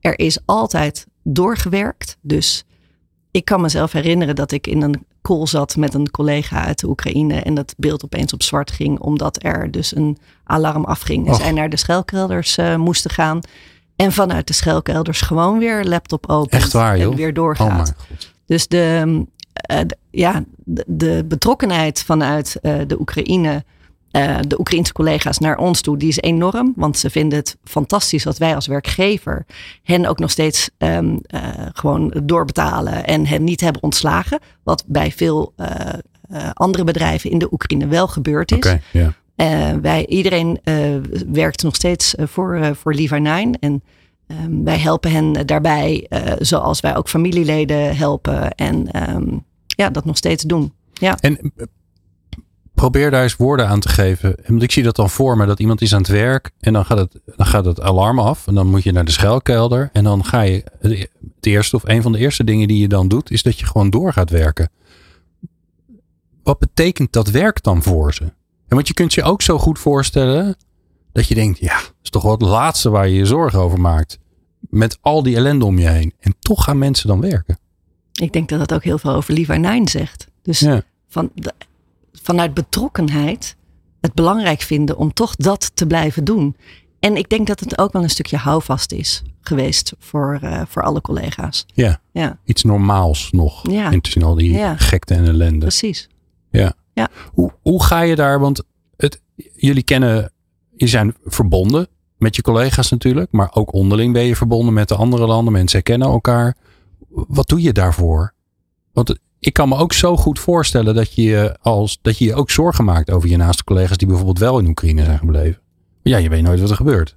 Er 0.00 0.18
is 0.18 0.38
altijd 0.44 1.06
doorgewerkt. 1.34 2.16
Dus 2.20 2.64
ik 3.30 3.44
kan 3.44 3.60
mezelf 3.60 3.92
herinneren 3.92 4.34
dat 4.34 4.52
ik 4.52 4.66
in 4.66 4.82
een 4.82 5.04
call 5.22 5.46
zat 5.46 5.76
met 5.76 5.94
een 5.94 6.10
collega 6.10 6.64
uit 6.64 6.78
de 6.80 6.88
Oekraïne 6.88 7.34
en 7.40 7.54
dat 7.54 7.74
beeld 7.76 8.04
opeens 8.04 8.32
op 8.32 8.42
zwart 8.42 8.70
ging, 8.70 8.98
omdat 9.00 9.44
er 9.44 9.70
dus 9.70 9.96
een 9.96 10.18
alarm 10.44 10.84
afging 10.84 11.26
en 11.26 11.32
Och. 11.32 11.40
zij 11.40 11.52
naar 11.52 11.68
de 11.70 11.76
schuilkelders 11.76 12.56
eh, 12.56 12.76
moesten 12.76 13.10
gaan. 13.10 13.40
En 13.96 14.12
vanuit 14.12 14.46
de 14.46 14.52
schuilkelders 14.52 15.20
gewoon 15.20 15.58
weer 15.58 15.84
laptop 15.84 16.28
open 16.28 16.58
Echt 16.58 16.72
waar, 16.72 16.98
joh? 16.98 17.10
en 17.10 17.16
weer 17.16 17.28
Oh 17.28 17.34
doorgaat. 17.34 17.94
god. 18.08 18.32
Dus 18.46 18.68
de, 18.68 19.24
eh, 19.52 19.78
de- 19.86 19.96
ja, 20.10 20.44
de, 20.64 20.84
de 20.86 21.24
betrokkenheid 21.28 22.02
vanuit 22.02 22.58
eh, 22.62 22.74
de 22.86 23.00
Oekraïne, 23.00 23.64
eh, 24.16 24.38
de 24.46 24.58
Oekraïnse 24.58 24.92
collega's 24.92 25.38
naar 25.38 25.58
ons 25.58 25.80
toe, 25.80 25.96
die 25.96 26.08
is 26.08 26.20
enorm. 26.20 26.72
Want 26.76 26.98
ze 26.98 27.10
vinden 27.10 27.38
het 27.38 27.56
fantastisch 27.64 28.22
dat 28.22 28.38
wij 28.38 28.54
als 28.54 28.66
werkgever 28.66 29.46
hen 29.82 30.06
ook 30.06 30.18
nog 30.18 30.30
steeds 30.30 30.70
ehm, 30.78 31.16
eh, 31.26 31.40
gewoon 31.72 32.20
doorbetalen 32.24 33.06
en 33.06 33.26
hen 33.26 33.44
niet 33.44 33.60
hebben 33.60 33.82
ontslagen. 33.82 34.38
Wat 34.62 34.84
bij 34.86 35.12
veel 35.12 35.52
eh, 35.56 35.70
andere 36.52 36.84
bedrijven 36.84 37.30
in 37.30 37.38
de 37.38 37.52
Oekraïne 37.52 37.86
wel 37.86 38.08
gebeurd 38.08 38.52
is. 38.52 38.76
Ja. 38.92 39.14
Wij, 39.80 40.06
iedereen 40.06 40.60
werkt 41.32 41.62
nog 41.62 41.74
steeds 41.74 42.14
voor, 42.18 42.76
voor 42.76 42.94
9. 43.20 43.58
En 43.60 43.82
ehm, 44.26 44.62
wij 44.64 44.78
helpen 44.78 45.10
hen 45.10 45.46
daarbij, 45.46 46.10
zoals 46.38 46.80
wij 46.80 46.96
ook 46.96 47.08
familieleden 47.08 47.96
helpen. 47.96 48.50
En 48.50 48.90
ehm, 48.90 49.38
ja, 49.66 49.90
dat 49.90 50.04
nog 50.04 50.16
steeds 50.16 50.44
doen. 50.44 50.72
En 51.20 51.38
eh, 51.38 51.66
probeer 52.76 53.10
daar 53.10 53.22
eens 53.22 53.36
woorden 53.36 53.68
aan 53.68 53.80
te 53.80 53.88
geven. 53.88 54.36
Want 54.46 54.62
ik 54.62 54.72
zie 54.72 54.82
dat 54.82 54.96
dan 54.96 55.10
voor 55.10 55.36
me, 55.36 55.46
dat 55.46 55.60
iemand 55.60 55.80
is 55.82 55.92
aan 55.94 56.00
het 56.00 56.08
werk 56.10 56.50
en 56.60 56.72
dan 56.72 56.84
gaat 56.84 56.98
het, 56.98 57.20
dan 57.36 57.46
gaat 57.46 57.64
het 57.64 57.80
alarm 57.80 58.18
af. 58.18 58.46
En 58.46 58.54
dan 58.54 58.66
moet 58.66 58.82
je 58.82 58.92
naar 58.92 59.04
de 59.04 59.10
schuilkelder. 59.10 59.90
En 59.92 60.04
dan 60.04 60.24
ga 60.24 60.40
je, 60.40 60.64
het 60.80 61.08
eerste 61.40 61.76
of 61.76 61.82
een 61.88 62.02
van 62.02 62.12
de 62.12 62.18
eerste 62.18 62.44
dingen 62.44 62.68
die 62.68 62.78
je 62.80 62.88
dan 62.88 63.08
doet, 63.08 63.30
is 63.30 63.42
dat 63.42 63.58
je 63.58 63.66
gewoon 63.66 63.90
door 63.90 64.12
gaat 64.12 64.30
werken. 64.30 64.70
Wat 66.42 66.58
betekent 66.58 67.12
dat 67.12 67.28
werk 67.30 67.62
dan 67.62 67.82
voor 67.82 68.14
ze? 68.14 68.22
En 68.68 68.74
want 68.76 68.88
je 68.88 68.94
kunt 68.94 69.14
je 69.14 69.22
ook 69.22 69.42
zo 69.42 69.58
goed 69.58 69.78
voorstellen 69.78 70.56
dat 71.12 71.26
je 71.28 71.34
denkt, 71.34 71.58
ja, 71.58 71.74
dat 71.76 71.92
is 72.02 72.10
toch 72.10 72.22
wel 72.22 72.32
het 72.32 72.42
laatste 72.42 72.90
waar 72.90 73.08
je 73.08 73.14
je 73.16 73.26
zorgen 73.26 73.58
over 73.58 73.80
maakt. 73.80 74.18
Met 74.60 74.98
al 75.00 75.22
die 75.22 75.36
ellende 75.36 75.64
om 75.64 75.78
je 75.78 75.88
heen. 75.88 76.12
En 76.20 76.34
toch 76.40 76.64
gaan 76.64 76.78
mensen 76.78 77.08
dan 77.08 77.20
werken. 77.20 77.58
Ik 78.12 78.32
denk 78.32 78.48
dat 78.48 78.58
dat 78.58 78.74
ook 78.74 78.84
heel 78.84 78.98
veel 78.98 79.12
over 79.14 79.34
Levi 79.34 79.56
9 79.58 79.88
zegt. 79.88 80.26
Dus 80.42 80.58
Ja. 80.58 80.82
van 81.08 81.30
de- 81.34 81.52
vanuit 82.26 82.54
betrokkenheid 82.54 83.56
het 84.00 84.14
belangrijk 84.14 84.60
vinden 84.60 84.96
om 84.96 85.12
toch 85.12 85.36
dat 85.36 85.70
te 85.76 85.86
blijven 85.86 86.24
doen. 86.24 86.56
En 87.00 87.16
ik 87.16 87.28
denk 87.28 87.46
dat 87.46 87.60
het 87.60 87.78
ook 87.78 87.92
wel 87.92 88.02
een 88.02 88.10
stukje 88.10 88.36
houvast 88.36 88.92
is 88.92 89.22
geweest 89.40 89.92
voor, 89.98 90.38
eh, 90.42 90.62
voor 90.68 90.82
alle 90.82 91.00
collega's. 91.00 91.66
Ja. 91.74 92.00
Ja, 92.12 92.38
Iets 92.44 92.62
normaals 92.62 93.30
nog. 93.30 93.70
Ja. 93.70 93.90
Intussen 93.90 94.22
al 94.22 94.34
die 94.34 94.52
Ja. 94.52 94.76
gekte 94.76 95.14
en 95.14 95.24
ellende. 95.26 95.58
precies. 95.58 96.08
Hoe, 97.32 97.52
hoe 97.62 97.82
ga 97.84 98.00
je 98.00 98.14
daar? 98.16 98.40
Want 98.40 98.62
het, 98.96 99.20
jullie 99.54 99.82
kennen, 99.82 100.32
je 100.76 100.86
zijn 100.86 101.14
verbonden 101.24 101.86
met 102.18 102.36
je 102.36 102.42
collega's 102.42 102.90
natuurlijk, 102.90 103.32
maar 103.32 103.50
ook 103.54 103.72
onderling 103.72 104.12
ben 104.12 104.22
je 104.22 104.36
verbonden 104.36 104.74
met 104.74 104.88
de 104.88 104.94
andere 104.94 105.26
landen. 105.26 105.52
Mensen 105.52 105.82
kennen 105.82 106.08
elkaar. 106.08 106.56
Wat 107.08 107.48
doe 107.48 107.62
je 107.62 107.72
daarvoor? 107.72 108.34
Want 108.92 109.18
ik 109.46 109.52
kan 109.52 109.68
me 109.68 109.76
ook 109.76 109.92
zo 109.92 110.16
goed 110.16 110.38
voorstellen 110.38 110.94
dat 110.94 111.14
je 111.14 111.56
als 111.60 111.98
dat 112.02 112.18
je 112.18 112.24
je 112.24 112.34
ook 112.34 112.50
zorgen 112.50 112.84
maakt 112.84 113.10
over 113.10 113.28
je 113.28 113.36
naaste 113.36 113.64
collega's 113.64 113.96
die 113.96 114.06
bijvoorbeeld 114.06 114.38
wel 114.38 114.58
in 114.58 114.66
Oekraïne 114.66 115.04
zijn 115.04 115.18
gebleven. 115.18 115.60
Maar 116.02 116.12
ja, 116.12 116.16
je 116.18 116.28
weet 116.28 116.42
nooit 116.42 116.60
wat 116.60 116.70
er 116.70 116.76
gebeurt. 116.76 117.16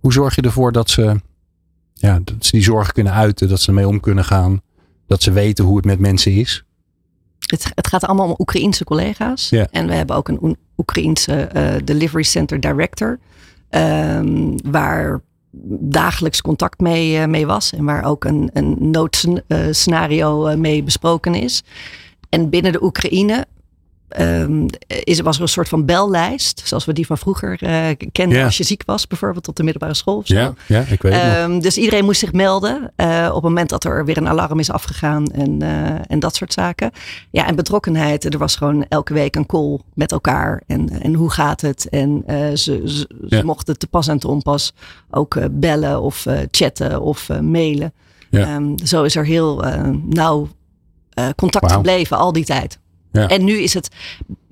Hoe 0.00 0.12
zorg 0.12 0.34
je 0.34 0.42
ervoor 0.42 0.72
dat 0.72 0.90
ze, 0.90 1.20
ja, 1.94 2.20
dat 2.24 2.44
ze 2.46 2.50
die 2.50 2.62
zorgen 2.62 2.92
kunnen 2.92 3.12
uiten, 3.12 3.48
dat 3.48 3.60
ze 3.60 3.68
ermee 3.68 3.88
om 3.88 4.00
kunnen 4.00 4.24
gaan, 4.24 4.60
dat 5.06 5.22
ze 5.22 5.32
weten 5.32 5.64
hoe 5.64 5.76
het 5.76 5.84
met 5.84 5.98
mensen 5.98 6.32
is? 6.32 6.64
Het, 7.46 7.70
het 7.74 7.86
gaat 7.86 8.04
allemaal 8.04 8.26
om 8.26 8.34
Oekraïense 8.38 8.84
collega's. 8.84 9.48
Ja. 9.48 9.66
En 9.70 9.86
we 9.86 9.94
hebben 9.94 10.16
ook 10.16 10.28
een 10.28 10.38
Oe- 10.42 10.56
Oekraïense 10.76 11.32
eh, 11.32 11.74
Delivery 11.84 12.22
Center 12.22 12.60
Director. 12.60 13.18
ehm, 13.68 14.56
waar 14.64 15.20
dagelijks 15.80 16.40
contact 16.40 16.80
mee, 16.80 17.18
eh, 17.18 17.26
mee 17.26 17.46
was. 17.46 17.72
En 17.72 17.84
waar 17.84 18.04
ook 18.04 18.24
een, 18.24 18.50
een 18.52 18.90
noodscenario 18.90 20.46
eh, 20.46 20.56
mee 20.56 20.82
besproken 20.82 21.34
is. 21.34 21.62
En 22.28 22.50
binnen 22.50 22.72
de 22.72 22.82
Oekraïne 22.82 23.46
ehm, 24.10 24.66
is, 24.86 25.20
was 25.20 25.36
er 25.36 25.42
een 25.42 25.48
soort 25.48 25.68
van 25.68 25.84
bellijst. 25.84 26.62
Zoals 26.64 26.84
we 26.84 26.92
die 26.92 27.06
van 27.06 27.18
vroeger 27.18 27.62
eh, 27.62 27.86
kenden. 28.12 28.44
Als 28.44 28.56
je 28.56 28.64
ziek 28.64 28.82
was, 28.86 29.06
bijvoorbeeld 29.06 29.48
op 29.48 29.56
de 29.56 29.62
middelbare 29.62 29.94
school. 29.94 30.16
Of 30.16 30.26
zo. 30.26 30.34
Ja, 30.34 30.54
ja 30.66 30.84
ik 30.88 31.02
weet. 31.02 31.12
Ehm, 31.12 31.60
dus 31.60 31.78
iedereen 31.78 32.04
moest 32.04 32.20
zich 32.20 32.32
melden 32.32 32.92
eh, 32.96 33.26
op 33.28 33.34
het 33.34 33.42
moment 33.42 33.68
dat 33.68 33.84
er 33.84 34.04
weer 34.04 34.16
een 34.16 34.28
alarm 34.28 34.58
is 34.58 34.70
afgegaan 34.70 35.26
en, 35.26 35.62
eh, 35.62 36.00
en 36.06 36.18
dat 36.18 36.34
soort 36.34 36.52
zaken. 36.52 36.90
Ja, 37.30 37.46
en 37.46 37.54
betrokkenheid. 37.54 38.24
Er 38.24 38.38
was 38.38 38.56
gewoon 38.56 38.84
elke 38.88 39.12
week 39.12 39.36
een 39.36 39.46
call 39.46 39.78
met 39.94 40.12
elkaar. 40.12 40.62
En, 40.66 41.00
en 41.02 41.14
hoe 41.14 41.30
gaat 41.30 41.60
het? 41.60 41.88
En 41.88 42.22
ze, 42.54 43.04
ze, 43.28 43.44
mochten 43.44 43.78
te 43.78 43.86
pas 43.86 44.08
en 44.08 44.18
te 44.18 44.28
onpas 44.28 44.74
ook 45.10 45.38
bellen 45.50 46.00
of 46.00 46.26
chatten 46.50 47.00
of 47.00 47.28
mailen. 47.40 47.92
Ja. 48.30 48.40
Ehm, 48.40 48.76
zo 48.84 49.02
is 49.02 49.16
er 49.16 49.24
heel 49.24 49.64
nauw 50.04 50.48
contact 51.36 51.72
gebleven 51.72 52.16
al 52.16 52.32
die 52.32 52.44
tijd. 52.44 52.78
Ja. 53.12 53.28
En 53.28 53.44
nu 53.44 53.52
is 53.52 53.74
het 53.74 53.88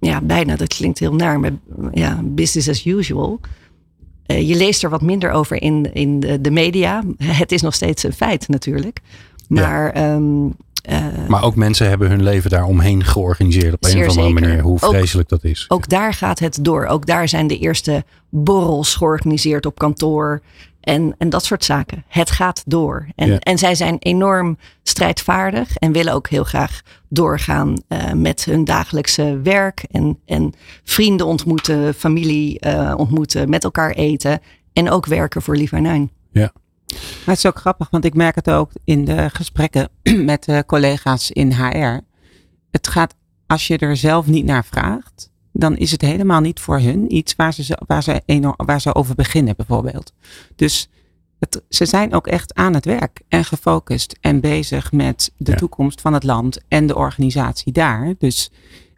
ja, 0.01 0.21
bijna, 0.21 0.57
dat 0.57 0.68
klinkt 0.75 0.99
heel 0.99 1.14
naar, 1.14 1.40
maar 1.40 1.53
ja, 1.92 2.21
business 2.25 2.68
as 2.68 2.85
usual. 2.85 3.40
Eh, 4.27 4.49
je 4.49 4.55
leest 4.57 4.83
er 4.83 4.90
wat 4.90 5.03
minder 5.03 5.31
over 5.31 5.62
in, 5.62 5.94
in 5.94 6.21
de, 6.21 6.40
de 6.40 6.51
media. 6.51 7.03
Het 7.23 7.53
is 7.53 7.62
nog 7.62 7.75
steeds 7.75 8.03
een 8.03 8.12
feit 8.12 8.49
natuurlijk. 8.49 9.01
Maar 9.49 9.90
ehm, 9.90 10.47
eh, 10.83 11.07
Maar 11.29 11.42
ook 11.42 11.55
mensen 11.57 11.88
hebben 11.88 12.09
hun 12.09 12.23
leven 12.23 12.51
daar 12.51 12.64
omheen 12.64 13.05
georganiseerd 13.05 13.75
op 13.75 13.85
een 13.85 13.90
of 13.99 14.09
andere 14.09 14.29
zeker. 14.29 14.40
manier. 14.40 14.61
Hoe 14.62 14.79
Ook- 14.81 14.94
vreselijk 14.94 15.29
dat 15.29 15.44
is. 15.44 15.64
ook 15.68 15.88
daar 15.88 16.14
gaat 16.14 16.38
het 16.38 16.59
door. 16.62 16.87
Ook 16.87 17.07
daar 17.07 17.29
zijn 17.29 17.47
de 17.47 17.59
eerste 17.59 18.05
borrels 18.29 18.94
georganiseerd 18.94 19.66
op 19.66 19.79
kantoor. 19.79 20.42
En, 20.88 21.14
en 21.18 21.29
dat 21.29 21.44
soort 21.44 21.64
zaken. 21.64 22.05
Het 22.09 22.31
gaat 22.31 22.62
door. 22.66 23.09
En, 23.14 23.29
Ja. 23.29 23.38
en 23.38 23.59
zij 23.59 23.74
zijn 23.74 23.96
enorm 23.98 24.59
strijdvaardig. 24.83 25.77
En 25.77 25.92
willen 25.92 26.12
ook 26.12 26.29
heel 26.29 26.44
graag 26.44 26.83
doorgaan 27.09 27.74
eh, 27.88 28.12
met 28.12 28.44
hun 28.44 28.64
dagelijkse 28.64 29.40
werk. 29.42 29.85
En, 29.90 30.18
en 30.24 30.53
vrienden 30.85 31.27
ontmoeten, 31.27 31.94
familie 31.94 32.61
eh, 32.61 32.94
ontmoeten, 32.96 33.51
met 33.51 33.64
elkaar 33.64 33.90
eten. 33.90 34.40
En 34.72 34.90
ook 34.90 35.07
werken 35.07 35.42
voor 35.42 35.57
Liva 35.57 35.79
9. 35.79 36.11
Maar 36.90 37.37
het 37.37 37.37
is 37.37 37.46
ook 37.46 37.59
grappig, 37.59 37.90
want 37.90 38.05
ik 38.05 38.14
merk 38.14 38.35
het 38.35 38.51
ook 38.51 38.70
in 38.85 39.05
de 39.05 39.31
gesprekken 39.33 39.88
met 40.33 40.46
eh, 40.48 40.59
collega's 40.66 41.31
in 41.31 41.53
HR. 41.53 42.01
Het 42.70 42.88
gaat, 42.88 43.14
als 43.46 43.66
je 43.66 43.79
er 43.79 43.96
zelf 43.96 44.27
niet 44.27 44.44
naar 44.44 44.64
vraagt, 44.64 45.27
dan 45.59 45.77
is 45.77 45.90
het 45.90 46.01
helemaal 46.01 46.40
niet 46.40 46.61
voor 46.61 46.79
hun 46.81 47.14
iets 47.14 47.35
waar 47.37 47.53
ze, 47.53 47.79
waar 47.87 48.03
ze, 48.03 48.23
enorm, 48.25 48.55
waar 48.57 48.81
ze 48.81 48.94
over 48.94 49.14
beginnen, 49.14 49.57
bijvoorbeeld. 49.57 50.12
Dus 50.57 50.88
het, 51.38 51.62
ze 51.68 51.87
zijn 51.87 52.14
ook 52.14 52.27
echt 52.27 52.55
aan 52.55 52.75
het 52.75 52.85
werk 52.85 53.21
en 53.29 53.44
gefocust 53.44 54.18
en 54.21 54.40
bezig 54.40 54.92
met 54.92 55.33
de 55.37 55.51
Ja. 55.51 55.57
toekomst 55.57 56.01
van 56.01 56.12
het 56.12 56.25
land 56.25 56.61
en 56.68 56.87
de 56.87 56.97
organisatie 56.97 57.73
daar. 57.73 58.14
Dus 58.18 58.51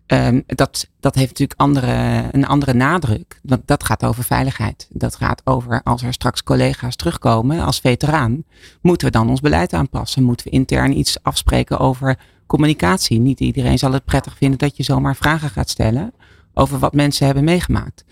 ehm, 0.07 0.41
dat, 0.47 0.89
dat 1.01 1.15
heeft 1.15 1.29
natuurlijk 1.29 1.61
andere, 1.61 2.23
een 2.33 2.47
andere 2.47 2.75
nadruk. 2.75 3.41
Want 3.43 3.63
dat 3.65 3.85
gaat 3.85 4.05
over 4.05 4.25
veiligheid. 4.25 4.89
Dat 4.93 5.17
gaat 5.17 5.41
over 5.45 5.83
als 5.83 6.03
er 6.03 6.13
straks 6.13 6.43
collega's 6.43 6.97
terugkomen 6.97 7.61
als 7.61 7.81
veteraan. 7.81 8.45
Moeten 8.81 9.07
we 9.07 9.13
dan 9.13 9.29
ons 9.31 9.41
beleid 9.41 9.73
aanpassen? 9.73 10.23
Moeten 10.23 10.47
we 10.47 10.53
intern 10.53 10.99
iets 10.99 11.23
afspreken 11.23 11.79
over 11.79 12.19
communicatie? 12.47 13.19
Niet 13.19 13.41
iedereen 13.41 13.79
zal 13.79 13.93
het 13.93 14.05
prettig 14.05 14.37
vinden 14.37 14.59
dat 14.59 14.77
je 14.77 14.83
zomaar 14.83 15.17
vragen 15.17 15.51
gaat 15.51 15.71
stellen 15.71 16.13
over 16.61 16.79
wat 16.79 16.95
mensen 16.95 17.27
hebben 17.27 17.45
meegemaakt. 17.45 18.05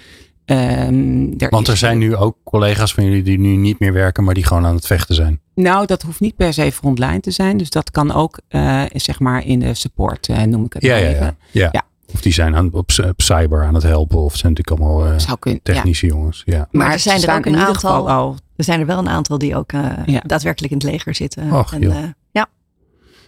Ehm, 0.44 1.28
Want 1.50 1.66
er 1.66 1.72
is- 1.72 1.78
zijn 1.78 1.98
nu 1.98 2.16
ook 2.16 2.36
collega's 2.44 2.94
van 2.94 3.04
jullie 3.04 3.22
die 3.22 3.38
nu 3.38 3.56
niet 3.56 3.78
meer 3.78 3.92
werken, 3.92 4.24
maar 4.24 4.34
die 4.34 4.44
gewoon 4.44 4.66
aan 4.66 4.74
het 4.74 4.86
vechten 4.86 5.14
zijn. 5.14 5.40
Nou, 5.54 5.86
dat 5.86 6.02
hoeft 6.02 6.20
niet 6.20 6.36
per 6.36 6.52
se 6.52 6.72
frontline 6.72 7.20
te 7.20 7.30
zijn. 7.30 7.56
Dus 7.56 7.70
dat 7.70 7.90
kan 7.90 8.12
ook, 8.12 8.40
eh, 8.48 8.82
zeg 8.92 9.20
maar, 9.20 9.44
in 9.46 9.58
de 9.60 9.74
support, 9.74 10.28
eh, 10.28 10.42
noem 10.42 10.64
ik 10.64 10.72
het 10.72 10.82
Ja, 10.82 10.96
ja, 10.96 11.06
even. 11.08 11.24
ja. 11.26 11.34
ja. 11.62 11.68
Ja. 11.72 11.82
Of 12.14 12.20
die 12.20 12.32
zijn 12.32 12.56
aan, 12.56 12.66
op, 12.72 12.92
op 13.06 13.20
cyber 13.20 13.64
aan 13.64 13.74
het 13.74 13.82
helpen. 13.82 14.18
Of 14.18 14.30
het 14.32 14.40
zijn 14.40 14.52
natuurlijk 14.52 14.80
allemaal 14.80 15.06
eh. 15.12 15.18
Ja. 15.52 15.58
technische 15.62 16.06
jongens. 16.06 16.42
Ja. 16.44 16.68
Maar, 16.70 16.92
er 16.92 16.98
zijn 16.98 17.22
er 17.22 17.34
ook 17.36 17.46
een 17.46 17.56
aantal- 17.56 18.10
al. 18.10 18.36
Er 18.56 18.64
zijn 18.64 18.80
er 18.80 18.86
wel 18.86 18.98
een 18.98 19.08
aantal 19.08 19.38
die 19.38 19.56
ook 19.56 19.72
eh, 19.72 19.90
Ja. 20.06 20.20
daadwerkelijk 20.26 20.72
in 20.72 20.78
het 20.78 20.86
leger 20.90 21.14
zitten. 21.14 21.52
Och, 21.52 21.72
en, 21.74 21.82
eh, 21.82 21.96
ja. 22.30 22.46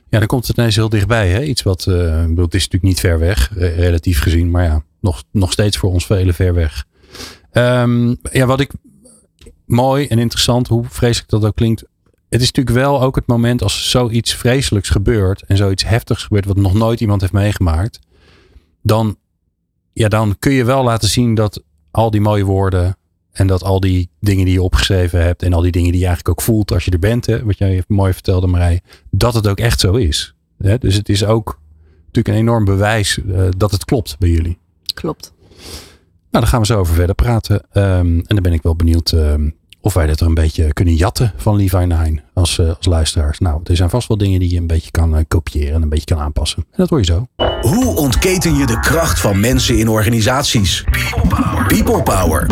ja, 0.08 0.18
dan 0.18 0.26
komt 0.26 0.46
het 0.46 0.56
ineens 0.58 0.76
heel 0.76 0.88
dichtbij. 0.88 1.28
Hè? 1.28 1.42
Iets 1.42 1.62
wat, 1.62 1.86
eh, 1.86 2.22
ik 2.22 2.28
bedoel, 2.28 2.44
het 2.44 2.54
is 2.54 2.62
natuurlijk 2.68 2.82
niet 2.92 3.00
ver 3.00 3.18
weg, 3.18 3.50
re- 3.54 3.66
relatief 3.74 4.20
gezien. 4.22 4.50
Maar 4.50 4.64
ja, 4.64 4.82
nog, 5.00 5.22
nog 5.32 5.52
steeds 5.52 5.76
voor 5.76 5.90
ons 5.90 6.06
velen 6.06 6.34
ver 6.34 6.54
weg. 6.54 6.84
Ehm, 7.50 8.14
ja, 8.32 8.46
wat 8.46 8.60
ik 8.60 8.72
mooi 9.66 10.06
en 10.06 10.18
interessant, 10.18 10.68
hoe 10.68 10.84
vreselijk 10.88 11.30
dat 11.30 11.44
ook 11.44 11.54
klinkt. 11.54 11.84
Het 12.28 12.40
is 12.40 12.52
natuurlijk 12.52 12.76
wel 12.76 13.02
ook 13.02 13.14
het 13.14 13.26
moment 13.26 13.62
als 13.62 13.90
zoiets 13.90 14.34
vreselijks 14.34 14.88
gebeurt 14.88 15.44
en 15.46 15.56
zoiets 15.56 15.84
heftigs 15.84 16.22
gebeurt, 16.22 16.44
wat 16.44 16.56
nog 16.56 16.74
nooit 16.74 17.00
iemand 17.00 17.20
heeft 17.20 17.32
meegemaakt. 17.32 17.98
Dan, 18.82 19.16
ja, 19.92 20.08
dan 20.08 20.36
kun 20.38 20.52
je 20.52 20.64
wel 20.64 20.84
laten 20.84 21.08
zien 21.08 21.34
dat 21.34 21.62
al 21.90 22.10
die 22.10 22.20
mooie 22.20 22.44
woorden 22.44 22.96
en 23.32 23.46
dat 23.46 23.62
al 23.62 23.80
die 23.80 24.10
dingen 24.20 24.44
die 24.44 24.54
je 24.54 24.62
opgeschreven 24.62 25.22
hebt 25.22 25.42
en 25.42 25.52
al 25.52 25.60
die 25.60 25.72
dingen 25.72 25.90
die 25.90 26.00
je 26.00 26.06
eigenlijk 26.06 26.38
ook 26.38 26.44
voelt 26.44 26.72
als 26.72 26.84
je 26.84 26.90
er 26.90 26.98
bent, 26.98 27.26
hè, 27.26 27.44
wat 27.44 27.58
jij 27.58 27.84
mooi 27.88 28.12
vertelde 28.12 28.46
Marij, 28.46 28.80
dat 29.10 29.34
het 29.34 29.48
ook 29.48 29.58
echt 29.58 29.80
zo 29.80 29.92
is. 29.92 30.34
Hè? 30.58 30.78
Dus 30.78 30.94
het 30.94 31.08
is 31.08 31.24
ook 31.24 31.60
natuurlijk 31.98 32.28
een 32.28 32.42
enorm 32.42 32.64
bewijs 32.64 33.16
uh, 33.16 33.48
dat 33.56 33.70
het 33.70 33.84
klopt 33.84 34.18
bij 34.18 34.28
jullie. 34.28 34.58
Klopt. 35.00 35.32
Nou, 36.30 36.44
daar 36.44 36.46
gaan 36.46 36.60
we 36.60 36.66
zo 36.66 36.78
over 36.78 36.94
verder 36.94 37.14
praten. 37.14 37.54
Um, 37.54 38.16
en 38.16 38.24
dan 38.26 38.42
ben 38.42 38.52
ik 38.52 38.62
wel 38.62 38.76
benieuwd 38.76 39.12
um, 39.12 39.54
of 39.80 39.94
wij 39.94 40.06
dat 40.06 40.20
er 40.20 40.26
een 40.26 40.34
beetje 40.34 40.72
kunnen 40.72 40.94
jatten 40.94 41.32
van 41.36 41.56
Levi 41.56 41.76
Nine 41.76 42.22
als, 42.34 42.58
uh, 42.58 42.68
als 42.76 42.86
luisteraars. 42.86 43.38
Nou, 43.38 43.60
er 43.64 43.76
zijn 43.76 43.90
vast 43.90 44.08
wel 44.08 44.16
dingen 44.16 44.40
die 44.40 44.50
je 44.50 44.58
een 44.58 44.66
beetje 44.66 44.90
kan 44.90 45.14
uh, 45.14 45.20
kopiëren 45.28 45.74
en 45.74 45.82
een 45.82 45.88
beetje 45.88 46.14
kan 46.14 46.18
aanpassen. 46.18 46.58
En 46.70 46.76
dat 46.76 46.88
hoor 46.88 46.98
je 46.98 47.04
zo. 47.04 47.26
Hoe 47.60 47.96
ontketen 47.96 48.54
je 48.54 48.66
de 48.66 48.80
kracht 48.80 49.20
van 49.20 49.40
mensen 49.40 49.78
in 49.78 49.88
organisaties? 49.88 50.84
People 50.90 51.28
Power. 51.28 51.66
People 51.66 52.02
Power. 52.02 52.46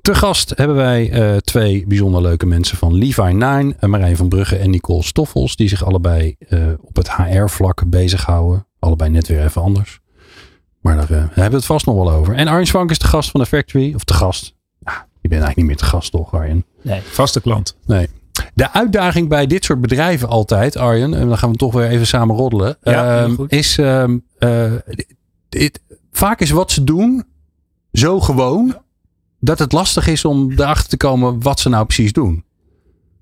Te 0.00 0.14
gast 0.14 0.52
hebben 0.56 0.76
wij 0.76 1.32
uh, 1.32 1.36
twee 1.36 1.86
bijzonder 1.86 2.22
leuke 2.22 2.46
mensen 2.46 2.76
van 2.76 2.94
Levi 2.94 3.22
Nine. 3.32 3.74
Marijn 3.80 4.16
van 4.16 4.28
Brugge 4.28 4.56
en 4.56 4.70
Nicole 4.70 5.02
Stoffels. 5.02 5.56
Die 5.56 5.68
zich 5.68 5.84
allebei 5.84 6.36
op 6.80 6.96
het 6.96 7.12
HR-vlak 7.12 7.90
bezighouden. 7.90 8.66
Allebei 8.78 9.10
net 9.10 9.28
weer 9.28 9.44
even 9.44 9.62
anders. 9.62 10.01
Maar 10.82 10.96
daar, 10.96 11.10
uh, 11.10 11.18
hebben 11.18 11.50
we 11.50 11.56
het 11.56 11.64
vast 11.64 11.86
nog 11.86 11.94
wel 11.94 12.10
over. 12.10 12.34
En 12.34 12.48
Arjen 12.48 12.66
Swank 12.66 12.90
is 12.90 12.98
de 12.98 13.06
gast 13.06 13.30
van 13.30 13.40
de 13.40 13.46
Factory. 13.46 13.94
Of 13.94 14.04
de 14.04 14.14
gast. 14.14 14.54
Ja, 14.78 15.06
je 15.20 15.28
bent 15.28 15.42
eigenlijk 15.42 15.56
niet 15.56 15.66
meer 15.66 15.76
te 15.76 15.84
gast 15.84 16.10
toch 16.10 16.34
Arjen? 16.34 16.64
Nee, 16.82 17.00
vaste 17.00 17.40
klant. 17.40 17.76
Nee. 17.86 18.08
De 18.54 18.72
uitdaging 18.72 19.28
bij 19.28 19.46
dit 19.46 19.64
soort 19.64 19.80
bedrijven 19.80 20.28
altijd, 20.28 20.76
Arjen, 20.76 21.14
en 21.14 21.28
dan 21.28 21.38
gaan 21.38 21.50
we 21.50 21.56
toch 21.56 21.72
weer 21.72 21.88
even 21.88 22.06
samen 22.06 22.36
roddelen, 22.36 22.76
ja, 22.82 23.26
uh, 23.26 23.38
is 23.46 23.78
uh, 23.78 24.04
dit, 25.48 25.80
vaak 26.12 26.40
is 26.40 26.50
wat 26.50 26.70
ze 26.70 26.84
doen 26.84 27.24
zo 27.92 28.20
gewoon 28.20 28.76
dat 29.40 29.58
het 29.58 29.72
lastig 29.72 30.06
is 30.06 30.24
om 30.24 30.52
erachter 30.52 30.88
te 30.88 30.96
komen 30.96 31.42
wat 31.42 31.60
ze 31.60 31.68
nou 31.68 31.84
precies 31.84 32.12
doen. 32.12 32.44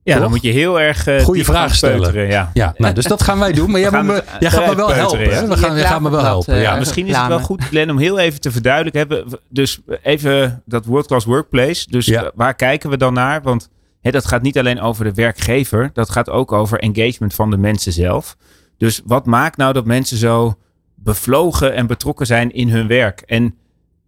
Ja, 0.02 0.12
Toch? 0.12 0.22
dan 0.22 0.30
moet 0.30 0.42
je 0.42 0.50
heel 0.50 0.80
erg 0.80 1.06
uh, 1.06 1.20
goede 1.20 1.44
vragen 1.44 1.76
stellen. 1.76 2.28
ja. 2.28 2.50
ja, 2.54 2.74
nou, 2.76 2.94
dus 2.94 3.04
dat 3.04 3.22
gaan 3.22 3.38
wij 3.38 3.52
doen. 3.52 3.70
Maar 3.70 3.80
jij, 3.80 3.90
gaan, 3.90 4.06
me, 4.06 4.24
jij 4.40 4.50
gaat 4.50 4.66
me 4.66 4.74
wel 4.74 4.92
helpen. 4.94 5.30
Ja. 5.30 5.46
We 5.46 5.56
gaan, 5.56 5.76
jij 5.76 5.86
gaat 5.86 6.00
me 6.00 6.10
wel 6.10 6.24
helpen. 6.24 6.54
Uh, 6.54 6.62
ja. 6.62 6.76
Misschien 6.76 7.06
is 7.06 7.16
het 7.16 7.26
wel 7.26 7.40
goed, 7.40 7.62
Glenn, 7.62 7.90
om 7.90 7.98
heel 7.98 8.18
even 8.18 8.40
te 8.40 8.50
verduidelijken. 8.50 9.00
Hebben. 9.00 9.40
Dus 9.48 9.80
even 10.02 10.62
dat 10.66 10.84
World 10.84 11.06
Class 11.06 11.26
Workplace. 11.26 11.86
Dus 11.90 12.06
ja. 12.06 12.30
waar 12.34 12.54
kijken 12.54 12.90
we 12.90 12.96
dan 12.96 13.12
naar? 13.12 13.42
Want 13.42 13.68
hè, 14.00 14.10
dat 14.10 14.26
gaat 14.26 14.42
niet 14.42 14.58
alleen 14.58 14.80
over 14.80 15.04
de 15.04 15.14
werkgever. 15.14 15.90
Dat 15.92 16.10
gaat 16.10 16.30
ook 16.30 16.52
over 16.52 16.78
engagement 16.78 17.34
van 17.34 17.50
de 17.50 17.56
mensen 17.56 17.92
zelf. 17.92 18.36
Dus 18.78 19.02
wat 19.04 19.26
maakt 19.26 19.56
nou 19.56 19.72
dat 19.72 19.84
mensen 19.84 20.16
zo 20.16 20.54
bevlogen 20.94 21.74
en 21.74 21.86
betrokken 21.86 22.26
zijn 22.26 22.52
in 22.52 22.68
hun 22.68 22.86
werk? 22.86 23.20
En 23.20 23.54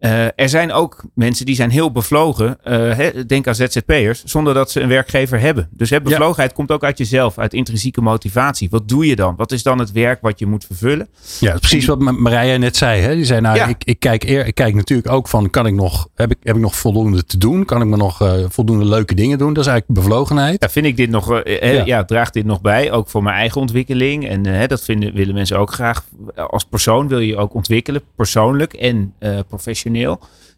uh, 0.05 0.25
er 0.35 0.49
zijn 0.49 0.71
ook 0.71 1.03
mensen 1.13 1.45
die 1.45 1.55
zijn 1.55 1.69
heel 1.69 1.91
bevlogen. 1.91 2.47
Uh, 2.47 2.73
he, 2.73 3.25
denk 3.25 3.47
aan 3.47 3.55
ZZP'ers, 3.55 4.23
zonder 4.23 4.53
dat 4.53 4.71
ze 4.71 4.81
een 4.81 4.87
werkgever 4.87 5.39
hebben. 5.39 5.69
Dus 5.71 5.89
he, 5.89 6.01
bevlogenheid 6.01 6.49
ja. 6.49 6.55
komt 6.55 6.71
ook 6.71 6.83
uit 6.83 6.97
jezelf, 6.97 7.37
uit 7.37 7.53
intrinsieke 7.53 8.01
motivatie. 8.01 8.69
Wat 8.69 8.87
doe 8.87 9.07
je 9.07 9.15
dan? 9.15 9.35
Wat 9.35 9.51
is 9.51 9.63
dan 9.63 9.79
het 9.79 9.91
werk 9.91 10.21
wat 10.21 10.39
je 10.39 10.45
moet 10.45 10.65
vervullen? 10.65 11.07
Ja, 11.39 11.57
precies 11.57 11.85
wat 11.85 11.99
Marije 11.99 12.57
net 12.57 12.77
zei. 12.77 13.01
Hè? 13.01 13.15
Die 13.15 13.25
zei, 13.25 13.41
nou, 13.41 13.57
ja. 13.57 13.67
ik, 13.67 13.83
ik, 13.83 13.99
kijk 13.99 14.23
eer, 14.23 14.45
ik 14.45 14.55
kijk 14.55 14.75
natuurlijk 14.75 15.09
ook 15.09 15.27
van, 15.27 15.49
kan 15.49 15.65
ik 15.65 15.73
nog, 15.73 16.07
heb 16.15 16.31
ik, 16.31 16.37
heb 16.43 16.55
ik 16.55 16.61
nog 16.61 16.75
voldoende 16.75 17.25
te 17.25 17.37
doen? 17.37 17.65
Kan 17.65 17.81
ik 17.81 17.87
me 17.87 17.97
nog 17.97 18.21
uh, 18.21 18.33
voldoende 18.49 18.85
leuke 18.85 19.15
dingen 19.15 19.37
doen? 19.37 19.53
Dat 19.53 19.65
is 19.65 19.69
eigenlijk 19.71 19.99
bevlogenheid. 19.99 20.61
Ja, 20.61 20.69
vind 20.69 20.85
ik 20.85 20.97
dit 20.97 21.09
nog, 21.09 21.41
ja. 21.43 21.83
ja. 21.85 22.05
draagt 22.05 22.33
dit 22.33 22.45
nog 22.45 22.61
bij, 22.61 22.91
ook 22.91 23.09
voor 23.09 23.23
mijn 23.23 23.35
eigen 23.35 23.61
ontwikkeling. 23.61 24.27
En 24.27 24.67
dat 24.67 24.83
vinden, 24.83 25.13
willen 25.13 25.33
mensen 25.33 25.57
ook 25.57 25.73
graag. 25.73 26.05
Als 26.35 26.63
persoon 26.63 27.07
wil 27.07 27.19
je 27.19 27.37
ook 27.37 27.53
ontwikkelen, 27.53 28.01
persoonlijk 28.15 28.73
en 28.73 29.13
professioneel. 29.47 29.91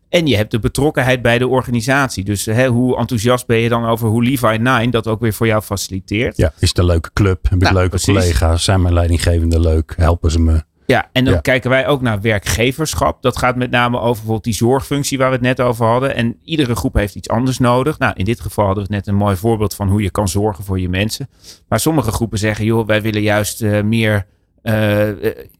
En 0.09 0.27
je 0.27 0.35
hebt 0.35 0.51
de 0.51 0.59
betrokkenheid 0.59 1.21
bij 1.21 1.37
de 1.37 1.47
organisatie. 1.47 2.23
Dus 2.23 2.45
hè, 2.45 2.67
hoe 2.67 2.97
enthousiast 2.97 3.45
ben 3.45 3.57
je 3.57 3.69
dan 3.69 3.85
over 3.85 4.07
hoe 4.07 4.23
Levi 4.23 4.57
9 4.57 4.89
dat 4.89 5.07
ook 5.07 5.19
weer 5.19 5.33
voor 5.33 5.47
jou 5.47 5.61
faciliteert? 5.61 6.37
Ja, 6.37 6.53
is 6.59 6.69
het 6.69 6.77
een 6.77 6.85
leuke 6.85 7.09
club? 7.13 7.43
Heb 7.43 7.53
ik 7.53 7.61
nou, 7.61 7.73
leuke 7.73 7.89
precies. 7.89 8.13
collega's? 8.13 8.63
Zijn 8.63 8.81
mijn 8.81 8.93
leidinggevenden 8.93 9.61
leuk? 9.61 9.93
Helpen 9.97 10.31
ze 10.31 10.39
me? 10.39 10.63
Ja, 10.85 11.09
en 11.11 11.25
dan 11.25 11.33
ja. 11.33 11.39
kijken 11.39 11.69
wij 11.69 11.87
ook 11.87 12.01
naar 12.01 12.21
werkgeverschap. 12.21 13.21
Dat 13.21 13.37
gaat 13.37 13.55
met 13.55 13.71
name 13.71 13.97
over 13.97 14.11
bijvoorbeeld 14.11 14.43
die 14.43 14.53
zorgfunctie 14.53 15.17
waar 15.17 15.27
we 15.27 15.33
het 15.33 15.43
net 15.43 15.61
over 15.61 15.85
hadden. 15.85 16.15
En 16.15 16.37
iedere 16.43 16.75
groep 16.75 16.93
heeft 16.93 17.15
iets 17.15 17.29
anders 17.29 17.59
nodig. 17.59 17.99
Nou, 17.99 18.13
in 18.15 18.25
dit 18.25 18.39
geval 18.39 18.65
hadden 18.65 18.83
we 18.83 18.93
net 18.93 19.07
een 19.07 19.15
mooi 19.15 19.35
voorbeeld 19.35 19.73
van 19.73 19.89
hoe 19.89 20.01
je 20.01 20.11
kan 20.11 20.27
zorgen 20.27 20.63
voor 20.63 20.79
je 20.79 20.89
mensen. 20.89 21.29
Maar 21.67 21.79
sommige 21.79 22.11
groepen 22.11 22.39
zeggen, 22.39 22.65
joh, 22.65 22.87
wij 22.87 23.01
willen 23.01 23.21
juist 23.21 23.61
uh, 23.61 23.81
meer, 23.81 24.25
uh, 24.63 24.73
nou, 24.73 25.05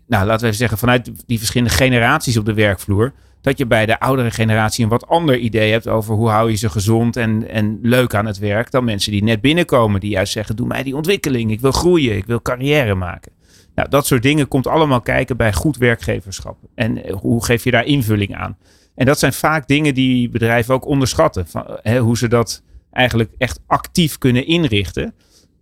laten 0.07 0.39
we 0.39 0.45
even 0.45 0.53
zeggen, 0.53 0.77
vanuit 0.77 1.11
die 1.25 1.38
verschillende 1.38 1.73
generaties 1.73 2.38
op 2.38 2.45
de 2.45 2.53
werkvloer 2.53 3.13
dat 3.45 3.58
je 3.58 3.65
bij 3.65 3.86
de 3.86 3.99
oudere 3.99 4.31
generatie 4.31 4.84
een 4.84 4.89
wat 4.89 5.08
ander 5.08 5.38
idee 5.38 5.71
hebt 5.71 5.88
over 5.88 6.15
hoe 6.15 6.29
hou 6.29 6.49
je 6.49 6.55
ze 6.55 6.69
gezond 6.69 7.15
en, 7.15 7.49
en 7.49 7.79
leuk 7.81 8.13
aan 8.13 8.25
het 8.25 8.38
werk 8.38 8.71
dan 8.71 8.84
mensen 8.84 9.12
die 9.12 9.23
net 9.23 9.41
binnenkomen, 9.41 9.99
die 9.99 10.10
juist 10.10 10.31
zeggen: 10.31 10.55
Doe 10.55 10.67
mij 10.67 10.84
die 10.84 10.95
ontwikkeling, 10.95 11.51
ik 11.51 11.60
wil 11.60 11.71
groeien, 11.71 12.15
ik 12.15 12.25
wil 12.25 12.41
carrière 12.41 12.95
maken. 12.95 13.31
Nou, 13.75 13.89
dat 13.89 14.05
soort 14.05 14.23
dingen 14.23 14.47
komt 14.47 14.67
allemaal 14.67 15.01
kijken 15.01 15.38
bij 15.38 15.53
goed 15.53 15.77
werkgeverschap. 15.77 16.58
En 16.75 17.10
hoe 17.12 17.45
geef 17.45 17.63
je 17.63 17.71
daar 17.71 17.86
invulling 17.86 18.36
aan? 18.36 18.58
En 18.95 19.05
dat 19.05 19.19
zijn 19.19 19.34
vaak 19.34 19.67
dingen 19.67 19.93
die 19.93 20.29
bedrijven 20.29 20.73
ook 20.73 20.86
onderschatten. 20.86 21.47
Van, 21.47 21.65
hè, 21.81 21.99
hoe 21.99 22.17
ze 22.17 22.27
dat 22.27 22.63
eigenlijk 22.91 23.31
echt 23.38 23.60
actief 23.67 24.17
kunnen 24.17 24.47
inrichten. 24.47 25.13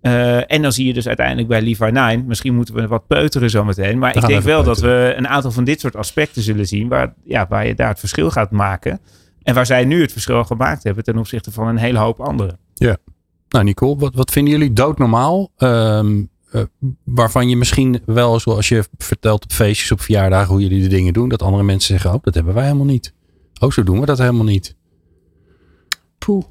Uh, 0.03 0.51
en 0.51 0.61
dan 0.61 0.71
zie 0.71 0.87
je 0.87 0.93
dus 0.93 1.07
uiteindelijk 1.07 1.47
bij 1.47 1.61
Levi 1.61 1.91
9, 1.91 2.25
misschien 2.25 2.55
moeten 2.55 2.75
we 2.75 2.87
wat 2.87 3.07
peuteren 3.07 3.49
zometeen. 3.49 3.99
Maar 3.99 4.15
ik 4.15 4.27
denk 4.27 4.43
wel 4.43 4.63
peuteren. 4.63 4.65
dat 4.65 4.79
we 4.79 5.13
een 5.17 5.27
aantal 5.27 5.51
van 5.51 5.63
dit 5.63 5.79
soort 5.79 5.95
aspecten 5.95 6.41
zullen 6.41 6.67
zien 6.67 6.87
waar, 6.87 7.13
ja, 7.23 7.45
waar 7.49 7.67
je 7.67 7.75
daar 7.75 7.89
het 7.89 7.99
verschil 7.99 8.31
gaat 8.31 8.51
maken. 8.51 8.99
En 9.43 9.53
waar 9.53 9.65
zij 9.65 9.85
nu 9.85 10.01
het 10.01 10.11
verschil 10.11 10.43
gemaakt 10.43 10.83
hebben 10.83 11.03
ten 11.03 11.17
opzichte 11.17 11.51
van 11.51 11.67
een 11.67 11.77
hele 11.77 11.97
hoop 11.97 12.19
anderen. 12.19 12.57
Ja. 12.73 12.97
Nou 13.49 13.65
Nicole, 13.65 13.95
wat, 13.97 14.15
wat 14.15 14.31
vinden 14.31 14.53
jullie 14.53 14.73
doodnormaal? 14.73 15.51
Um, 15.57 16.29
uh, 16.51 16.61
waarvan 17.03 17.49
je 17.49 17.57
misschien 17.57 18.01
wel, 18.05 18.39
zoals 18.39 18.69
je 18.69 18.83
vertelt 18.97 19.43
op 19.43 19.51
feestjes, 19.51 19.91
op 19.91 20.01
verjaardagen, 20.01 20.51
hoe 20.51 20.61
jullie 20.61 20.81
de 20.81 20.87
dingen 20.87 21.13
doen. 21.13 21.29
Dat 21.29 21.41
andere 21.41 21.63
mensen 21.63 21.87
zeggen, 21.87 22.13
oh, 22.13 22.23
dat 22.23 22.33
hebben 22.33 22.53
wij 22.53 22.63
helemaal 22.63 22.85
niet. 22.85 23.13
Oh, 23.59 23.71
zo 23.71 23.83
doen 23.83 23.99
we 23.99 24.05
dat 24.05 24.17
helemaal 24.17 24.45
niet. 24.45 24.75
Poeh. 26.17 26.43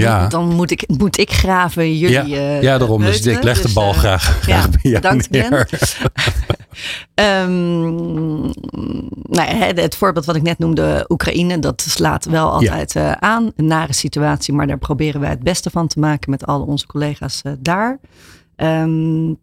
Ja. 0.00 0.26
Dan 0.26 0.54
moet 0.54 0.70
ik, 0.70 0.84
moet 0.98 1.18
ik 1.18 1.30
graven, 1.30 1.98
jullie. 1.98 2.28
Ja, 2.28 2.56
uh, 2.56 2.62
ja 2.62 2.78
daarom. 2.78 3.00
Dus 3.00 3.26
ik 3.26 3.42
leg 3.42 3.60
de 3.62 3.72
bal 3.72 3.92
dus, 3.92 3.98
graag, 3.98 4.28
uh, 4.28 4.42
graag 4.42 4.68
ja, 4.82 4.92
bedankt, 4.92 5.36
um, 7.14 8.40
nou 9.36 9.56
ja, 9.56 9.72
het 9.74 9.96
voorbeeld 9.96 10.24
wat 10.24 10.36
ik 10.36 10.42
net 10.42 10.58
noemde, 10.58 11.04
Oekraïne, 11.08 11.58
dat 11.58 11.80
slaat 11.88 12.24
wel 12.24 12.50
altijd 12.50 12.92
ja. 12.92 13.10
uh, 13.10 13.12
aan. 13.12 13.52
Een 13.56 13.66
nare 13.66 13.92
situatie, 13.92 14.54
maar 14.54 14.66
daar 14.66 14.78
proberen 14.78 15.20
wij 15.20 15.30
het 15.30 15.42
beste 15.42 15.70
van 15.70 15.86
te 15.86 15.98
maken 15.98 16.30
met 16.30 16.46
al 16.46 16.62
onze 16.62 16.86
collega's 16.86 17.42
daar. 17.58 17.98
Um, 18.56 19.38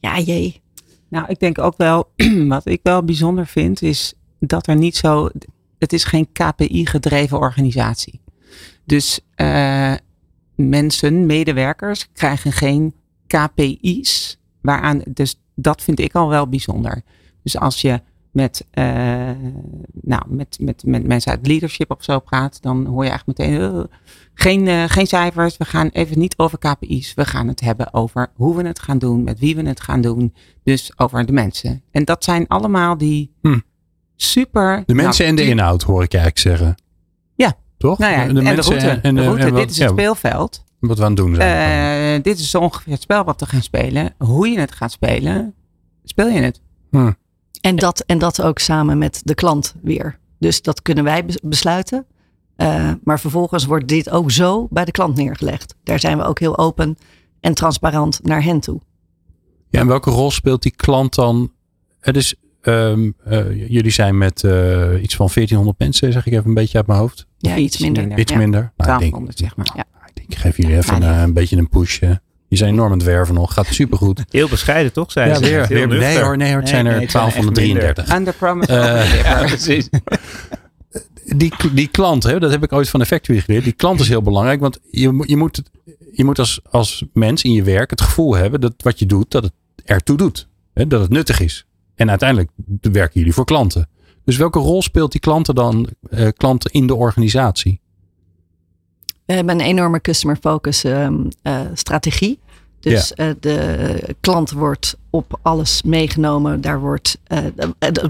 ja, 0.00 0.18
jee. 0.18 0.60
Nou, 1.08 1.24
ik 1.28 1.38
denk 1.38 1.58
ook 1.58 1.74
wel, 1.76 2.12
wat 2.48 2.66
ik 2.66 2.80
wel 2.82 3.04
bijzonder 3.04 3.46
vind, 3.46 3.82
is 3.82 4.14
dat 4.38 4.66
er 4.66 4.76
niet 4.76 4.96
zo. 4.96 5.28
Het 5.78 5.92
is 5.92 6.04
geen 6.04 6.28
KPI-gedreven 6.32 7.38
organisatie. 7.38 8.20
Dus 8.90 9.20
uh, 9.36 9.94
mensen, 10.54 11.26
medewerkers, 11.26 12.08
krijgen 12.12 12.52
geen 12.52 12.94
KPI's. 13.26 14.38
Waaraan, 14.60 15.02
dus 15.08 15.40
dat 15.54 15.82
vind 15.82 16.00
ik 16.00 16.14
al 16.14 16.28
wel 16.28 16.48
bijzonder. 16.48 17.02
Dus 17.42 17.58
als 17.58 17.80
je 17.80 18.00
met, 18.30 18.66
uh, 18.74 18.84
nou, 19.92 20.22
met, 20.26 20.58
met, 20.60 20.84
met 20.84 21.06
mensen 21.06 21.30
uit 21.30 21.46
leadership 21.46 21.90
of 21.90 22.04
zo 22.04 22.18
praat, 22.18 22.62
dan 22.62 22.86
hoor 22.86 23.04
je 23.04 23.10
eigenlijk 23.10 23.38
meteen 23.38 23.60
uh, 23.60 23.84
geen, 24.34 24.66
uh, 24.66 24.84
geen 24.86 25.06
cijfers. 25.06 25.56
We 25.56 25.64
gaan 25.64 25.88
even 25.88 26.18
niet 26.18 26.38
over 26.38 26.58
KPI's. 26.58 27.14
We 27.14 27.24
gaan 27.24 27.48
het 27.48 27.60
hebben 27.60 27.94
over 27.94 28.30
hoe 28.34 28.56
we 28.56 28.66
het 28.66 28.78
gaan 28.78 28.98
doen, 28.98 29.22
met 29.22 29.38
wie 29.38 29.56
we 29.56 29.62
het 29.62 29.80
gaan 29.80 30.00
doen. 30.00 30.34
Dus 30.62 30.92
over 30.96 31.26
de 31.26 31.32
mensen. 31.32 31.82
En 31.90 32.04
dat 32.04 32.24
zijn 32.24 32.48
allemaal 32.48 32.96
die 32.96 33.32
hm. 33.42 33.58
super. 34.16 34.82
De 34.86 34.94
mensen 34.94 35.24
nou, 35.24 35.38
en 35.38 35.44
de 35.44 35.50
inhoud, 35.50 35.82
hoor 35.82 36.02
ik 36.02 36.12
eigenlijk 36.14 36.42
zeggen. 36.42 36.74
Toch? 37.80 37.98
Nou 37.98 38.12
ja, 38.12 38.26
de, 38.26 38.32
de 38.32 38.42
mensen 38.42 38.78
de 38.78 38.78
route. 38.78 39.00
En, 39.02 39.14
de 39.14 39.22
route. 39.22 39.42
En 39.42 39.50
wat, 39.50 39.60
dit 39.60 39.70
is 39.70 39.78
het 39.78 39.88
ja, 39.88 39.92
speelveld. 39.92 40.64
Wat 40.78 40.98
we 40.98 41.04
aan 41.04 41.10
het 41.10 41.16
doen 41.16 41.34
zijn. 41.34 42.16
Uh, 42.16 42.22
dit 42.22 42.38
is 42.38 42.54
ongeveer 42.54 42.92
het 42.92 43.02
spel 43.02 43.24
wat 43.24 43.40
we 43.40 43.46
gaan 43.46 43.62
spelen. 43.62 44.14
Hoe 44.18 44.48
je 44.48 44.58
het 44.58 44.72
gaat 44.72 44.92
spelen, 44.92 45.54
speel 46.04 46.28
je 46.28 46.40
het. 46.40 46.60
Hm. 46.90 47.12
En, 47.60 47.76
dat, 47.76 48.00
en 48.00 48.18
dat 48.18 48.42
ook 48.42 48.58
samen 48.58 48.98
met 48.98 49.20
de 49.24 49.34
klant 49.34 49.74
weer. 49.82 50.18
Dus 50.38 50.62
dat 50.62 50.82
kunnen 50.82 51.04
wij 51.04 51.24
besluiten. 51.42 52.06
Uh, 52.56 52.92
maar 53.04 53.20
vervolgens 53.20 53.64
wordt 53.64 53.88
dit 53.88 54.10
ook 54.10 54.30
zo 54.30 54.66
bij 54.70 54.84
de 54.84 54.90
klant 54.90 55.16
neergelegd. 55.16 55.74
Daar 55.82 56.00
zijn 56.00 56.18
we 56.18 56.24
ook 56.24 56.38
heel 56.38 56.58
open 56.58 56.96
en 57.40 57.54
transparant 57.54 58.20
naar 58.22 58.42
hen 58.42 58.60
toe. 58.60 58.80
Ja, 59.68 59.80
en 59.80 59.86
welke 59.86 60.10
rol 60.10 60.30
speelt 60.30 60.62
die 60.62 60.76
klant 60.76 61.14
dan? 61.14 61.52
Het 62.00 62.16
is 62.16 62.34
ehm, 62.60 63.10
eh, 63.24 63.70
jullie 63.70 63.90
zijn 63.90 64.18
met 64.18 64.44
eh, 64.44 65.02
iets 65.02 65.16
van 65.16 65.28
1400 65.34 65.78
mensen, 65.78 66.12
zeg 66.12 66.26
ik 66.26 66.32
even 66.32 66.48
een 66.48 66.54
beetje 66.54 66.78
uit 66.78 66.86
mijn 66.86 66.98
hoofd. 66.98 67.28
Ja, 67.42 67.56
iets 67.56 67.78
minder. 67.78 68.18
Iets 68.18 68.32
Ja. 68.32 68.38
minder. 68.38 68.60
Nou, 68.60 68.70
ik, 68.70 68.76
denk, 68.76 68.86
1200 68.86 69.38
zeg 69.38 69.56
maar. 69.56 69.70
Ja. 69.74 69.84
ik 70.06 70.14
denk, 70.14 70.28
ik 70.30 70.36
geef 70.38 70.56
jullie 70.56 70.76
even 70.76 70.94
een, 70.94 71.02
eh, 71.14 71.20
een 71.20 71.32
beetje 71.32 71.56
een 71.56 71.68
push. 71.68 71.98
eh. 71.98 72.10
Je 72.48 72.56
zijn 72.56 72.70
enorm 72.72 72.92
aan 72.92 72.98
het 72.98 73.06
werven 73.06 73.34
nog. 73.34 73.52
Gaat 73.54 73.66
supergoed. 73.66 74.24
Heel 74.30 74.48
bescheiden 74.48 74.92
toch? 74.92 75.12
Zijn 75.12 75.28
Ja, 75.28 75.34
ze? 75.34 75.40
weer. 75.40 75.66
Heel 75.66 75.86
weer 75.88 75.98
nee 75.98 76.18
hoor, 76.20 76.36
nee 76.36 76.50
hoor. 76.50 76.60
Het 76.60 76.68
zijn 76.68 76.86
er 76.86 76.92
nee, 76.92 77.00
het 77.00 77.10
zijn 77.10 77.24
echt 77.26 77.34
1233. 77.34 78.16
Under 78.16 78.32
promise, 78.34 78.72
Eh. 78.72 79.22
Ja, 79.24 79.38
precies. 79.46 79.88
die, 81.36 81.52
die 81.72 81.88
klant, 81.88 82.22
hè, 82.22 82.38
dat 82.38 82.50
heb 82.50 82.62
ik 82.62 82.72
ooit 82.72 82.88
van 82.88 83.00
de 83.00 83.06
Factory 83.06 83.40
geleerd. 83.40 83.64
Die 83.64 83.72
klant 83.72 84.00
is 84.00 84.08
heel 84.08 84.22
belangrijk, 84.22 84.60
want 84.60 84.78
je, 84.90 85.10
moet- 85.12 85.28
je 85.28 85.36
moet, 85.36 85.62
je 86.12 86.24
moet 86.24 86.38
als, 86.38 86.60
als 86.70 87.04
mens 87.12 87.42
in 87.42 87.52
je 87.52 87.62
werk 87.62 87.90
het 87.90 88.00
gevoel 88.00 88.34
hebben 88.36 88.60
dat 88.60 88.74
wat 88.76 88.98
je 88.98 89.06
doet, 89.06 89.30
dat 89.30 89.42
het 89.42 89.52
ertoe 89.84 90.16
doet. 90.16 90.48
Hè, 90.74 90.86
dat 90.86 91.00
het 91.00 91.10
nuttig 91.10 91.40
is. 91.40 91.66
En 91.94 92.10
uiteindelijk 92.10 92.50
werken 92.80 93.18
jullie 93.20 93.34
voor 93.34 93.44
klanten. 93.44 93.88
Dus 94.30 94.38
welke 94.38 94.58
rol 94.58 94.82
speelt 94.82 95.12
die 95.12 95.20
klanten 95.20 95.54
dan, 95.54 95.88
eh, 96.10 96.28
klanten 96.36 96.70
in 96.70 96.86
de 96.86 96.94
organisatie? 96.94 97.80
We 99.24 99.32
hebben 99.32 99.54
een 99.54 99.66
enorme 99.66 100.00
customer 100.00 100.36
focus 100.36 100.84
ehm, 100.84 101.14
eh, 101.42 101.60
strategie. 101.74 102.38
Dus 102.80 103.14
eh, 103.14 103.30
de 103.40 104.16
klant 104.20 104.50
wordt 104.50 104.96
op 105.10 105.38
alles 105.42 105.82
meegenomen. 105.82 106.60
Daar 106.60 106.80
wordt, 106.80 107.18
eh, 107.26 107.38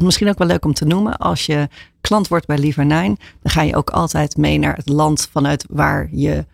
misschien 0.02 0.28
ook 0.28 0.38
wel 0.38 0.46
leuk 0.46 0.64
om 0.64 0.74
te 0.74 0.84
noemen. 0.84 1.16
Als 1.16 1.46
je 1.46 1.68
klant 2.00 2.28
wordt 2.28 2.46
bij 2.46 2.58
Liver9, 2.58 3.18
dan 3.42 3.52
ga 3.52 3.62
je 3.62 3.76
ook 3.76 3.90
altijd 3.90 4.36
mee 4.36 4.58
naar 4.58 4.76
het 4.76 4.88
land 4.88 5.28
vanuit 5.32 5.64
waar 5.68 6.08
je 6.12 6.44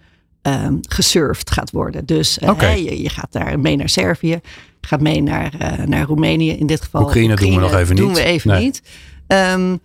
ehm 0.42 0.74
gesurfd 0.88 1.50
gaat 1.50 1.70
worden. 1.70 2.06
Dus 2.06 2.38
eh, 2.38 2.76
je, 2.76 3.02
je 3.02 3.08
gaat 3.08 3.32
daar 3.32 3.60
mee 3.60 3.76
naar 3.76 3.88
Servië, 3.88 4.40
gaat 4.86 5.00
mee 5.00 5.22
naar, 5.22 5.54
eh, 5.58 5.86
naar 5.86 6.06
Roemenië 6.06 6.50
in 6.50 6.66
dit 6.66 6.82
geval. 6.82 7.02
Oekraïne 7.02 7.36
doen 7.36 7.54
we 7.54 7.60
nog 7.60 7.74
even 7.74 7.96
doen 7.96 8.08
niet. 8.08 8.16
we 8.16 8.22
even 8.22 8.50
Nee. 8.50 8.64
niet. 8.64 8.82
Ehm, 9.26 9.76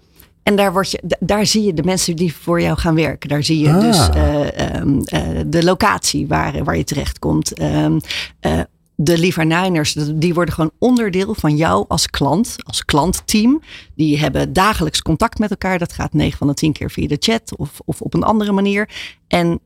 en 0.44 0.56
daar, 0.56 0.74
word 0.74 0.92
je, 0.92 1.16
daar 1.20 1.46
zie 1.46 1.64
je 1.64 1.74
de 1.74 1.84
mensen 1.84 2.16
die 2.16 2.36
voor 2.36 2.62
jou 2.62 2.78
gaan 2.78 2.96
werken. 2.96 3.30
Daar 3.30 3.44
zie 3.44 3.60
je 3.60 3.70
Ah. 3.70 3.80
dus 3.82 4.10
eh, 4.10 4.76
ehm, 4.76 5.00
eh, 5.04 5.22
de 5.48 5.64
locatie 5.64 6.28
waar, 6.28 6.64
waar 6.64 6.78
je 6.78 6.84
terechtkomt. 6.84 7.54
Ehm 7.54 8.00
eh, 8.40 8.60
de 8.96 9.18
Liverniners, 9.18 9.94
die 9.94 10.34
worden 10.34 10.54
gewoon 10.54 10.72
onderdeel 10.80 11.34
van 11.34 11.56
jou 11.56 11.86
als 11.88 12.10
klant, 12.10 12.56
als 12.64 12.86
klantteam. 12.86 13.62
Die 13.96 14.20
hebben 14.20 14.54
dagelijks 14.54 15.02
contact 15.02 15.40
met 15.40 15.50
elkaar. 15.50 15.80
Dat 15.80 15.94
gaat 15.94 16.14
9 16.14 16.38
van 16.38 16.48
de 16.48 16.54
10 16.54 16.74
keer 16.74 16.92
via 16.92 17.08
de 17.08 17.18
chat 17.20 17.58
of, 17.58 17.80
of 17.86 18.02
op 18.02 18.14
een 18.14 18.24
andere 18.24 18.52
manier. 18.52 18.90
En 19.28 19.60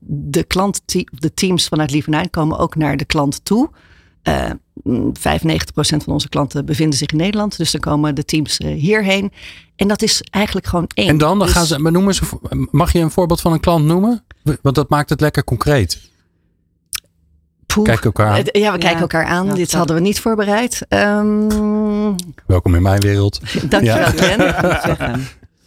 de, 0.00 0.44
klant, 0.46 0.82
de 1.10 1.34
teams 1.34 1.68
vanuit 1.68 1.90
Lievernijn 1.90 2.30
komen 2.30 2.58
ook 2.58 2.74
naar 2.76 2.96
de 2.96 3.04
klant 3.04 3.44
toe. 3.44 3.70
Eh, 4.84 4.92
mm, 4.92 5.12
95% 5.16 6.04
van 6.04 6.12
onze 6.12 6.28
klanten 6.28 6.64
bevinden 6.64 6.98
zich 6.98 7.08
in 7.10 7.16
Nederland. 7.16 7.56
Dus 7.56 7.70
dan 7.70 7.80
komen 7.80 8.14
de 8.14 8.24
teams 8.24 8.58
eh, 8.58 8.74
hierheen. 8.74 9.32
En 9.76 9.88
dat 9.88 10.02
is 10.02 10.22
eigenlijk 10.30 10.66
gewoon 10.66 10.86
één. 10.94 11.08
En 11.08 11.18
dan, 11.18 11.38
dan 11.38 11.46
Dus- 11.46 11.56
gaan 11.56 11.66
ze, 11.66 11.78
maar 11.78 12.14
vo- 12.14 12.40
mag 12.70 12.92
je 12.92 12.98
een 12.98 13.10
voorbeeld 13.10 13.40
van 13.40 13.52
een 13.52 13.60
klant 13.60 13.84
noemen? 13.84 14.24
Want 14.62 14.74
dat 14.74 14.88
maakt 14.88 15.10
het 15.10 15.20
lekker 15.20 15.44
concreet. 15.44 16.08
Poeh. 17.66 17.86
Kijk 17.86 18.04
elkaar 18.04 18.26
aan. 18.28 18.36
Het- 18.36 18.48
Ja, 18.52 18.72
we 18.72 18.78
kijken 18.78 18.96
Ja. 18.96 19.00
elkaar 19.00 19.24
aan. 19.24 19.46
Ja, 19.46 19.54
Dit 19.54 19.72
hadden 19.72 19.96
we 19.96 20.02
niet 20.02 20.20
voorbereid. 20.20 20.86
Ehm 20.88 21.48
Welkom 22.46 22.74
in 22.74 22.82
mijn 22.82 23.00
wereld. 23.00 23.40
dankjewel, 23.68 23.96
Ja. 23.96 24.80
Zeggen. 24.84 25.26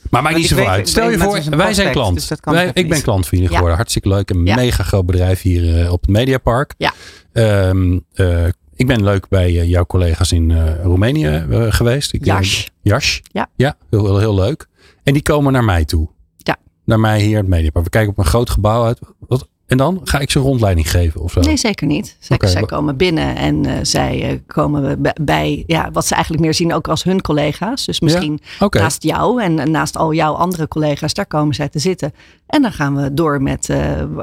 Maar 0.09 0.21
maakt 0.21 0.35
niet 0.35 0.47
zoveel 0.47 0.67
uit. 0.69 0.89
Stel 0.89 1.09
je 1.09 1.17
voor, 1.17 1.41
wij 1.49 1.73
zijn 1.73 1.91
klant. 1.91 2.15
dus 2.15 2.39
Wij, 2.41 2.71
ik 2.73 2.89
ben 2.89 3.01
klant 3.01 3.27
van 3.27 3.29
jullie 3.37 3.43
Ja. 3.47 3.53
geworden. 3.55 3.75
Hartstikke 3.77 4.07
leuk. 4.07 4.29
Een 4.29 4.45
Ja. 4.45 4.55
mega 4.55 4.83
groot 4.83 5.05
bedrijf 5.05 5.41
hier 5.41 5.83
eh, 5.83 5.91
op 5.91 6.01
het 6.01 6.09
Mediapark. 6.09 6.73
Ja. 6.77 6.93
Ehm, 7.33 7.99
eh, 8.13 8.43
ik 8.75 8.87
ben 8.87 9.03
leuk 9.03 9.27
bij 9.27 9.59
eh, 9.59 9.69
jouw 9.69 9.85
collega's 9.85 10.31
in 10.31 10.51
eh, 10.51 10.83
Roemenië 10.83 11.25
eh, 11.25 11.65
geweest. 11.69 12.13
Ik, 12.13 12.25
Jas. 12.25 12.71
Jas. 12.81 13.21
Ja. 13.31 13.49
Ja, 13.55 13.75
heel, 13.89 14.05
heel, 14.05 14.19
heel 14.19 14.35
leuk. 14.35 14.67
En 15.03 15.13
die 15.13 15.21
komen 15.21 15.53
naar 15.53 15.63
mij 15.63 15.85
toe. 15.85 16.09
Ja. 16.37 16.57
Naar 16.85 16.99
mij 16.99 17.21
hier 17.21 17.29
in 17.29 17.37
het 17.37 17.47
Mediapark. 17.47 17.85
We 17.85 17.91
kijken 17.91 18.11
op 18.11 18.17
een 18.17 18.25
groot 18.25 18.49
gebouw 18.49 18.85
uit. 18.85 18.99
Wat, 19.19 19.47
en 19.65 19.77
dan 19.77 20.01
ga 20.03 20.19
ik 20.19 20.31
ze 20.31 20.37
een 20.37 20.43
rondleiding 20.43 20.91
geven 20.91 21.21
of 21.21 21.31
zo. 21.31 21.39
Nee, 21.39 21.57
zeker 21.57 21.87
niet. 21.87 22.17
Zij, 22.19 22.37
zij 22.39 22.61
komen 22.61 22.97
binnen 22.97 23.35
en 23.35 23.85
zij 23.85 24.41
komen 24.47 25.01
bij, 25.21 25.63
ja, 25.67 25.91
wat 25.91 26.05
ze 26.05 26.13
eigenlijk 26.13 26.43
meer 26.43 26.53
zien 26.53 26.73
ook 26.73 26.87
als 26.87 27.03
hun 27.03 27.21
collega's. 27.21 27.85
Dus 27.85 27.99
misschien 27.99 28.39
naast 28.69 29.03
jou 29.03 29.41
en 29.41 29.71
naast 29.71 29.97
al 29.97 30.13
jouw 30.13 30.33
andere 30.33 30.67
collega's, 30.67 31.13
daar 31.13 31.25
komen 31.25 31.55
zij 31.55 31.69
te 31.69 31.79
zitten. 31.79 32.13
En 32.47 32.61
dan 32.61 32.71
gaan 32.71 32.95
we 32.95 33.13
door 33.13 33.41
met 33.41 33.67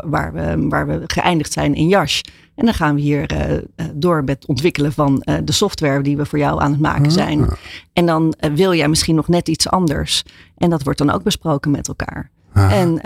waar, 0.05 0.33
we, 0.33 0.67
waar 0.69 0.87
we 0.87 1.03
geëindigd 1.07 1.53
zijn 1.53 1.75
in 1.75 1.89
Jas. 1.89 2.23
En 2.61 2.67
dan 2.67 2.75
gaan 2.75 2.95
we 2.95 3.01
hier 3.01 3.27
eh, 3.27 3.57
eh, 3.57 3.63
door 3.95 4.25
met 4.25 4.35
het 4.35 4.47
ontwikkelen 4.47 4.93
van 4.93 5.23
eh, 5.23 5.35
de 5.45 5.53
software 5.53 6.03
die 6.03 6.17
we 6.17 6.27
voor 6.27 6.39
jou 6.39 6.61
aan 6.61 6.71
het 6.71 6.81
maken 6.81 7.05
Ah. 7.07 7.11
zijn. 7.11 7.49
En 7.93 8.07
dan 8.07 8.35
wil 8.55 8.75
jij 8.75 8.89
misschien 8.89 9.15
nog 9.15 9.29
net 9.29 9.49
iets 9.49 9.69
anders. 9.69 10.23
En 10.57 10.71
dat 10.71 10.83
wordt 10.83 10.99
dan 10.99 11.11
ook 11.11 11.23
besproken 11.23 11.71
met 11.71 11.89
elkaar. 11.89 12.31
Ah. 12.53 12.73
En, 12.73 13.01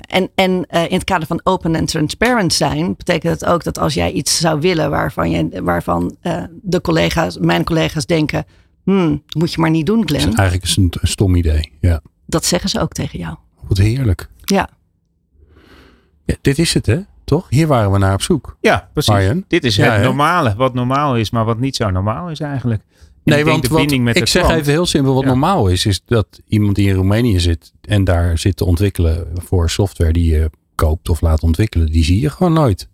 en, 0.00 0.30
en 0.34 0.50
in 0.66 0.96
het 0.96 1.04
kader 1.04 1.26
van 1.26 1.40
open 1.44 1.74
en 1.74 1.84
transparent 1.86 2.52
zijn, 2.52 2.94
betekent 2.96 3.40
het 3.40 3.44
ook 3.50 3.64
dat 3.64 3.78
als 3.78 3.94
jij 3.94 4.12
iets 4.12 4.38
zou 4.38 4.60
willen 4.60 4.90
waarvan, 4.90 5.30
je, 5.30 5.62
waarvan 5.62 6.16
de 6.62 6.80
collega's, 6.80 7.38
mijn 7.38 7.64
collega's 7.64 8.06
denken, 8.06 8.44
hmm, 8.84 9.22
dat 9.26 9.34
moet 9.42 9.52
je 9.52 9.60
maar 9.60 9.70
niet 9.70 9.86
doen, 9.86 10.00
Dat 10.00 10.10
is 10.10 10.22
Glenn. 10.22 10.36
eigenlijk 10.36 10.68
is 10.68 10.76
een, 10.76 10.92
een 11.00 11.08
stom 11.08 11.34
idee. 11.34 11.72
Ja. 11.80 12.00
Dat 12.26 12.44
zeggen 12.44 12.70
ze 12.70 12.80
ook 12.80 12.92
tegen 12.92 13.18
jou. 13.18 13.36
Wat 13.68 13.78
heerlijk. 13.78 14.28
Ja. 14.40 14.68
Ja, 16.24 16.34
dit 16.40 16.58
is 16.58 16.74
het 16.74 16.86
hè? 16.86 17.00
Toch? 17.26 17.46
Hier 17.48 17.66
waren 17.66 17.92
we 17.92 17.98
naar 17.98 18.12
op 18.14 18.22
zoek. 18.22 18.56
Ja, 18.60 18.88
precies. 18.92 19.12
Arjen? 19.14 19.44
Dit 19.48 19.64
is 19.64 19.76
Ja, 19.76 19.92
het 19.92 20.02
normale. 20.02 20.54
Wat 20.56 20.74
normaal 20.74 21.16
is, 21.16 21.30
maar 21.30 21.44
wat 21.44 21.58
niet 21.58 21.76
zo 21.76 21.90
normaal 21.90 22.30
is 22.30 22.40
eigenlijk. 22.40 22.82
En 22.82 23.32
Nee, 23.32 23.38
ik 23.38 23.44
want 23.44 23.66
wat, 23.68 23.92
ik 24.16 24.26
zeg 24.28 24.42
klant. 24.44 24.60
even 24.60 24.72
heel 24.72 24.86
simpel. 24.86 25.14
Wat 25.14 25.22
Ja. 25.22 25.28
normaal 25.28 25.68
is, 25.68 25.86
is 25.86 26.02
dat 26.04 26.26
iemand 26.48 26.76
die 26.76 26.88
in 26.88 26.94
Roemenië 26.94 27.40
zit 27.40 27.72
en 27.80 28.04
daar 28.04 28.38
zit 28.38 28.56
te 28.56 28.64
ontwikkelen 28.64 29.26
voor 29.34 29.70
software 29.70 30.12
die 30.12 30.32
je 30.34 30.50
koopt 30.74 31.08
of 31.08 31.20
laat 31.20 31.42
ontwikkelen, 31.42 31.86
die 31.86 32.04
zie 32.04 32.20
je 32.20 32.30
gewoon 32.30 32.52
nooit. 32.52 32.88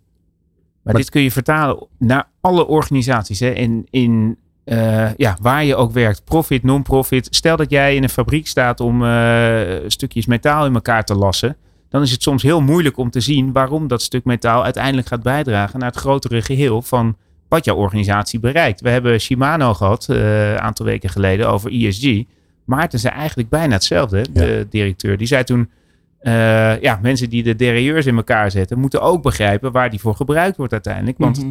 Maar, 0.82 0.94
dit 0.94 1.10
kun 1.10 1.22
je 1.22 1.32
vertalen 1.32 1.86
naar 1.98 2.28
alle 2.40 2.66
organisaties. 2.66 3.40
Hè? 3.40 3.50
In, 3.50 3.86
in 3.90 4.36
eh, 4.64 5.14
ja, 5.16 5.36
waar 5.40 5.64
je 5.64 5.76
ook 5.76 5.92
werkt, 5.92 6.24
profit, 6.24 6.62
non-profit. 6.62 7.26
Stel 7.30 7.56
dat 7.56 7.70
jij 7.70 7.96
in 7.96 8.02
een 8.02 8.08
fabriek 8.08 8.46
staat 8.46 8.80
om 8.80 9.04
eh, 9.04 9.60
stukjes 9.86 10.26
metaal 10.26 10.66
in 10.66 10.74
elkaar 10.74 11.04
te 11.04 11.14
lassen. 11.14 11.56
Dan 11.92 12.02
is 12.02 12.10
het 12.10 12.22
soms 12.22 12.42
heel 12.42 12.60
moeilijk 12.60 12.96
om 12.96 13.10
te 13.10 13.20
zien 13.20 13.52
waarom 13.52 13.88
dat 13.88 14.02
stuk 14.02 14.24
metaal 14.24 14.64
uiteindelijk 14.64 15.08
gaat 15.08 15.22
bijdragen 15.22 15.78
naar 15.78 15.88
het 15.88 15.98
grotere 15.98 16.42
geheel 16.42 16.82
van 16.82 17.16
wat 17.48 17.64
jouw 17.64 17.76
organisatie 17.76 18.40
bereikt. 18.40 18.80
We 18.80 18.88
hebben 18.88 19.20
Shimano 19.20 19.74
gehad 19.74 20.08
eh, 20.08 20.50
een 20.50 20.60
aantal 20.60 20.86
weken 20.86 21.10
geleden 21.10 21.48
over 21.48 21.72
ESG. 21.72 22.22
Maarten 22.64 22.98
zei 22.98 23.14
eigenlijk 23.14 23.48
bijna 23.48 23.72
hetzelfde, 23.72 24.26
de 24.32 24.66
directeur. 24.70 25.16
Die 25.16 25.26
zei 25.26 25.44
toen, 25.44 25.70
eh, 26.18 26.80
ja, 26.80 26.98
mensen 27.02 27.30
die 27.30 27.42
de 27.42 27.56
derailleurs 27.56 28.06
in 28.06 28.16
elkaar 28.16 28.50
zetten, 28.50 28.78
moeten 28.78 29.02
ook 29.02 29.22
begrijpen 29.22 29.72
waar 29.72 29.90
die 29.90 30.00
voor 30.00 30.14
gebruikt 30.14 30.56
wordt 30.56 30.72
uiteindelijk. 30.72 31.18
Want 31.18 31.44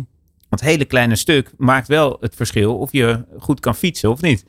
dat 0.50 0.62
hele 0.62 0.86
kleine 0.86 1.16
stuk 1.16 1.52
maakt 1.58 1.88
wel 1.88 2.18
het 2.20 2.36
verschil 2.36 2.78
of 2.78 2.92
je 2.92 3.26
goed 3.40 3.60
kan 3.60 3.76
fietsen 3.76 4.10
of 4.10 4.22
niet. 4.22 4.46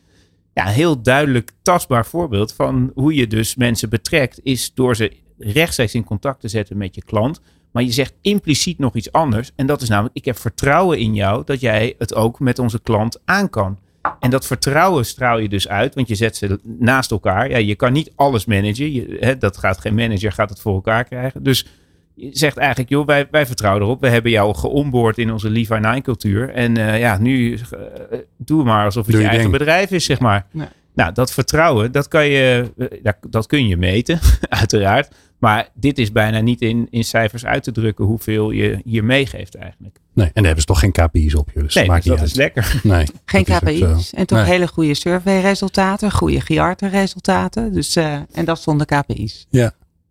Ja, 0.54 0.66
een 0.66 0.72
heel 0.72 1.02
duidelijk 1.02 1.50
tastbaar 1.62 2.06
voorbeeld 2.06 2.52
van 2.52 2.90
hoe 2.94 3.14
je 3.14 3.26
dus 3.26 3.56
mensen 3.56 3.88
betrekt, 3.88 4.40
is 4.42 4.74
door 4.74 4.96
ze 4.96 5.20
rechtstreeks 5.38 5.94
in 5.94 6.04
contact 6.04 6.40
te 6.40 6.48
zetten 6.48 6.76
met 6.76 6.94
je 6.94 7.02
klant. 7.02 7.40
Maar 7.70 7.82
je 7.82 7.92
zegt 7.92 8.14
impliciet 8.20 8.78
nog 8.78 8.94
iets 8.94 9.12
anders. 9.12 9.50
En 9.56 9.66
dat 9.66 9.82
is 9.82 9.88
namelijk, 9.88 10.16
ik 10.16 10.24
heb 10.24 10.38
vertrouwen 10.38 10.98
in 10.98 11.14
jou 11.14 11.42
dat 11.44 11.60
jij 11.60 11.94
het 11.98 12.14
ook 12.14 12.40
met 12.40 12.58
onze 12.58 12.80
klant 12.80 13.20
aan 13.24 13.50
kan. 13.50 13.78
En 14.20 14.30
dat 14.30 14.46
vertrouwen 14.46 15.06
straal 15.06 15.38
je 15.38 15.48
dus 15.48 15.68
uit, 15.68 15.94
want 15.94 16.08
je 16.08 16.14
zet 16.14 16.36
ze 16.36 16.58
naast 16.62 17.10
elkaar. 17.10 17.50
Ja, 17.50 17.56
je 17.56 17.74
kan 17.74 17.92
niet 17.92 18.12
alles 18.14 18.44
managen. 18.44 18.92
Je, 18.92 19.16
hè, 19.20 19.38
dat 19.38 19.56
gaat 19.56 19.80
geen 19.80 19.94
manager, 19.94 20.32
gaat 20.32 20.50
het 20.50 20.60
voor 20.60 20.74
elkaar 20.74 21.04
krijgen. 21.04 21.42
Dus 21.42 21.66
je 22.14 22.28
zegt 22.32 22.56
eigenlijk, 22.56 22.90
joh, 22.90 23.06
wij, 23.06 23.28
wij 23.30 23.46
vertrouwen 23.46 23.82
erop. 23.82 24.00
We 24.00 24.08
hebben 24.08 24.30
jou 24.30 24.54
geonboard 24.54 25.18
in 25.18 25.32
onze 25.32 25.50
Levi 25.50 25.78
9 25.78 26.02
cultuur. 26.02 26.50
En 26.50 26.76
eh, 26.76 26.98
ja, 26.98 27.18
nu 27.18 27.54
eh, 27.54 28.18
doe 28.36 28.64
maar 28.64 28.84
alsof 28.84 29.06
het 29.06 29.14
Doe 29.14 29.20
je, 29.20 29.26
je 29.26 29.32
eigen 29.32 29.50
ding. 29.50 29.58
bedrijf 29.64 29.90
is, 29.90 30.04
zeg 30.04 30.20
maar. 30.20 30.46
Ja. 30.50 30.68
Nou, 30.94 31.12
dat 31.12 31.32
vertrouwen, 31.32 31.92
dat, 31.92 32.08
kan 32.08 32.26
je, 32.26 32.70
eh, 32.78 32.86
dat, 33.02 33.16
dat 33.30 33.46
kun 33.46 33.66
je 33.66 33.76
meten, 33.76 34.20
uiteraard. 34.48 35.14
Maar 35.38 35.68
dit 35.74 35.98
is 35.98 36.12
bijna 36.12 36.40
niet 36.40 36.60
in, 36.60 36.86
in 36.90 37.04
cijfers 37.04 37.44
uit 37.44 37.62
te 37.62 37.72
drukken 37.72 38.04
hoeveel 38.04 38.50
je 38.50 38.80
hier 38.84 39.04
meegeeft 39.04 39.54
eigenlijk. 39.54 39.96
Nee, 40.14 40.26
en 40.26 40.32
daar 40.34 40.44
hebben 40.44 40.60
ze 40.60 40.66
toch 40.66 40.78
geen 40.78 40.92
KPI's 40.92 41.34
op 41.34 41.50
je. 41.54 41.62
Dus 41.62 41.74
Nee, 41.74 41.84
dat 41.84 41.92
maakt 41.92 42.04
dus 42.06 42.12
niet 42.12 42.20
dat 42.34 42.38
uit. 42.38 42.54
is 42.54 42.62
lekker. 42.64 42.80
Nee, 42.92 43.06
Geen. 43.24 43.44
KPI's. 43.44 44.12
En 44.12 44.26
toch 44.26 44.38
Nee. 44.38 44.46
hele 44.46 44.68
goede 44.68 44.94
surveyresultaten, 44.94 46.12
goede 46.12 46.40
Giarte-resultaten. 46.40 47.72
Dus, 47.72 47.96
eh, 47.96 48.14
en 48.32 48.44
dat 48.44 48.60
zonder 48.60 48.86
KPI's. 48.86 49.46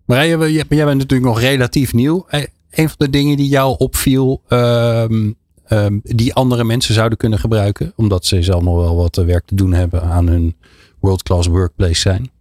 Maar 0.06 0.28
jij, 0.28 0.38
jij, 0.52 0.66
jij 0.70 0.86
bent 0.86 0.98
natuurlijk 0.98 1.24
nog 1.30 1.40
relatief 1.40 1.94
nieuw. 1.94 2.26
Eh, 2.30 2.42
Een 2.72 2.88
van 2.88 2.96
de 2.98 3.10
dingen 3.10 3.38
die 3.38 3.48
jou 3.48 3.76
opviel, 3.78 4.42
ehm, 4.48 5.32
ehm, 5.72 6.00
die 6.04 6.34
andere 6.34 6.64
mensen 6.64 6.94
zouden 6.94 7.18
kunnen 7.18 7.40
gebruiken, 7.40 7.94
omdat 7.96 8.26
ze 8.26 8.44
zelf 8.44 8.64
nog 8.64 8.76
wel 8.76 8.96
wat 8.96 9.18
eh, 9.18 9.26
werk 9.26 9.46
te 9.46 9.56
doen 9.56 9.74
hebben 9.74 10.04
aan 10.04 10.28
hun 10.28 10.56
world-class 11.00 11.48
workplace 11.48 12.00
zijn. 12.00 12.32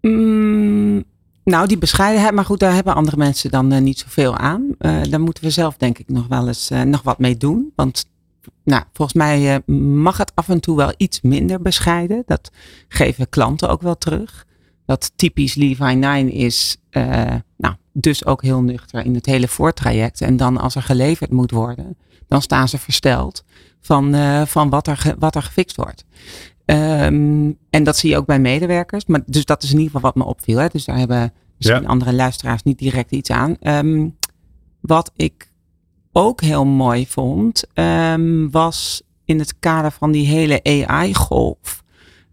Mm, 0.00 1.04
nou, 1.44 1.66
die 1.66 1.78
bescheidenheid, 1.78 2.34
maar 2.34 2.44
goed, 2.44 2.58
daar 2.58 2.74
hebben 2.74 2.94
andere 2.94 3.16
mensen 3.16 3.50
dan 3.50 3.72
eh, 3.72 3.80
niet 3.80 3.98
zoveel 3.98 4.36
aan. 4.36 4.74
Eh, 4.78 5.02
daar 5.10 5.20
moeten 5.20 5.44
we 5.44 5.50
zelf 5.50 5.76
denk 5.76 5.98
ik 5.98 6.08
nog 6.08 6.26
wel 6.26 6.46
eens 6.46 6.70
nog 6.84 7.02
wat 7.02 7.18
mee 7.18 7.36
doen. 7.36 7.72
Want 7.76 8.06
nou, 8.64 8.82
volgens 8.92 9.18
mij 9.18 9.62
mag 9.74 10.16
het 10.16 10.32
af 10.34 10.48
en 10.48 10.60
toe 10.60 10.76
wel 10.76 10.92
iets 10.96 11.20
minder 11.20 11.62
bescheiden. 11.62 12.22
Dat 12.26 12.50
geven 12.88 13.28
klanten 13.28 13.68
ook 13.68 13.82
wel 13.82 13.98
terug. 13.98 14.46
Dat 14.86 15.12
typisch 15.16 15.54
Levi 15.54 15.94
9 15.94 16.30
is, 16.30 16.76
uh, 16.87 16.87
nou, 17.56 17.74
dus 17.92 18.26
ook 18.26 18.42
heel 18.42 18.62
nuchter 18.62 19.04
in 19.04 19.14
het 19.14 19.26
hele 19.26 19.48
voortraject. 19.48 20.20
En 20.20 20.36
dan 20.36 20.56
als 20.56 20.74
er 20.74 20.82
geleverd 20.82 21.30
moet 21.30 21.50
worden, 21.50 21.96
dan 22.28 22.42
staan 22.42 22.68
ze 22.68 22.78
versteld 22.78 23.44
van, 23.80 24.14
uh, 24.14 24.42
van 24.42 24.70
wat, 24.70 24.86
er 24.86 25.14
wat 25.18 25.34
er 25.34 25.42
gefixt 25.42 25.76
wordt. 25.76 26.04
Um, 26.64 27.58
en 27.70 27.84
dat 27.84 27.96
zie 27.96 28.10
je 28.10 28.16
ook 28.16 28.26
bij 28.26 28.38
medewerkers. 28.38 29.06
Maar, 29.06 29.22
dus 29.26 29.44
dat 29.44 29.62
is 29.62 29.70
in 29.70 29.78
ieder 29.78 29.92
geval 29.92 30.10
wat 30.10 30.14
me 30.14 30.30
opviel. 30.30 30.58
Hè. 30.58 30.68
Dus 30.68 30.84
daar 30.84 30.98
hebben 30.98 31.32
misschien 31.56 31.82
ja. 31.82 31.88
andere 31.88 32.12
luisteraars 32.12 32.62
niet 32.62 32.78
direct 32.78 33.10
iets 33.10 33.30
aan. 33.30 33.56
Um, 33.60 34.16
wat 34.80 35.12
ik 35.16 35.48
ook 36.12 36.40
heel 36.40 36.64
mooi 36.64 37.06
vond, 37.06 37.64
um, 37.74 38.50
was 38.50 39.02
in 39.24 39.38
het 39.38 39.58
kader 39.58 39.90
van 39.90 40.10
die 40.10 40.26
hele 40.26 40.60
AI-golf. 40.62 41.82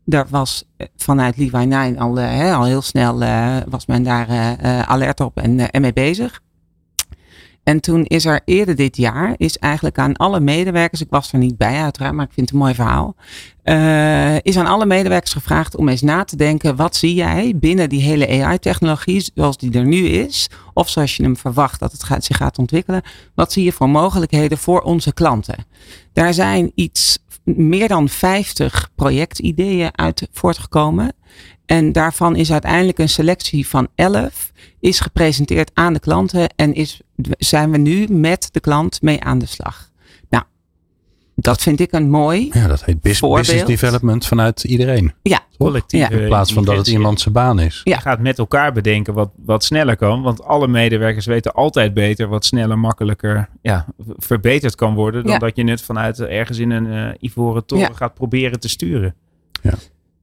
Daar 0.05 0.27
was 0.29 0.63
vanuit 0.95 1.37
Levi 1.37 1.65
9 1.65 1.97
al, 1.97 2.19
uh, 2.19 2.57
al 2.57 2.63
heel 2.63 2.81
snel 2.81 3.21
uh, 3.21 3.57
was 3.69 3.85
men 3.85 4.03
daar 4.03 4.29
uh, 4.29 4.81
alert 4.81 5.19
op 5.19 5.37
en, 5.37 5.71
en 5.71 5.81
mee 5.81 5.93
bezig. 5.93 6.41
En 7.65 7.79
toen 7.79 8.03
is 8.03 8.25
er 8.25 8.41
eerder 8.45 8.75
dit 8.75 8.97
jaar, 8.97 9.33
is 9.37 9.57
eigenlijk 9.57 9.97
aan 9.97 10.15
alle 10.15 10.39
medewerkers, 10.39 11.01
ik 11.01 11.09
was 11.09 11.31
er 11.31 11.39
niet 11.39 11.57
bij 11.57 11.81
uiteraard, 11.81 12.13
maar 12.13 12.25
ik 12.25 12.33
vind 12.33 12.45
het 12.45 12.55
een 12.55 12.63
mooi 12.63 12.75
verhaal, 12.75 13.15
uh, 13.63 14.39
is 14.41 14.57
aan 14.57 14.65
alle 14.65 14.85
medewerkers 14.85 15.33
gevraagd 15.33 15.75
om 15.75 15.89
eens 15.89 16.01
na 16.01 16.23
te 16.23 16.35
denken, 16.35 16.75
wat 16.75 16.95
zie 16.95 17.13
jij 17.13 17.53
binnen 17.55 17.89
die 17.89 18.01
hele 18.01 18.43
AI-technologie 18.43 19.31
zoals 19.33 19.57
die 19.57 19.71
er 19.71 19.85
nu 19.85 20.07
is, 20.07 20.49
of 20.73 20.89
zoals 20.89 21.17
je 21.17 21.23
hem 21.23 21.37
verwacht 21.37 21.79
dat 21.79 21.91
het 21.91 22.03
gaat, 22.03 22.23
zich 22.23 22.37
gaat 22.37 22.57
ontwikkelen, 22.57 23.01
wat 23.35 23.51
zie 23.51 23.63
je 23.63 23.71
voor 23.71 23.89
mogelijkheden 23.89 24.57
voor 24.57 24.81
onze 24.81 25.13
klanten? 25.13 25.65
Daar 26.13 26.33
zijn 26.33 26.71
iets 26.75 27.19
meer 27.45 27.87
dan 27.87 28.09
50 28.09 28.89
projectideeën 28.95 29.97
uit 29.97 30.27
voortgekomen. 30.31 31.13
En 31.65 31.91
daarvan 31.91 32.35
is 32.35 32.51
uiteindelijk 32.51 32.97
een 32.97 33.09
selectie 33.09 33.67
van 33.67 33.87
11 33.95 34.51
is 34.79 34.99
gepresenteerd 34.99 35.71
aan 35.73 35.93
de 35.93 35.99
klanten 35.99 36.49
en 36.55 36.73
is, 36.73 37.01
zijn 37.37 37.71
we 37.71 37.77
nu 37.77 38.07
met 38.07 38.49
de 38.51 38.59
klant 38.59 39.01
mee 39.01 39.23
aan 39.23 39.39
de 39.39 39.45
slag. 39.45 39.91
Dat 41.35 41.61
vind 41.61 41.79
ik 41.79 41.91
een 41.91 42.09
mooi. 42.09 42.49
Ja, 42.51 42.67
dat 42.67 42.85
heet 42.85 43.01
business, 43.01 43.37
business 43.37 43.65
development 43.65 44.25
vanuit 44.25 44.63
iedereen. 44.63 45.13
Ja, 45.21 45.39
collectief. 45.57 45.99
Ja. 45.99 46.09
In 46.09 46.25
plaats 46.27 46.53
van 46.53 46.65
dat 46.65 46.77
het 46.77 46.87
iemand 46.87 47.21
zijn 47.21 47.33
baan 47.33 47.59
is. 47.59 47.81
Je 47.83 47.95
gaat 47.95 48.19
met 48.19 48.37
elkaar 48.39 48.73
bedenken 48.73 49.13
wat, 49.13 49.29
wat 49.45 49.63
sneller 49.63 49.95
kan. 49.95 50.21
Want 50.21 50.43
alle 50.43 50.67
medewerkers 50.67 51.25
weten 51.25 51.53
altijd 51.53 51.93
beter 51.93 52.27
wat 52.27 52.45
sneller, 52.45 52.79
makkelijker 52.79 53.49
ja, 53.61 53.85
verbeterd 54.17 54.75
kan 54.75 54.93
worden. 54.93 55.23
Dan 55.23 55.31
Ja. 55.31 55.37
dat 55.39 55.55
je 55.55 55.69
het 55.69 55.81
vanuit 55.81 56.19
ergens 56.19 56.57
in 56.57 56.69
een 56.71 56.87
eh, 56.91 57.13
ivoren 57.19 57.65
toren 57.65 57.87
Ja. 57.89 57.93
gaat 57.95 58.13
proberen 58.13 58.59
te 58.59 58.69
sturen. 58.69 59.15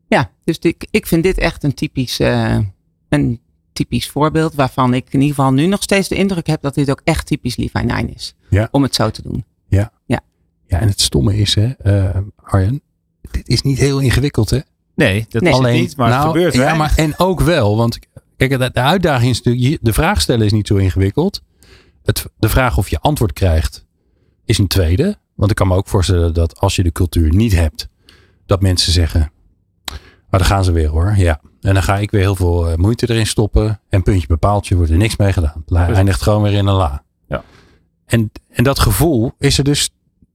Ja, 0.08 0.30
dus 0.44 0.58
ik, 0.58 0.86
ik 0.90 1.06
vind 1.06 1.22
dit 1.22 1.38
echt 1.38 1.62
een 1.62 1.74
typisch, 1.74 2.20
eh, 2.20 2.58
een 3.08 3.40
typisch 3.72 4.08
voorbeeld 4.08 4.54
waarvan 4.54 4.94
ik 4.94 5.06
in 5.10 5.20
ieder 5.20 5.34
geval 5.34 5.52
nu 5.52 5.66
nog 5.66 5.82
steeds 5.82 6.08
de 6.08 6.14
indruk 6.14 6.46
heb 6.46 6.62
dat 6.62 6.74
dit 6.74 6.90
ook 6.90 7.00
echt 7.04 7.26
typisch 7.26 7.56
Levi 7.56 7.82
9 7.84 8.14
is. 8.14 8.34
Ja. 8.50 8.68
Om 8.70 8.82
het 8.82 8.94
zo 8.94 9.10
te 9.10 9.22
doen. 9.22 9.44
Ja, 10.72 10.80
en 10.80 10.88
het 10.88 11.00
stomme 11.00 11.36
is, 11.36 11.54
hè, 11.54 11.66
eh, 11.68 12.18
Arjen, 12.42 12.82
dit 13.30 13.48
is 13.48 13.62
niet 13.62 13.78
heel 13.78 13.98
ingewikkeld, 13.98 14.50
hè? 14.50 14.58
Nee, 14.94 15.26
dat 15.28 15.42
Nee. 15.42 15.52
is 15.52 15.58
het 15.58 15.72
niet, 15.72 15.96
maar 15.96 16.12
het 16.12 16.26
gebeurt 16.26 16.56
wel. 16.56 16.66
Ja, 16.66 16.74
maar 16.74 16.92
en 16.96 17.18
ook 17.18 17.40
wel, 17.40 17.76
want 17.76 17.98
kijk, 18.36 18.50
de, 18.58 18.70
de 18.72 18.80
uitdaging 18.80 19.30
is 19.30 19.42
natuurlijk, 19.42 19.84
de 19.84 19.92
vraag 19.92 20.20
stellen 20.20 20.46
is 20.46 20.52
niet 20.52 20.66
zo 20.66 20.76
ingewikkeld. 20.76 21.42
Het, 22.02 22.26
de 22.38 22.48
vraag 22.48 22.78
of 22.78 22.88
je 22.88 22.98
antwoord 23.00 23.32
krijgt 23.32 23.86
is 24.44 24.58
een 24.58 24.66
tweede. 24.66 25.16
Want 25.34 25.50
ik 25.50 25.56
kan 25.56 25.68
me 25.68 25.74
ook 25.74 25.88
voorstellen 25.88 26.34
dat 26.34 26.60
als 26.60 26.76
je 26.76 26.82
de 26.82 26.92
cultuur 26.92 27.34
niet 27.34 27.52
hebt, 27.52 27.88
dat 28.46 28.60
mensen 28.62 28.92
zeggen, 28.92 29.32
maar 30.30 30.40
dan 30.40 30.44
gaan 30.44 30.64
ze 30.64 30.72
weer 30.72 30.88
hoor, 30.88 31.14
ja. 31.16 31.40
En 31.60 31.74
dan 31.74 31.82
ga 31.82 31.98
ik 31.98 32.10
weer 32.10 32.20
heel 32.20 32.36
veel 32.36 32.68
eh, 32.68 32.76
moeite 32.76 33.10
erin 33.10 33.26
stoppen 33.26 33.80
en 33.88 34.02
puntje 34.02 34.26
bepaaltje 34.26 34.76
wordt 34.76 34.90
er 34.90 34.96
niks 34.96 35.16
mee 35.16 35.32
gedaan. 35.32 35.62
La, 35.66 35.78
Precies. 35.78 35.96
eindigt 35.96 36.22
gewoon 36.22 36.42
weer 36.42 36.52
in 36.52 36.66
een 36.66 36.74
la. 36.74 37.02
Ja. 37.28 37.44
En, 38.06 38.30
en 38.48 38.64
dat 38.64 38.78
gevoel 38.78 39.32
is 39.38 39.58
er 39.58 39.64
dus 39.64 39.90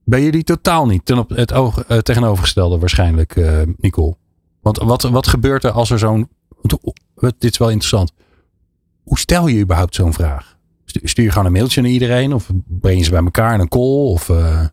bij 0.08 0.22
jullie 0.22 0.44
totaal 0.44 0.86
niet. 0.86 1.04
Ten 1.04 1.18
op 1.18 1.28
het 1.30 1.52
oog, 1.52 1.82
eh, 1.84 1.98
tegenovergestelde 1.98 2.78
waarschijnlijk, 2.78 3.36
eh, 3.36 3.60
Nicole. 3.76 4.16
Want 4.60 4.78
wat, 4.78 5.02
wat 5.02 5.26
gebeurt 5.26 5.64
er 5.64 5.70
als 5.70 5.90
er 5.90 5.98
zo'n. 5.98 6.28
Dit 7.38 7.50
is 7.52 7.58
wel 7.58 7.68
interessant. 7.70 8.12
Hoe 9.02 9.18
stel 9.18 9.46
je 9.46 9.60
überhaupt 9.60 9.94
zo'n 9.94 10.12
vraag? 10.12 10.56
Stu- 10.84 11.08
Stuur 11.08 11.24
je 11.24 11.30
gewoon 11.30 11.46
een 11.46 11.52
mailtje 11.52 11.80
naar 11.82 11.90
iedereen? 11.90 12.34
Of 12.34 12.50
breng 12.66 12.98
je 12.98 13.04
ze 13.04 13.10
bij 13.10 13.22
elkaar 13.24 13.54
in 13.54 13.60
een 13.60 13.68
call? 13.68 14.10
Of 14.10 14.28
eh, 14.28 14.64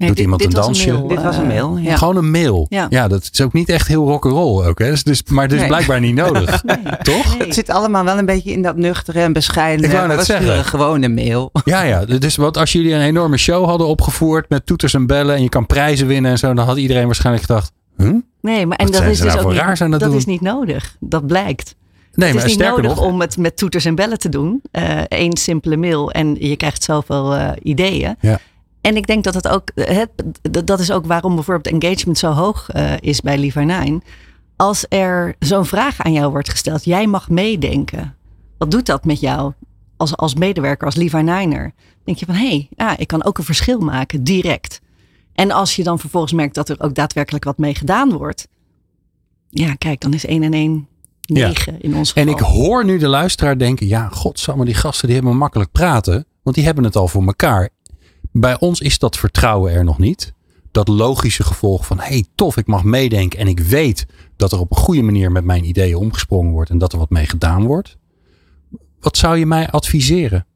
Nee, 0.00 0.08
Doet 0.08 0.18
iemand 0.18 0.44
een 0.44 0.50
dansje? 0.50 0.92
mail, 0.92 1.06
Dit 1.08 1.22
was 1.22 1.36
een 1.36 1.42
eh, 1.42 1.48
mail, 1.48 1.76
ja. 1.76 1.96
gewoon 1.96 2.16
een 2.16 2.30
mail? 2.30 2.66
Ja. 2.68 3.08
dat 3.08 3.28
is 3.32 3.40
ook 3.40 3.52
niet 3.52 3.68
echt 3.68 3.86
heel 3.88 4.06
rock'n'roll 4.06 4.66
ook. 4.66 4.78
Hè? 4.78 4.90
Dus, 4.90 5.02
dus, 5.04 5.22
maar 5.24 5.48
dus 5.48 5.58
Nee. 5.58 5.66
blijkbaar 5.68 6.00
niet 6.00 6.14
nodig. 6.14 6.62
Toch? 7.02 7.38
Het 7.38 7.54
zit 7.54 7.70
allemaal 7.70 8.04
wel 8.04 8.18
een 8.18 8.26
beetje 8.26 8.50
in 8.52 8.62
dat 8.62 8.76
nuchtere 8.76 9.20
en 9.20 9.32
bescheiden. 9.32 9.84
Ik 9.84 9.92
wou 9.92 10.08
net 10.08 10.24
zeggen. 10.24 10.64
gewoon 10.64 11.02
een 11.02 11.14
mail. 11.14 11.50
Ja, 11.64 11.82
ja. 11.82 12.04
Dus 12.04 12.36
wat 12.36 12.56
als 12.56 12.72
jullie 12.72 12.92
een 12.92 13.00
enorme 13.00 13.36
show 13.36 13.64
hadden 13.64 13.86
opgevoerd 13.86 14.48
met 14.48 14.66
toeters 14.66 14.94
en 14.94 15.06
bellen 15.06 15.34
en 15.34 15.42
je 15.42 15.48
kan 15.48 15.66
prijzen 15.66 16.06
winnen 16.06 16.30
en 16.30 16.38
zo, 16.38 16.54
dan 16.54 16.66
had 16.66 16.76
iedereen 16.76 17.06
waarschijnlijk 17.06 17.46
gedacht, 17.46 17.72
huh? 17.96 18.14
Nee, 18.40 18.66
maar 18.66 18.76
en 18.76 18.84
Wat 18.84 18.94
dat 18.94 19.02
zijn 19.02 19.10
is 19.10 19.18
dus 19.20 19.26
nou 19.34 19.44
ook 19.46 19.52
niet, 19.52 19.60
aan 19.60 19.90
het 19.90 20.00
dat 20.00 20.00
doen? 20.08 20.18
is 20.18 20.24
niet 20.24 20.40
nodig. 20.40 20.96
Dat 21.00 21.26
blijkt. 21.26 21.74
Nee, 22.14 22.28
het 22.28 22.36
maar 22.36 22.46
is 22.46 22.50
niet 22.50 22.60
sterker 22.60 22.82
nodig 22.82 22.96
nog, 22.98 23.06
om 23.06 23.20
het 23.20 23.36
met 23.36 23.56
toeters 23.56 23.84
en 23.84 23.94
bellen 23.94 24.18
te 24.18 24.28
doen. 24.28 24.62
Eén 25.08 25.36
simpele 25.36 25.76
mail 25.76 26.10
en 26.10 26.36
je 26.38 26.56
krijgt 26.56 26.82
zoveel 26.82 27.34
eh, 27.34 27.50
ideeën. 27.62 28.16
Ja. 28.20 28.38
En 28.80 28.96
ik 28.96 29.06
denk 29.06 29.24
dat 29.24 29.34
het 29.34 29.48
ook, 29.48 29.70
het, 29.74 30.10
d- 30.50 30.66
dat 30.66 30.80
is 30.80 30.90
ook 30.90 31.06
waarom 31.06 31.34
bijvoorbeeld 31.34 31.82
engagement 31.82 32.18
zo 32.18 32.30
hoog 32.30 32.68
eh, 32.70 32.92
is 33.00 33.20
bij 33.20 33.38
Liever 33.38 33.64
9. 33.64 34.02
Als 34.56 34.84
er 34.88 35.34
zo'n 35.38 35.64
vraag 35.66 36.00
aan 36.00 36.12
jou 36.12 36.30
wordt 36.30 36.50
gesteld, 36.50 36.84
jij 36.84 37.06
mag 37.06 37.28
meedenken. 37.28 38.14
Wat 38.58 38.70
doet 38.70 38.86
dat 38.86 39.04
met 39.04 39.20
jou 39.20 39.52
als, 39.96 40.16
als 40.16 40.34
medewerker, 40.34 40.86
als 40.86 40.94
Liever 40.96 41.22
Niner? 41.24 41.72
Denk 42.04 42.18
je 42.18 42.26
van, 42.26 42.34
hé, 42.34 42.48
hey, 42.48 42.68
ja, 42.76 42.96
ik 42.98 43.06
kan 43.06 43.24
ook 43.24 43.38
een 43.38 43.44
verschil 43.44 43.78
maken, 43.80 44.24
direct. 44.24 44.80
En 45.34 45.50
als 45.50 45.76
je 45.76 45.82
dan 45.82 45.98
vervolgens 45.98 46.32
merkt 46.32 46.54
dat 46.54 46.68
er 46.68 46.80
ook 46.80 46.94
daadwerkelijk 46.94 47.44
wat 47.44 47.58
mee 47.58 47.74
gedaan 47.74 48.12
wordt. 48.12 48.48
Ja, 49.48 49.74
kijk, 49.74 50.00
dan 50.00 50.14
is 50.14 50.24
1 50.26 50.42
en 50.42 50.52
1 50.52 50.88
Ja. 51.20 51.46
9 51.46 51.80
in 51.80 51.96
ons 51.96 52.12
En 52.12 52.28
geval. 52.28 52.38
ik 52.40 52.46
hoor 52.54 52.84
nu 52.84 52.98
de 52.98 53.08
luisteraar 53.08 53.58
denken: 53.58 53.86
ja, 53.86 54.08
godsamme, 54.08 54.64
die 54.64 54.74
gasten 54.74 55.06
die 55.06 55.16
hebben 55.16 55.36
makkelijk 55.36 55.72
praten. 55.72 56.24
Want 56.42 56.56
die 56.56 56.64
hebben 56.64 56.84
het 56.84 56.96
al 56.96 57.08
voor 57.08 57.26
elkaar. 57.26 57.68
Bij 58.32 58.58
ons 58.60 58.80
is 58.80 58.98
dat 58.98 59.16
vertrouwen 59.16 59.72
er 59.72 59.84
nog 59.84 59.98
niet. 59.98 60.32
Dat 60.70 60.88
logische 60.88 61.42
gevolg 61.42 61.86
van: 61.86 61.98
hey, 61.98 62.24
tof, 62.34 62.56
ik 62.56 62.66
mag 62.66 62.84
meedenken. 62.84 63.38
En 63.38 63.46
ik 63.46 63.60
weet 63.60 64.06
dat 64.36 64.52
er 64.52 64.60
op 64.60 64.70
een 64.70 64.76
goede 64.76 65.02
manier 65.02 65.32
met 65.32 65.44
mijn 65.44 65.64
ideeën 65.64 65.96
omgesprongen 65.96 66.52
wordt. 66.52 66.70
En 66.70 66.78
dat 66.78 66.92
er 66.92 66.98
wat 66.98 67.10
mee 67.10 67.26
gedaan 67.26 67.64
wordt. 67.64 67.96
Wat 69.00 69.16
zou 69.16 69.36
je 69.36 69.46
mij 69.46 69.70
adviseren? 69.70 70.46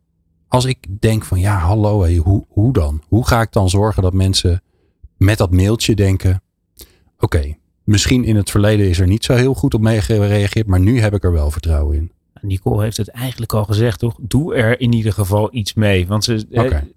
Als 0.49 0.65
ik 0.65 0.87
denk 1.01 1.25
van 1.25 1.41
ja, 1.41 1.59
hallo, 1.59 2.03
hé, 2.03 2.17
hoe, 2.17 2.45
hoe 2.49 2.73
dan? 2.73 3.03
Hoe 3.09 3.27
ga 3.27 3.41
ik 3.41 3.53
dan 3.53 3.69
zorgen 3.71 4.03
dat 4.03 4.13
mensen 4.13 4.63
met 5.17 5.39
dat 5.39 5.51
mailtje 5.51 5.95
denken: 5.95 6.43
oké, 7.19 7.55
misschien 7.85 8.25
in 8.25 8.37
het 8.37 8.51
verleden 8.51 8.89
is 8.89 8.99
er 8.99 9.07
niet 9.07 9.25
zo 9.25 9.35
heel 9.35 9.55
goed 9.55 9.75
op 9.75 9.81
mee 9.81 10.01
gereageerd, 10.01 10.67
maar 10.67 10.81
nu 10.81 11.01
heb 11.01 11.15
ik 11.15 11.25
er 11.25 11.33
wel 11.33 11.51
vertrouwen 11.51 11.97
in. 11.97 12.13
Nicole 12.41 12.83
heeft 12.83 12.97
het 12.97 13.09
eigenlijk 13.09 13.53
al 13.53 13.65
gezegd, 13.65 13.99
toch? 13.99 14.17
Doe 14.21 14.55
er 14.55 14.81
in 14.81 14.93
ieder 14.93 15.13
geval 15.13 15.49
iets 15.53 15.75
mee. 15.75 16.07
Want 16.07 16.25
ze, 16.25 16.47
hè, 16.51 16.65
Oké. 16.65 16.89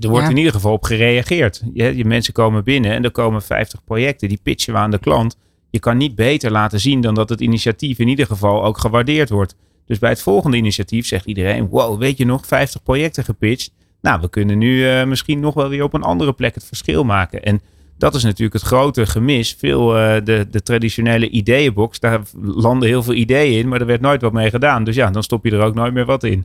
Er 0.00 0.08
wordt 0.08 0.24
Ja. 0.24 0.30
in 0.30 0.36
ieder 0.36 0.52
geval 0.52 0.72
op 0.72 0.84
gereageerd. 0.84 1.62
Je, 1.74 1.96
je 1.96 2.04
mensen 2.04 2.32
komen 2.32 2.64
binnen 2.64 2.90
en 2.90 3.04
er 3.04 3.10
komen 3.10 3.42
50 3.42 3.84
projecten. 3.84 4.28
Die 4.28 4.40
pitchen 4.42 4.72
we 4.72 4.78
aan 4.78 4.90
de 4.90 4.98
klant. 4.98 5.36
Je 5.70 5.78
kan 5.78 5.96
niet 5.96 6.14
beter 6.14 6.50
laten 6.50 6.80
zien 6.80 7.00
dan 7.00 7.14
dat 7.14 7.28
het 7.28 7.40
initiatief 7.40 7.98
in 7.98 8.08
ieder 8.08 8.26
geval 8.26 8.64
ook 8.64 8.78
gewaardeerd 8.78 9.30
wordt. 9.30 9.54
Dus 9.86 9.98
bij 9.98 10.10
het 10.10 10.22
volgende 10.22 10.56
initiatief 10.56 11.06
zegt 11.06 11.24
iedereen: 11.26 11.68
Wow, 11.68 11.98
weet 11.98 12.18
je 12.18 12.24
nog, 12.26 12.46
50 12.46 12.82
projecten 12.82 13.24
gepitcht. 13.24 13.70
Nou, 14.02 14.20
we 14.20 14.30
kunnen 14.30 14.58
nu 14.58 14.88
eh, 14.88 15.04
misschien 15.04 15.40
nog 15.40 15.54
wel 15.54 15.68
weer 15.68 15.82
op 15.82 15.94
een 15.94 16.02
andere 16.02 16.32
plek 16.32 16.54
het 16.54 16.64
verschil 16.64 17.04
maken. 17.04 17.42
En 17.42 17.60
dat 17.98 18.14
is 18.14 18.22
natuurlijk 18.22 18.52
het 18.52 18.62
grote 18.62 19.06
gemis. 19.06 19.56
Veel 19.58 19.96
eh, 19.96 20.24
de, 20.24 20.46
de 20.50 20.62
traditionele 20.62 21.28
ideeënbox, 21.28 22.00
daar 22.00 22.20
landen 22.42 22.88
heel 22.88 23.02
veel 23.02 23.14
ideeën 23.14 23.58
in, 23.58 23.68
maar 23.68 23.80
er 23.80 23.86
werd 23.86 24.00
nooit 24.00 24.22
wat 24.22 24.32
mee 24.32 24.50
gedaan. 24.50 24.84
Dus 24.84 24.94
ja, 24.94 25.10
dan 25.10 25.22
stop 25.22 25.44
je 25.44 25.50
er 25.50 25.60
ook 25.62 25.74
nooit 25.74 25.92
meer 25.92 26.04
wat 26.04 26.24
in. 26.24 26.44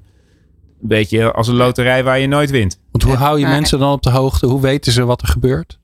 Een 0.84 0.90
beetje 0.90 1.32
als 1.32 1.48
een 1.48 1.56
loterij 1.56 2.04
waar 2.04 2.20
je 2.20 2.28
nooit 2.28 2.50
wint. 2.50 2.80
Want 2.92 3.04
hoe 3.04 3.16
hou 3.16 3.40
je 3.40 3.46
maar- 3.46 3.54
mensen 3.54 3.80
dan 3.80 3.92
op 3.92 4.02
de 4.02 4.10
hoogte? 4.10 4.48
Hoe 4.48 4.62
weten 4.62 4.92
ze 4.92 5.06
wat 5.06 5.22
er 5.22 5.28
gebeurt? 5.28 5.80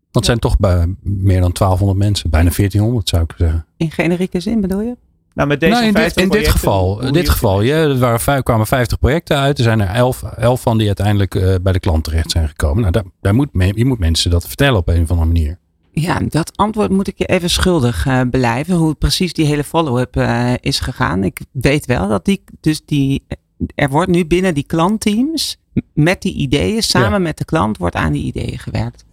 Want 0.00 0.12
het 0.12 0.24
zijn 0.24 0.38
toch 0.38 0.58
bij 0.58 0.94
meer 1.02 1.40
dan 1.40 1.52
1200 1.52 1.98
mensen, 1.98 2.30
bijna 2.30 2.50
1400 2.50 3.08
zou 3.08 3.22
ik 3.22 3.34
zeggen. 3.36 3.66
In 3.76 3.90
generieke 3.90 4.40
zin 4.40 4.60
bedoel 4.60 4.80
je? 4.80 4.96
Nou, 5.34 5.48
met 5.48 5.60
deze 5.60 5.72
nou, 5.72 5.86
in 5.86 5.92
dit, 5.92 6.02
50 6.02 6.22
in 6.22 6.28
dit 6.28 6.38
projecten, 6.38 6.60
geval, 6.60 7.00
in 7.02 7.12
dit 7.12 7.28
geval 7.28 7.60
ja, 7.60 7.76
er 7.76 7.98
waren, 7.98 8.42
kwamen 8.42 8.66
50 8.66 8.98
projecten 8.98 9.36
uit. 9.36 9.58
Er 9.58 9.64
zijn 9.64 9.80
er 9.80 9.88
11, 9.88 10.22
11 10.22 10.60
van 10.60 10.78
die 10.78 10.86
uiteindelijk 10.86 11.34
eh, 11.34 11.54
bij 11.62 11.72
de 11.72 11.80
klant 11.80 12.04
terecht 12.04 12.30
zijn 12.30 12.48
gekomen. 12.48 12.80
Nou, 12.80 12.92
daar, 12.92 13.04
daar 13.20 13.34
moet, 13.34 13.48
men- 13.52 13.76
je 13.76 13.84
moet 13.84 13.98
mensen 13.98 14.30
dat 14.30 14.46
vertellen 14.46 14.78
op 14.78 14.88
een 14.88 15.02
of 15.02 15.10
andere 15.10 15.26
manier. 15.26 15.58
Ja, 16.00 16.20
dat 16.28 16.56
antwoord 16.56 16.90
moet 16.90 17.08
ik 17.08 17.18
je 17.18 17.26
even 17.26 17.50
schuldig 17.50 18.06
eh 18.06 18.20
blijven. 18.30 18.74
Hoe 18.74 18.94
precies 18.94 19.32
die 19.32 19.46
hele 19.46 19.64
follow-up 19.64 20.16
eh, 20.16 20.52
is 20.60 20.80
gegaan. 20.80 21.24
Ik 21.24 21.40
weet 21.52 21.86
wel 21.86 22.08
dat 22.08 22.24
die, 22.24 22.42
dus 22.60 22.82
die, 22.84 23.26
er 23.74 23.88
wordt 23.88 24.10
nu 24.10 24.26
binnen 24.26 24.54
die 24.54 24.66
klantteams 24.66 25.56
met 25.94 26.22
die 26.22 26.34
ideeën, 26.34 26.82
samen 26.82 27.22
met 27.22 27.38
de 27.38 27.44
klant, 27.44 27.78
wordt 27.78 27.94
aan 27.94 28.12
die 28.12 28.24
ideeën 28.24 28.58
gewerkt. 28.58 29.04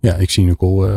Ja, 0.00 0.14
ik 0.14 0.30
zie 0.30 0.44
Nicole 0.44 0.88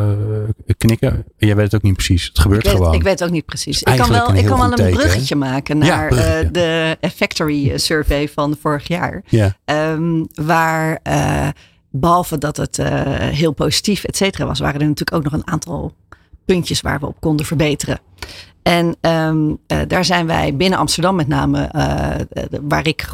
uh, 0.67 0.73
knikken. 0.77 1.25
Jij 1.37 1.55
weet 1.55 1.65
het 1.65 1.75
ook 1.75 1.81
niet 1.81 1.93
precies. 1.93 2.25
Het 2.27 2.39
gebeurt 2.39 2.63
ik 2.63 2.69
weet, 2.69 2.77
gewoon. 2.77 2.93
Ik 2.93 3.03
weet 3.03 3.19
het 3.19 3.23
ook 3.23 3.33
niet 3.33 3.45
precies. 3.45 3.83
Ik 3.83 3.97
kan 3.97 4.09
wel, 4.09 4.29
een, 4.29 4.35
ik 4.35 4.45
kan 4.45 4.59
wel 4.59 4.69
een 4.69 4.75
teken, 4.75 4.97
bruggetje 4.97 5.35
maken 5.35 5.77
naar 5.77 5.87
Ja, 5.87 6.07
bruggetje. 6.07 6.43
uh, 6.43 6.51
de 6.51 7.09
Factory 7.15 7.77
Survey 7.77 8.29
van 8.29 8.57
vorig 8.59 8.87
jaar. 8.87 9.23
Ja. 9.27 9.57
Um, 9.65 10.27
waar 10.33 10.99
uh, 11.07 11.47
behalve 11.89 12.37
dat 12.37 12.57
het 12.57 12.77
uh, 12.77 12.87
heel 13.15 13.51
positief, 13.51 14.03
et 14.03 14.17
cetera, 14.17 14.45
was, 14.45 14.59
waren 14.59 14.81
er 14.81 14.87
natuurlijk 14.87 15.17
ook 15.17 15.31
nog 15.31 15.33
een 15.33 15.47
aantal 15.47 15.93
puntjes 16.45 16.81
waar 16.81 16.99
we 16.99 17.05
op 17.05 17.19
konden 17.19 17.45
verbeteren. 17.45 17.99
En 18.61 18.95
um, 19.01 19.49
uh, 19.67 19.79
daar 19.87 20.05
zijn 20.05 20.27
wij 20.27 20.55
binnen 20.55 20.79
Amsterdam 20.79 21.15
met 21.15 21.27
name, 21.27 21.69
uh, 21.75 22.59
waar 22.61 22.87
ik 22.87 23.09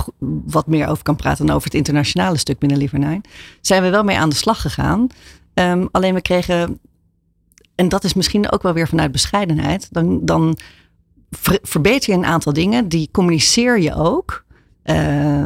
wat 0.46 0.68
meer 0.68 0.88
over 0.88 1.04
kan 1.04 1.16
praten 1.16 1.46
dan 1.46 1.56
over 1.56 1.68
het 1.68 1.78
internationale 1.78 2.38
stuk 2.38 2.60
binnen 2.60 2.78
Lievernijn, 2.78 3.22
zijn 3.62 3.84
we 3.84 3.90
wel 3.90 4.04
mee 4.04 4.18
aan 4.18 4.30
de 4.30 4.36
slag 4.36 4.62
gegaan. 4.62 5.08
Um, 5.54 5.88
alleen 5.92 6.14
we 6.14 6.22
kregen, 6.22 6.80
en 7.76 7.90
dat 7.90 8.04
is 8.04 8.14
misschien 8.14 8.52
ook 8.52 8.62
wel 8.62 8.74
weer 8.74 8.88
vanuit 8.88 9.12
bescheidenheid, 9.12 9.88
dan, 9.92 10.26
dan 10.26 10.58
ver, 11.30 11.60
verbeter 11.62 12.12
je 12.12 12.18
een 12.18 12.26
aantal 12.26 12.54
dingen, 12.54 12.88
die 12.88 13.10
communiceer 13.12 13.80
je 13.80 13.96
ook. 13.96 14.43
Uh, 14.86 15.46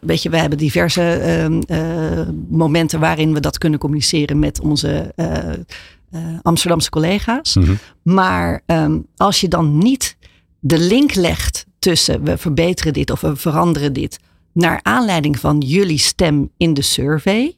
weet 0.00 0.22
je, 0.22 0.30
we 0.30 0.36
hebben 0.36 0.58
diverse 0.58 1.48
uh, 1.70 2.28
momenten 2.48 3.00
waarin 3.00 3.34
we 3.34 3.40
dat 3.40 3.58
kunnen 3.58 3.78
communiceren 3.78 4.38
met 4.38 4.60
onze 4.60 5.12
uh, 5.16 6.20
Amsterdamse 6.42 6.90
collega's. 6.90 7.56
Mhm. 7.56 7.74
Maar 8.02 8.62
um, 8.66 9.06
als 9.16 9.40
je 9.40 9.48
dan 9.48 9.78
niet 9.78 10.16
de 10.60 10.78
link 10.78 11.14
legt 11.14 11.66
tussen 11.78 12.24
we 12.24 12.38
verbeteren 12.38 12.92
dit 12.92 13.10
of 13.10 13.20
we 13.20 13.36
veranderen 13.36 13.92
dit 13.92 14.18
naar 14.52 14.80
aanleiding 14.82 15.38
van 15.38 15.58
jullie 15.58 15.98
stem 15.98 16.50
in 16.56 16.74
de 16.74 16.82
survey, 16.82 17.56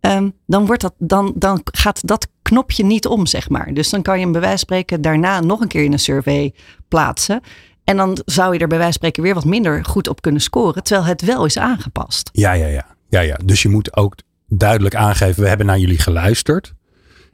um, 0.00 0.32
dan, 0.46 0.66
wordt 0.66 0.82
dat, 0.82 0.94
dan, 0.98 1.32
dan 1.34 1.60
gaat 1.64 2.06
dat 2.06 2.28
knopje 2.42 2.84
niet 2.84 3.06
om, 3.06 3.26
zeg 3.26 3.48
maar. 3.48 3.74
Dus 3.74 3.90
dan 3.90 4.02
kan 4.02 4.14
je 4.14 4.22
hem 4.22 4.32
bij 4.32 4.40
wijze 4.40 4.56
van 4.56 4.66
spreken 4.66 5.00
daarna 5.00 5.40
nog 5.40 5.60
een 5.60 5.68
keer 5.68 5.84
in 5.84 5.92
een 5.92 5.98
survey 5.98 6.54
plaatsen. 6.88 7.40
En 7.86 7.96
dan 7.96 8.18
zou 8.24 8.52
je 8.52 8.58
er 8.58 8.68
bij 8.68 8.78
wijze 8.78 8.92
van 8.92 8.92
spreken 8.92 9.22
weer 9.22 9.34
wat 9.34 9.44
minder 9.44 9.84
goed 9.84 10.08
op 10.08 10.20
kunnen 10.20 10.40
scoren, 10.40 10.82
terwijl 10.82 11.08
het 11.08 11.22
wel 11.22 11.44
is 11.44 11.58
aangepast. 11.58 12.30
Ja, 12.32 12.52
ja, 12.52 12.66
ja. 12.66 12.86
ja, 13.08 13.20
ja. 13.20 13.38
Dus 13.44 13.62
je 13.62 13.68
moet 13.68 13.96
ook 13.96 14.14
duidelijk 14.46 14.94
aangeven, 14.94 15.42
we 15.42 15.48
hebben 15.48 15.66
naar 15.66 15.78
jullie 15.78 15.98
geluisterd. 15.98 16.74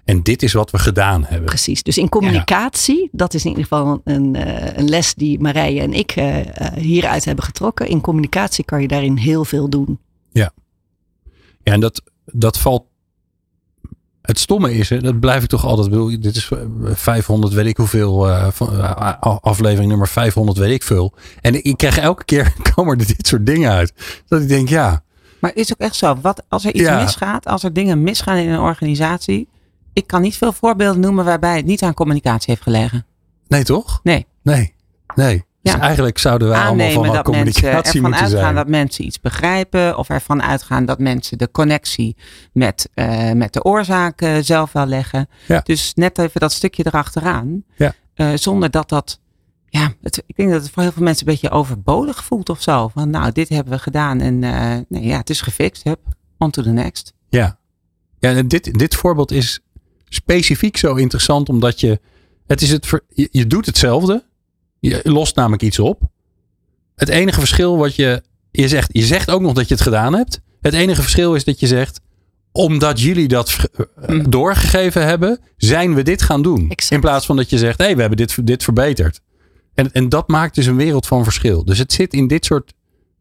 En 0.05 0.22
dit 0.22 0.42
is 0.42 0.53
wat 0.53 0.70
we 0.70 0.78
gedaan 0.78 1.24
hebben. 1.24 1.46
Precies. 1.46 1.82
Dus 1.82 1.98
in 1.98 2.09
communicatie, 2.09 3.00
ja. 3.00 3.09
dat 3.12 3.34
is 3.34 3.44
in 3.44 3.50
ieder 3.50 3.64
geval 3.64 4.00
een, 4.05 4.34
uh, 4.36 4.76
een 4.76 4.88
les 4.88 5.14
die 5.14 5.40
Marije 5.40 5.80
en 5.80 5.92
ik 5.92 6.16
uh, 6.16 6.38
uh, 6.38 6.44
hieruit 6.74 7.24
hebben 7.24 7.44
getrokken. 7.44 7.88
In 7.88 8.00
communicatie 8.00 8.64
kan 8.64 8.80
je 8.80 8.88
daarin 8.88 9.16
heel 9.16 9.44
veel 9.44 9.68
doen. 9.68 9.98
Ja, 10.30 10.53
ja 11.62 11.72
en 11.72 11.80
dat, 11.80 12.03
dat 12.24 12.59
valt. 12.59 12.90
Het 14.22 14.38
stomme 14.38 14.74
is, 14.74 14.88
hè, 14.88 15.00
dat 15.00 15.20
blijf 15.20 15.42
ik 15.42 15.48
toch 15.48 15.64
altijd. 15.64 15.90
Bedoel, 15.90 16.20
dit 16.20 16.36
is 16.36 16.50
500, 16.84 17.52
weet 17.52 17.66
ik 17.66 17.76
hoeveel. 17.76 18.28
uh, 18.28 18.48
aflevering 19.40 19.88
nummer 19.88 20.08
500, 20.08 20.58
weet 20.58 20.72
ik 20.72 20.82
veel. 20.82 21.14
En 21.40 21.64
ik 21.64 21.76
krijg 21.76 21.98
elke 21.98 22.24
keer 22.24 22.52
komen 22.74 22.98
er 22.98 23.06
dit 23.06 23.26
soort 23.26 23.46
dingen 23.46 23.70
uit. 23.70 23.92
Dat 24.28 24.42
ik 24.42 24.48
denk, 24.48 24.68
ja. 24.68 25.02
Maar 25.40 25.50
is 25.54 25.72
ook 25.72 25.78
echt 25.78 25.94
zo. 25.94 26.18
Wat, 26.22 26.42
als 26.48 26.64
er 26.64 26.74
iets 26.74 26.84
Ja. 26.84 27.02
misgaat, 27.02 27.46
als 27.46 27.62
er 27.62 27.72
dingen 27.72 28.02
misgaan 28.02 28.36
in 28.36 28.48
een 28.50 28.60
organisatie. 28.60 29.48
Ik 29.92 30.06
kan 30.06 30.22
niet 30.22 30.36
veel 30.36 30.52
voorbeelden 30.52 31.00
noemen 31.00 31.24
waarbij 31.24 31.56
het 31.56 31.64
niet 31.66 31.82
aan 31.82 31.94
communicatie 31.94 32.50
heeft 32.50 32.62
gelegen. 32.62 33.06
Nee, 33.48 33.64
toch? 33.64 34.00
Nee. 34.02 34.26
Nee. 34.42 34.74
Nee. 35.14 35.44
Dus 35.62 35.72
Ja. 35.72 35.80
eigenlijk 35.80 36.18
zouden 36.18 36.48
wij 36.48 36.56
allemaal 36.56 36.72
Aannemen 36.86 37.04
van 37.04 37.14
dat 37.14 37.26
mensen 37.26 37.32
communicatie 37.32 37.94
ervan 37.94 38.10
moeten 38.10 38.28
uitgaan 38.28 38.54
dat 38.54 38.68
mensen 38.68 39.04
iets 39.04 39.20
begrijpen. 39.20 39.98
Of 39.98 40.08
ervan 40.08 40.42
uitgaan 40.42 40.84
dat 40.84 40.98
mensen 40.98 41.38
de 41.38 41.50
connectie 41.50 42.16
met, 42.52 42.88
eh, 42.94 43.32
met 43.32 43.52
de 43.52 43.64
oorzaak 43.64 44.20
eh, 44.20 44.36
zelf 44.40 44.72
wel 44.72 44.86
leggen. 44.86 45.28
Ja. 45.46 45.60
Dus 45.64 45.94
net 45.94 46.18
even 46.18 46.40
dat 46.40 46.52
stukje 46.52 46.86
erachteraan. 46.86 47.64
Ja. 47.76 47.94
Eh, 48.14 48.30
zonder 48.34 48.70
dat 48.70 48.88
dat. 48.88 49.20
Ja, 49.66 49.92
het, 50.02 50.22
ik 50.26 50.36
denk 50.36 50.50
dat 50.50 50.62
het 50.62 50.70
voor 50.70 50.82
heel 50.82 50.92
veel 50.92 51.02
mensen 51.02 51.26
een 51.26 51.32
beetje 51.32 51.50
overbodig 51.50 52.24
voelt 52.24 52.48
of 52.48 52.62
zo. 52.62 52.88
Van 52.88 53.10
nou, 53.10 53.32
dit 53.32 53.48
hebben 53.48 53.72
we 53.72 53.78
gedaan 53.78 54.20
en 54.20 54.38
nee, 54.88 55.04
ja, 55.04 55.16
het 55.16 55.30
is 55.30 55.40
gefixt. 55.40 55.84
Hup, 55.84 56.00
on 56.38 56.50
to 56.50 56.62
the 56.62 56.70
next. 56.70 57.12
Ja. 57.28 57.58
Ja, 58.18 58.34
en 58.34 58.48
dit, 58.48 58.78
dit 58.78 58.94
voorbeeld 58.94 59.30
is 59.30 59.60
specifiek 60.08 60.76
zo 60.76 60.94
interessant 60.94 61.48
omdat 61.48 61.80
je. 61.80 62.00
Het 62.46 62.62
is 62.62 62.70
het, 62.70 63.02
je 63.08 63.46
doet 63.46 63.66
hetzelfde. 63.66 64.24
Je 64.82 65.00
lost 65.02 65.36
namelijk 65.36 65.62
iets 65.62 65.78
op. 65.78 66.02
Het 66.94 67.08
enige 67.08 67.38
verschil 67.38 67.76
wat 67.76 67.94
je. 67.94 68.22
Je 68.50 68.68
zegt, 68.68 68.88
je 68.92 69.02
zegt 69.04 69.30
ook 69.30 69.40
nog 69.40 69.52
dat 69.52 69.68
je 69.68 69.74
het 69.74 69.82
gedaan 69.82 70.14
hebt. 70.14 70.40
Het 70.60 70.74
enige 70.74 71.02
verschil 71.02 71.34
is 71.34 71.44
dat 71.44 71.60
je 71.60 71.66
zegt. 71.66 72.00
Omdat 72.52 73.00
jullie 73.00 73.28
dat 73.28 73.68
eh, 73.72 74.08
Mm. 74.08 74.30
doorgegeven 74.30 75.06
hebben, 75.06 75.40
zijn 75.56 75.94
we 75.94 76.02
dit 76.02 76.22
gaan 76.22 76.42
doen. 76.42 76.70
Exact. 76.70 76.92
In 76.94 77.00
plaats 77.00 77.26
van 77.26 77.36
dat 77.36 77.50
je 77.50 77.58
zegt, 77.58 77.78
hé, 77.78 77.84
hey, 77.84 77.94
we 77.94 78.00
hebben 78.00 78.18
dit, 78.18 78.46
dit 78.46 78.62
verbeterd. 78.64 79.20
En, 79.74 79.92
en 79.92 80.08
dat 80.08 80.28
maakt 80.28 80.54
dus 80.54 80.66
een 80.66 80.76
wereld 80.76 81.06
van 81.06 81.24
verschil. 81.24 81.64
Dus 81.64 81.78
het 81.78 81.92
zit 81.92 82.14
in 82.14 82.26
dit 82.26 82.44
soort 82.44 82.72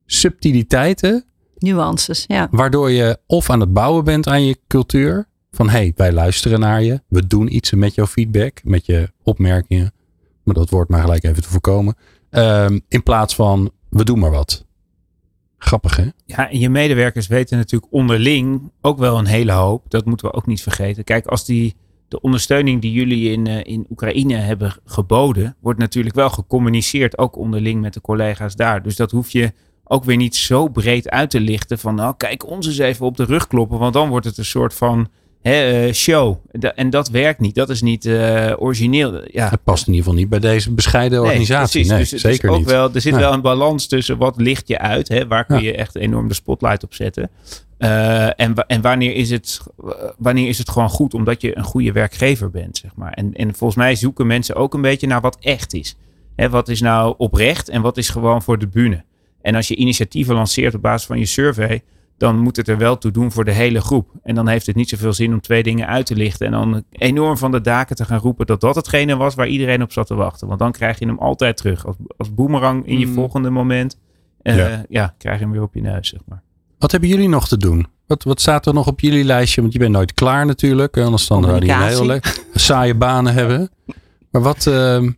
subtiliteiten 0.06 1.26
Nuances, 1.58 2.24
ja. 2.28 2.48
Waardoor 2.52 2.92
je 2.92 3.18
of 3.28 3.50
aan 3.50 3.60
het 3.60 3.74
bouwen 3.74 4.04
bent 4.04 4.28
aan 4.28 4.46
je 4.46 4.58
cultuur. 4.68 5.28
Van 5.52 5.70
hé, 5.70 5.78
hey, 5.78 5.94
wij 5.96 6.12
luisteren 6.12 6.60
naar 6.60 6.84
je. 6.84 7.02
We 7.08 7.28
doen 7.28 7.56
iets 7.56 7.72
met 7.72 7.96
jouw 7.96 8.08
feedback, 8.08 8.60
met 8.64 8.86
je 8.86 9.12
opmerkingen. 9.24 9.94
Dat 10.54 10.70
wordt 10.70 10.90
maar 10.90 11.02
gelijk 11.02 11.24
even 11.24 11.42
te 11.42 11.50
voorkomen. 11.50 11.96
Ehm, 12.30 12.80
in 12.88 13.04
plaats 13.04 13.36
van 13.36 13.72
we 13.90 14.04
doen 14.04 14.20
maar 14.20 14.32
wat. 14.32 14.66
Grappig 15.58 15.96
hè? 15.96 16.06
Ja, 16.26 16.50
en 16.50 16.60
je 16.60 16.70
medewerkers 16.70 17.28
weten 17.28 17.58
natuurlijk 17.58 17.94
onderling 17.94 18.72
ook 18.82 18.98
wel 18.98 19.18
een 19.18 19.26
hele 19.26 19.52
hoop. 19.52 19.90
Dat 19.90 20.06
moeten 20.06 20.28
we 20.28 20.34
ook 20.34 20.46
niet 20.46 20.62
vergeten. 20.62 21.04
Kijk, 21.04 21.26
als 21.26 21.46
die, 21.46 21.76
de 22.08 22.22
ondersteuning 22.22 22.82
die 22.82 22.92
jullie 22.92 23.32
in, 23.32 23.48
eh, 23.48 23.60
in 23.64 23.86
Oekraïne 23.90 24.36
hebben 24.36 24.76
geboden, 24.86 25.56
wordt 25.60 25.80
natuurlijk 25.80 26.16
wel 26.16 26.30
gecommuniceerd, 26.30 27.18
ook 27.18 27.36
onderling 27.36 27.82
met 27.82 27.94
de 27.94 28.02
collega's 28.02 28.56
daar. 28.56 28.84
Dus 28.84 28.96
dat 28.96 29.12
hoef 29.12 29.30
je 29.30 29.52
ook 29.84 30.04
weer 30.04 30.18
niet 30.18 30.36
zo 30.36 30.68
breed 30.68 31.10
uit 31.10 31.30
te 31.30 31.40
lichten 31.40 31.80
van, 31.80 31.96
nou 31.96 32.14
kijk 32.18 32.48
ons 32.48 32.68
eens 32.68 32.78
even 32.78 33.06
op 33.06 33.18
de 33.18 33.26
rug 33.26 33.48
kloppen, 33.48 33.80
want 33.80 33.94
dan 33.94 34.10
wordt 34.10 34.26
het 34.26 34.38
een 34.38 34.46
soort 34.46 34.74
van 34.74 35.10
hè, 35.42 35.86
eh, 35.88 35.94
show. 35.94 36.36
Da- 36.52 36.74
En 36.76 36.90
dat 36.90 37.10
werkt 37.10 37.40
niet. 37.40 37.56
Dat 37.56 37.70
is 37.70 37.82
niet 37.82 38.06
eh, 38.06 38.54
origineel. 38.58 39.22
Ja, 39.32 39.50
Het 39.50 39.64
past 39.64 39.88
in 39.88 39.94
ieder 39.94 40.06
geval 40.06 40.20
niet 40.20 40.30
bij 40.30 40.40
deze 40.40 40.72
bescheiden 40.74 41.22
organisatie. 41.22 41.86
Nee, 41.86 41.98
dus 42.00 42.10
zeker 42.10 42.50
ook 42.50 42.58
niet. 42.58 42.66
Wel, 42.66 42.94
er 42.94 43.02
zit 43.02 43.16
wel 43.16 43.34
een 43.34 43.42
balans 43.42 43.88
tussen 43.88 44.18
wat 44.18 44.42
licht 44.42 44.68
je 44.68 44.78
uit. 44.80 45.08
Hè, 45.08 45.28
waar 45.28 45.46
kun 45.46 45.56
Ja. 45.56 45.62
je 45.62 45.76
echt 45.76 45.96
enorm 45.96 46.28
de 46.28 46.34
spotlight 46.34 46.84
op 46.84 46.94
zetten. 46.94 47.30
Eh, 47.78 48.40
en 48.40 48.54
en 48.68 48.82
wanneer, 48.82 49.16
is 49.16 49.30
het, 49.30 49.60
wanneer 50.18 50.48
is 50.48 50.58
het 50.58 50.70
gewoon 50.70 50.90
goed 50.90 51.14
omdat 51.14 51.42
je 51.42 51.58
een 51.58 51.64
goede 51.64 51.92
werkgever 51.92 52.50
bent. 52.50 52.78
Zeg 52.78 52.92
maar. 52.96 53.12
en, 53.12 53.34
en 53.34 53.56
volgens 53.56 53.80
mij 53.80 53.96
zoeken 53.96 54.28
mensen 54.28 54.56
ook 54.56 54.74
een 54.74 54.82
beetje 54.82 55.08
naar 55.08 55.22
wat 55.22 55.38
echt 55.40 55.74
is. 55.74 55.96
Hè, 56.36 56.50
wat 56.50 56.70
is 56.70 56.82
nou 56.82 57.14
oprecht 57.18 57.70
en 57.70 57.82
wat 57.82 57.98
is 57.98 58.10
gewoon 58.10 58.42
voor 58.42 58.60
de 58.60 58.68
bühne. 58.68 59.04
En 59.42 59.56
als 59.56 59.68
je 59.68 59.76
initiatieven 59.76 60.36
lanceert 60.36 60.76
op 60.76 60.82
basis 60.82 61.08
van 61.08 61.20
je 61.20 61.26
survey, 61.26 61.82
dan 62.22 62.40
moet 62.40 62.56
het 62.58 62.68
er 62.68 62.78
wel 62.78 62.98
toe 62.98 63.12
doen 63.12 63.32
voor 63.32 63.46
de 63.46 63.52
hele 63.52 63.82
groep. 63.82 64.10
En 64.24 64.36
dan 64.36 64.48
heeft 64.48 64.66
het 64.66 64.76
niet 64.76 64.90
zoveel 64.90 65.14
zin 65.14 65.34
om 65.34 65.42
twee 65.42 65.64
dingen 65.64 65.88
uit 65.88 66.06
te 66.06 66.16
lichten. 66.16 66.46
En 66.46 66.52
dan 66.52 66.84
enorm 66.92 67.38
van 67.38 67.52
de 67.52 67.62
daken 67.62 67.96
te 67.96 68.06
gaan 68.06 68.20
roepen 68.20 68.46
dat 68.46 68.62
dat 68.62 68.76
hetgene 68.76 69.16
was 69.16 69.36
waar 69.36 69.48
iedereen 69.48 69.82
op 69.82 69.92
zat 69.92 70.08
te 70.08 70.16
wachten. 70.16 70.48
Want 70.48 70.60
dan 70.60 70.72
krijg 70.72 71.00
je 71.00 71.06
hem 71.06 71.18
altijd 71.20 71.58
terug. 71.58 71.86
Als, 71.86 71.96
als 72.18 72.34
boemerang 72.34 72.86
in 72.88 73.00
je 73.00 73.06
Mm. 73.06 73.14
volgende 73.14 73.50
moment. 73.50 73.98
eh, 74.42 74.58
Ja. 74.58 74.86
ja. 74.90 75.14
krijg 75.18 75.38
je 75.38 75.44
hem 75.44 75.54
weer 75.54 75.62
op 75.62 75.74
je 75.74 75.82
neus, 75.82 76.08
zeg 76.10 76.20
maar. 76.28 76.42
Wat 76.78 76.92
hebben 76.92 77.10
jullie 77.10 77.30
nog 77.30 77.48
te 77.48 77.58
doen? 77.58 77.88
Wat, 78.08 78.24
wat 78.24 78.42
staat 78.42 78.66
er 78.66 78.74
nog 78.74 78.88
op 78.88 79.00
jullie 79.00 79.24
lijstje? 79.24 79.62
Want 79.62 79.74
je 79.74 79.80
bent 79.80 79.92
nooit 79.92 80.14
klaar 80.14 80.46
natuurlijk. 80.46 80.98
Anders 80.98 81.28
dan 81.28 81.44
zou 81.44 81.66
je 81.66 82.06
le- 82.06 82.20
saaie 82.54 82.96
banen 82.96 83.34
hebben. 83.34 83.70
Maar 84.32 84.42
wat, 84.42 84.68
ehm, 84.68 85.12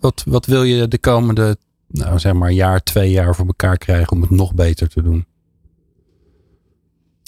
wat, 0.00 0.22
wat 0.26 0.46
wil 0.46 0.62
je 0.62 0.88
de 0.88 0.98
komende 0.98 1.56
nou, 1.88 2.18
zeg 2.18 2.32
maar 2.32 2.50
jaar, 2.50 2.82
twee 2.82 3.10
jaar 3.10 3.34
voor 3.34 3.46
elkaar 3.46 3.78
krijgen 3.78 4.12
om 4.12 4.20
het 4.20 4.30
nog 4.30 4.54
beter 4.54 4.88
te 4.88 5.02
doen? 5.02 5.26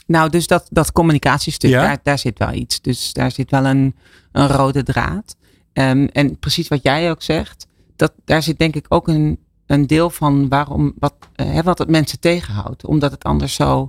Nou, 0.07 0.31
dus 0.31 0.47
dat, 0.47 0.67
dat 0.71 0.93
communicatiestuk, 0.93 1.71
Ja? 1.71 1.83
daar, 1.83 1.99
daar 2.03 2.19
zit 2.19 2.39
wel 2.39 2.53
iets. 2.53 2.81
Dus 2.81 3.13
daar 3.13 3.31
zit 3.31 3.51
wel 3.51 3.65
een, 3.65 3.95
een 4.33 4.49
rode 4.49 4.83
draad. 4.83 5.37
Ehm, 5.73 6.05
en 6.13 6.39
precies 6.39 6.69
wat 6.69 6.83
jij 6.83 7.11
ook 7.11 7.23
zegt, 7.23 7.67
dat, 7.97 8.13
daar 8.25 8.43
zit 8.43 8.59
denk 8.59 8.75
ik 8.77 8.87
ook 8.89 9.09
een, 9.09 9.39
een 9.67 9.87
deel 9.87 10.11
van 10.11 10.49
waarom, 10.49 10.93
wat, 10.99 11.15
eh, 11.35 11.47
hè, 11.53 11.63
wat 11.63 11.79
het 11.79 11.89
mensen 11.91 12.21
tegenhoudt. 12.21 12.87
Omdat 12.87 13.11
het 13.11 13.25
anders 13.25 13.55
zo 13.55 13.89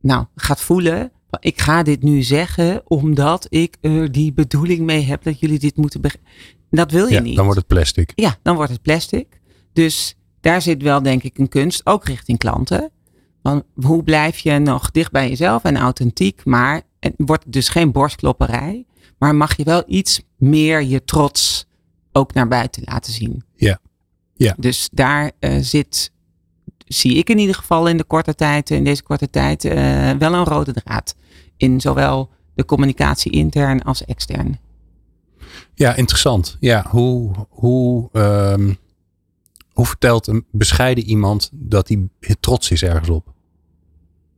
nou, 0.00 0.24
gaat 0.34 0.60
voelen. 0.60 1.10
Ik 1.40 1.60
ga 1.60 1.82
dit 1.82 2.02
nu 2.02 2.22
zeggen 2.22 2.82
omdat 2.84 3.46
ik 3.48 3.76
er 3.80 4.12
die 4.12 4.32
bedoeling 4.32 4.80
mee 4.80 5.02
heb 5.04 5.22
dat 5.22 5.40
jullie 5.40 5.58
dit 5.58 5.76
moeten 5.76 6.00
begrijpen. 6.00 6.30
Dat 6.70 6.90
wil 6.90 7.06
je 7.06 7.14
Ja, 7.14 7.20
niet. 7.20 7.36
dan 7.36 7.44
wordt 7.44 7.58
het 7.60 7.68
plastic. 7.68 8.12
Ja, 8.14 8.36
dan 8.42 8.56
wordt 8.56 8.72
het 8.72 8.82
plastic. 8.82 9.40
Dus 9.72 10.16
daar 10.40 10.62
zit 10.62 10.82
wel 10.82 11.02
denk 11.02 11.22
ik 11.22 11.38
een 11.38 11.48
kunst, 11.48 11.86
ook 11.86 12.04
richting 12.04 12.38
klanten. 12.38 12.90
Van 13.46 13.64
hoe 13.74 14.02
blijf 14.02 14.38
je 14.38 14.58
nog 14.58 14.90
dicht 14.90 15.10
bij 15.10 15.28
jezelf 15.28 15.64
en 15.64 15.76
authentiek, 15.76 16.44
maar 16.44 16.82
het 17.00 17.14
wordt 17.16 17.52
dus 17.52 17.68
geen 17.68 17.92
borstklopperij, 17.92 18.86
maar 19.18 19.34
mag 19.34 19.56
je 19.56 19.64
wel 19.64 19.82
iets 19.86 20.22
meer 20.36 20.82
je 20.82 21.04
trots 21.04 21.66
ook 22.12 22.34
naar 22.34 22.48
buiten 22.48 22.82
laten 22.84 23.12
zien. 23.12 23.44
Ja. 23.54 23.78
Ja. 24.34 24.54
Dus 24.58 24.88
daar 24.92 25.30
eh, 25.38 25.56
zit 25.60 26.12
zie 26.86 27.14
ik 27.14 27.30
in 27.30 27.38
ieder 27.38 27.54
geval 27.54 27.86
in 27.86 27.96
de 27.96 28.04
korte 28.04 28.34
tijd, 28.34 28.70
in 28.70 28.84
deze 28.84 29.02
korte 29.02 29.30
tijd, 29.30 29.64
uh, 29.64 29.72
wel 30.10 30.34
een 30.34 30.44
rode 30.44 30.72
draad. 30.72 31.14
In 31.56 31.80
zowel 31.80 32.30
de 32.54 32.64
communicatie 32.64 33.32
intern 33.32 33.82
als 33.82 34.04
extern. 34.04 34.58
Ja, 35.74 35.94
interessant. 35.94 36.56
Ja, 36.60 36.86
hoe, 36.88 37.30
hoe, 37.48 38.08
um, 38.12 38.76
hoe 39.72 39.86
vertelt 39.86 40.26
een 40.26 40.44
bescheiden 40.50 41.04
iemand 41.04 41.50
dat 41.52 41.88
hij 41.88 42.08
trots 42.40 42.70
is 42.70 42.82
ergens 42.82 43.08
op? 43.08 43.34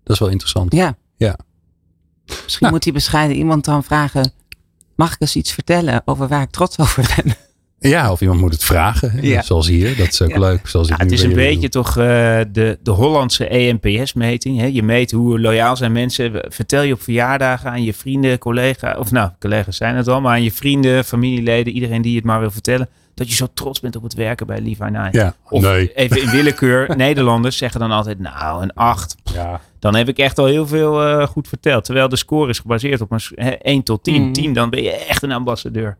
Dat 0.08 0.16
is 0.16 0.22
wel 0.22 0.28
interessant. 0.28 0.72
Ja. 0.72 0.96
ja. 1.16 1.38
Misschien 2.26 2.56
nou. 2.58 2.72
moet 2.72 2.82
die 2.82 2.92
bescheiden 2.92 3.36
iemand 3.36 3.64
dan 3.64 3.84
vragen: 3.84 4.32
mag 4.96 5.12
ik 5.12 5.20
eens 5.20 5.36
iets 5.36 5.52
vertellen 5.52 6.02
over 6.04 6.28
waar 6.28 6.42
ik 6.42 6.50
trots 6.50 6.78
over 6.78 7.14
ben? 7.16 7.34
Ja, 7.80 8.12
of 8.12 8.20
iemand 8.20 8.40
moet 8.40 8.52
het 8.52 8.64
vragen. 8.64 9.18
Ja. 9.22 9.42
Zoals 9.42 9.66
hier. 9.66 9.96
Dat 9.96 10.08
is 10.08 10.22
ook 10.22 10.36
leuk. 10.36 10.66
Zoals 10.66 10.88
het 10.88 11.12
is 11.12 11.22
een 11.22 11.34
beetje 11.34 11.68
toch 11.68 11.88
uh, 11.88 12.04
de, 12.52 12.78
de 12.82 12.90
Hollandse 12.90 13.48
ENPS-meting. 13.48 14.74
Je 14.74 14.82
meet 14.82 15.10
hoe 15.10 15.40
loyaal 15.40 15.76
zijn 15.76 15.92
mensen. 15.92 16.32
Vertel 16.48 16.82
je 16.82 16.92
op 16.92 17.02
verjaardagen 17.02 17.70
aan 17.70 17.82
je 17.82 17.94
vrienden, 17.94 18.38
collega's. 18.38 18.98
Of 18.98 19.10
nou, 19.10 19.30
collega's 19.38 19.76
zijn 19.76 19.96
het 19.96 20.08
al. 20.08 20.20
Maar 20.20 20.32
aan 20.32 20.42
je 20.42 20.52
vrienden, 20.52 21.04
familieleden. 21.04 21.72
Iedereen 21.72 22.02
die 22.02 22.16
het 22.16 22.24
maar 22.24 22.40
wil 22.40 22.50
vertellen. 22.50 22.88
Dat 23.18 23.28
je 23.28 23.34
zo 23.34 23.46
trots 23.54 23.80
bent 23.80 23.96
op 23.96 24.02
het 24.02 24.14
werken 24.14 24.46
bij 24.46 24.60
Levi 24.60 24.84
Nine. 24.84 25.08
Ja, 25.12 25.34
of 25.48 25.62
nee. 25.62 25.94
even 25.94 26.22
in 26.22 26.30
willekeur. 26.30 26.96
Nederlanders 26.96 27.56
zeggen 27.56 27.80
dan 27.80 27.90
altijd, 27.90 28.18
nou, 28.18 28.62
een 28.62 28.74
8. 28.74 29.16
Ja. 29.34 29.60
Dan 29.78 29.94
heb 29.94 30.08
ik 30.08 30.18
echt 30.18 30.38
al 30.38 30.46
heel 30.46 30.66
veel 30.66 31.08
uh, 31.08 31.26
goed 31.26 31.48
verteld. 31.48 31.84
Terwijl 31.84 32.08
de 32.08 32.16
score 32.16 32.48
is 32.48 32.58
gebaseerd 32.58 33.00
op 33.00 33.12
een 33.12 33.58
1 33.60 33.82
tot 33.82 34.04
10. 34.04 34.22
Mm. 34.22 34.32
10, 34.32 34.52
dan 34.52 34.70
ben 34.70 34.82
je 34.82 34.90
echt 34.90 35.22
een 35.22 35.32
ambassadeur. 35.32 35.96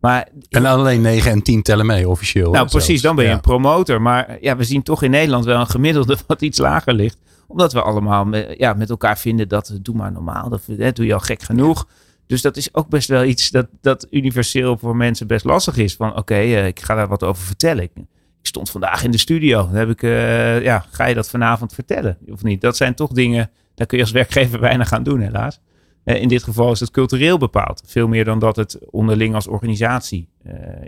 Maar, 0.00 0.28
en 0.48 0.66
alleen 0.66 1.00
9 1.00 1.30
en 1.30 1.42
10 1.42 1.62
tellen 1.62 1.86
mee 1.86 2.08
officieel. 2.08 2.52
Nou, 2.52 2.68
precies, 2.68 3.02
dan 3.02 3.16
ben 3.16 3.24
je 3.24 3.30
een 3.30 3.40
promotor. 3.40 4.02
Maar 4.02 4.36
ja, 4.40 4.56
we 4.56 4.64
zien 4.64 4.82
toch 4.82 5.02
in 5.02 5.10
Nederland 5.10 5.44
wel 5.44 5.60
een 5.60 5.66
gemiddelde 5.66 6.16
wat 6.26 6.42
iets 6.42 6.58
lager 6.58 6.94
ligt. 6.94 7.18
Omdat 7.46 7.72
we 7.72 7.82
allemaal 7.82 8.24
met, 8.24 8.54
ja, 8.58 8.72
met 8.72 8.90
elkaar 8.90 9.18
vinden 9.18 9.48
dat 9.48 9.78
doe 9.82 9.94
maar 9.94 10.12
normaal. 10.12 10.48
Dat 10.48 10.62
hè, 10.76 10.92
doe 10.92 11.06
je 11.06 11.14
al 11.14 11.20
gek 11.20 11.42
genoeg. 11.42 11.86
Dus 12.32 12.42
dat 12.42 12.56
is 12.56 12.74
ook 12.74 12.88
best 12.88 13.08
wel 13.08 13.24
iets 13.24 13.50
dat, 13.50 13.66
dat 13.80 14.06
universeel 14.10 14.78
voor 14.78 14.96
mensen 14.96 15.26
best 15.26 15.44
lastig 15.44 15.76
is. 15.76 15.94
Van 15.94 16.16
oké, 16.16 16.38
uh, 16.38 16.66
ik 16.66 16.80
ga 16.80 16.94
daar 16.94 17.08
wat 17.08 17.22
over 17.22 17.42
vertellen. 17.42 17.82
Ik, 17.82 17.90
ik, 17.94 18.06
stond 18.42 18.70
vandaag 18.70 19.04
in 19.04 19.10
de 19.10 19.18
studio. 19.18 19.66
Dan 19.66 19.74
heb 19.74 19.88
ik, 19.88 20.02
uh, 20.02 20.62
ja, 20.62 20.84
ga 20.90 21.04
je 21.04 21.14
dat 21.14 21.30
vanavond 21.30 21.74
vertellen 21.74 22.18
of 22.26 22.42
niet? 22.42 22.60
Dat 22.60 22.76
zijn 22.76 22.94
toch 22.94 23.10
dingen, 23.12 23.50
daar 23.74 23.86
kun 23.86 23.96
je 23.96 24.02
als 24.02 24.12
werkgever 24.12 24.60
weinig 24.70 24.92
aan 24.92 25.02
doen 25.02 25.20
helaas. 25.20 25.60
Uh, 26.04 26.20
in 26.20 26.28
dit 26.28 26.42
geval 26.42 26.72
is 26.72 26.80
het 26.80 26.90
cultureel 26.90 27.38
bepaald. 27.38 27.82
Veel 27.86 28.08
meer 28.08 28.24
dan 28.24 28.38
dat 28.38 28.56
het 28.56 28.78
onderling 28.90 29.34
als 29.34 29.46
organisatie 29.46 30.28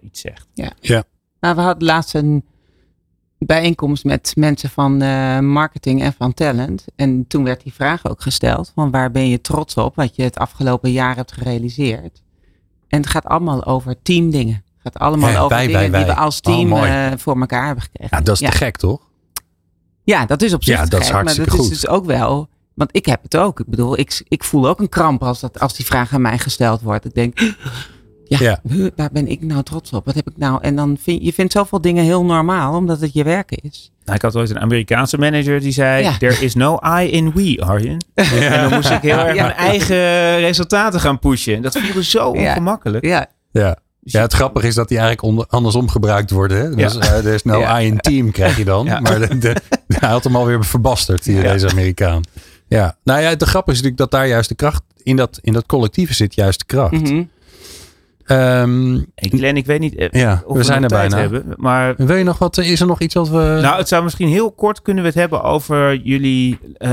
iets 0.00 0.20
zegt. 0.20 0.46
Ja. 0.54 0.72
ja. 0.80 1.04
Nou, 1.40 1.54
we 1.54 1.60
hadden 1.60 1.88
laatst 1.88 2.14
een 2.14 2.44
bijeenkomst 3.46 4.04
met 4.04 4.32
mensen 4.36 4.70
van 4.70 5.02
uh, 5.02 5.38
marketing 5.38 6.02
en 6.02 6.12
van 6.12 6.34
talent. 6.34 6.84
En 6.96 7.26
toen 7.26 7.44
werd 7.44 7.62
die 7.62 7.72
vraag 7.72 8.06
ook 8.08 8.22
gesteld: 8.22 8.72
van 8.74 8.90
waar 8.90 9.10
ben 9.10 9.28
je 9.28 9.40
trots 9.40 9.74
op 9.74 9.96
wat 9.96 10.16
je 10.16 10.22
het 10.22 10.38
afgelopen 10.38 10.92
jaar 10.92 11.16
hebt 11.16 11.32
gerealiseerd? 11.32 12.22
En 12.88 13.00
het 13.00 13.10
gaat 13.10 13.24
allemaal 13.24 13.64
over 13.64 14.02
teamdingen. 14.02 14.54
Het 14.54 14.92
gaat 14.92 14.98
allemaal 14.98 15.30
ja, 15.30 15.38
over 15.38 15.56
wij, 15.56 15.66
dingen 15.66 15.80
wij, 15.80 15.90
wij. 15.90 16.04
die 16.04 16.12
we 16.12 16.20
als 16.20 16.40
team 16.40 16.72
oh, 16.72 16.86
uh, 16.86 17.06
voor 17.16 17.40
elkaar 17.40 17.66
hebben 17.66 17.84
gekregen. 17.84 18.16
Ja, 18.16 18.22
dat 18.22 18.40
is 18.40 18.50
te 18.50 18.56
gek, 18.56 18.76
toch? 18.76 19.00
Ja, 20.02 20.26
dat 20.26 20.42
is 20.42 20.52
op 20.54 20.64
zich 20.64 20.74
ja, 20.74 20.84
dat 20.84 20.92
gek, 20.92 21.02
is 21.02 21.10
hartstikke 21.10 21.50
maar 21.50 21.58
dat 21.58 21.66
goed. 21.66 21.74
is 21.74 21.80
dus 21.80 21.90
ook 21.90 22.04
wel. 22.04 22.48
Want 22.74 22.96
ik 22.96 23.06
heb 23.06 23.22
het 23.22 23.36
ook. 23.36 23.60
Ik 23.60 23.66
bedoel, 23.66 23.98
ik, 23.98 24.24
ik 24.28 24.44
voel 24.44 24.68
ook 24.68 24.80
een 24.80 24.88
kramp 24.88 25.22
als, 25.22 25.40
dat, 25.40 25.60
als 25.60 25.74
die 25.74 25.86
vraag 25.86 26.12
aan 26.12 26.22
mij 26.22 26.38
gesteld 26.38 26.80
wordt. 26.80 27.04
Ik 27.04 27.14
denk, 27.14 27.38
ja, 28.28 28.38
Ja. 28.40 28.60
huh, 28.68 28.90
waar 28.96 29.08
ben 29.12 29.28
ik 29.28 29.42
nou 29.42 29.62
trots 29.62 29.90
op? 29.92 30.04
Wat 30.04 30.14
heb 30.14 30.26
ik 30.30 30.36
nou? 30.36 30.58
En 30.62 30.76
dan 30.76 30.96
vind 31.00 31.24
je 31.24 31.32
vindt 31.32 31.52
zoveel 31.52 31.80
dingen 31.80 32.04
heel 32.04 32.24
normaal, 32.24 32.74
omdat 32.76 33.00
het 33.00 33.12
je 33.12 33.24
werk 33.24 33.50
is. 33.62 33.90
Nou, 34.04 34.16
ik 34.16 34.22
had 34.22 34.36
ooit 34.36 34.50
een 34.50 34.60
Amerikaanse 34.60 35.18
manager 35.18 35.60
die 35.60 35.72
zei: 35.72 36.02
Ja. 36.02 36.16
There 36.18 36.40
is 36.44 36.54
no 36.54 36.78
I 37.00 37.12
in 37.12 37.32
we, 37.32 37.56
Arjen. 37.66 38.04
En 38.14 38.60
dan 38.60 38.72
moest 38.74 38.90
ik 38.90 39.02
heel 39.02 39.18
erg 39.18 39.34
Ja. 39.36 39.42
mijn 39.42 39.56
eigen 39.56 40.38
resultaten 40.38 41.00
gaan 41.00 41.18
pushen. 41.18 41.62
Dat 41.62 41.78
voelde 41.78 42.04
zo 42.04 42.34
Ja. 42.36 42.50
ongemakkelijk. 42.50 43.04
Ja, 43.04 43.26
Ja. 43.52 43.76
Ja, 44.06 44.20
het 44.20 44.32
grappige 44.32 44.66
is 44.66 44.74
dat 44.74 44.88
die 44.88 44.98
eigenlijk 44.98 45.26
onder, 45.28 45.46
andersom 45.48 45.88
gebruikt 45.88 46.30
worden. 46.30 46.58
Hè? 46.58 46.74
Dus 46.74 46.98
eh, 46.98 47.16
er 47.26 47.26
is 47.34 47.42
no 47.42 47.58
Ja. 47.58 47.80
I 47.80 47.86
in 47.86 47.98
team, 47.98 48.30
krijg 48.30 48.56
je 48.56 48.64
dan. 48.64 48.86
Ja. 48.86 49.00
Maar 49.00 49.18
de, 49.28 49.38
de- 49.38 49.56
hij 49.98 50.08
had 50.08 50.24
hem 50.24 50.36
alweer 50.36 50.64
verbasterd, 50.64 51.24
die, 51.24 51.36
Ja. 51.36 51.52
deze 51.52 51.68
Amerikaan. 51.70 52.22
Ja, 52.68 52.96
nou 53.04 53.20
ja, 53.20 53.34
de 53.34 53.46
grap 53.46 53.66
is 53.68 53.72
natuurlijk 53.74 53.96
dat 54.00 54.10
daar 54.10 54.26
juist 54.28 54.48
de 54.48 54.54
kracht, 54.54 54.82
in 55.02 55.16
dat, 55.16 55.38
in 55.42 55.52
dat 55.52 55.66
collectieve 55.66 56.14
zit 56.14 56.34
juist 56.34 56.58
de 56.58 56.64
kracht. 56.66 56.92
mhm. 56.92 57.22
Glenn, 59.14 59.56
ik 59.56 59.66
weet 59.66 59.80
niet 59.80 59.94
eh, 59.94 60.08
Ja, 60.20 60.42
of 60.46 60.56
we 60.56 60.62
zijn 60.62 60.82
er 60.82 60.88
bijna. 60.88 61.16
hebben. 61.18 61.44
Maar 61.56 61.94
wil 61.96 62.16
je 62.16 62.24
nog 62.24 62.38
wat, 62.38 62.58
is 62.58 62.80
er 62.80 62.86
nog 62.86 63.00
iets 63.00 63.14
wat 63.14 63.28
we... 63.28 63.58
nou, 63.62 63.78
het 63.78 63.88
zou 63.88 64.02
misschien 64.04 64.28
heel 64.28 64.52
kort 64.52 64.82
kunnen 64.82 65.02
we 65.02 65.08
het 65.08 65.18
hebben 65.18 65.42
over 65.42 65.96
jullie 65.96 66.58
eh, 66.76 66.90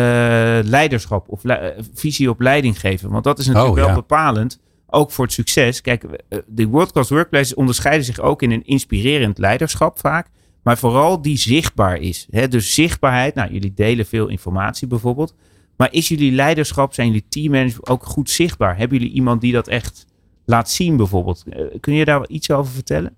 leiderschap 0.63 1.29
of 1.29 1.43
le- 1.43 1.53
eh, 1.53 1.83
visie 1.93 2.29
op 2.29 2.39
leiding 2.41 2.79
geven. 2.79 3.09
Want 3.09 3.23
dat 3.23 3.39
is 3.39 3.45
natuurlijk 3.47 3.71
Oh, 3.73 3.79
wel 3.79 3.87
ja. 3.87 3.93
bepalend. 3.95 4.59
Ook 4.93 5.11
voor 5.11 5.25
het 5.25 5.33
succes. 5.33 5.81
Kijk, 5.81 6.03
eh, 6.03 6.39
de 6.47 6.67
World 6.67 6.91
Class 6.91 7.09
Workplaces 7.09 7.53
onderscheiden 7.53 8.05
zich 8.05 8.19
ook 8.19 8.41
in 8.41 8.51
een 8.51 8.65
inspirerend 8.65 9.37
leiderschap 9.37 9.99
vaak. 9.99 10.27
Maar 10.63 10.77
vooral 10.77 11.21
die 11.21 11.37
zichtbaar 11.37 11.97
is. 11.97 12.27
Hè? 12.31 12.47
Dus 12.47 12.73
zichtbaarheid. 12.73 13.35
Nou, 13.35 13.53
jullie 13.53 13.73
delen 13.75 14.05
veel 14.05 14.27
informatie 14.27 14.87
bijvoorbeeld. 14.87 15.35
Maar 15.77 15.87
is 15.93 16.07
jullie 16.07 16.31
leiderschap, 16.31 16.93
zijn 16.93 17.07
jullie 17.07 17.25
teammanagers 17.29 17.85
ook 17.87 18.03
goed 18.05 18.29
zichtbaar? 18.29 18.77
Hebben 18.77 18.97
jullie 18.97 19.13
iemand 19.13 19.41
die 19.41 19.53
dat 19.53 19.67
echt 19.67 20.05
laat 20.45 20.69
zien 20.69 20.97
bijvoorbeeld? 20.97 21.43
Eh, 21.49 21.65
kun 21.79 21.93
je 21.93 22.05
daar 22.05 22.27
iets 22.27 22.51
over 22.51 22.73
vertellen? 22.73 23.15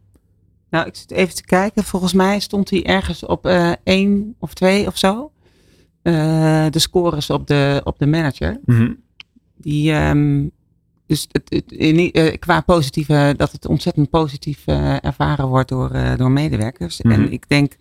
Nou, 0.70 0.88
ik 0.88 0.96
zit 0.96 1.12
even 1.12 1.36
te 1.36 1.46
kijken. 1.46 1.84
Volgens 1.84 2.14
mij 2.14 2.40
stond 2.40 2.70
hij 2.70 2.86
ergens 2.86 3.26
op 3.26 3.46
eh 3.46 3.72
één 3.84 4.36
of 4.40 4.54
twee 4.54 4.88
of 4.88 4.98
zo. 4.98 5.32
Eh, 6.02 6.66
de 6.70 6.80
scores 6.80 7.30
op 7.30 7.48
de, 7.48 7.82
op 7.84 8.00
de 8.00 8.06
manager. 8.06 8.60
Die, 9.58 9.92
ehm, 9.92 10.48
dus 11.06 11.28
het, 11.32 11.50
het, 11.50 11.72
in, 11.72 12.12
qua 12.40 12.62
positieve, 12.62 13.34
dat 13.38 13.52
het 13.52 13.66
ontzettend 13.66 14.10
positief 14.10 14.66
ervaren 15.02 15.48
wordt 15.48 15.70
door, 15.70 15.92
door 16.18 16.32
medewerkers. 16.32 17.02
Mhm. 17.02 17.14
En 17.14 17.32
ik 17.32 17.50
denk 17.50 17.76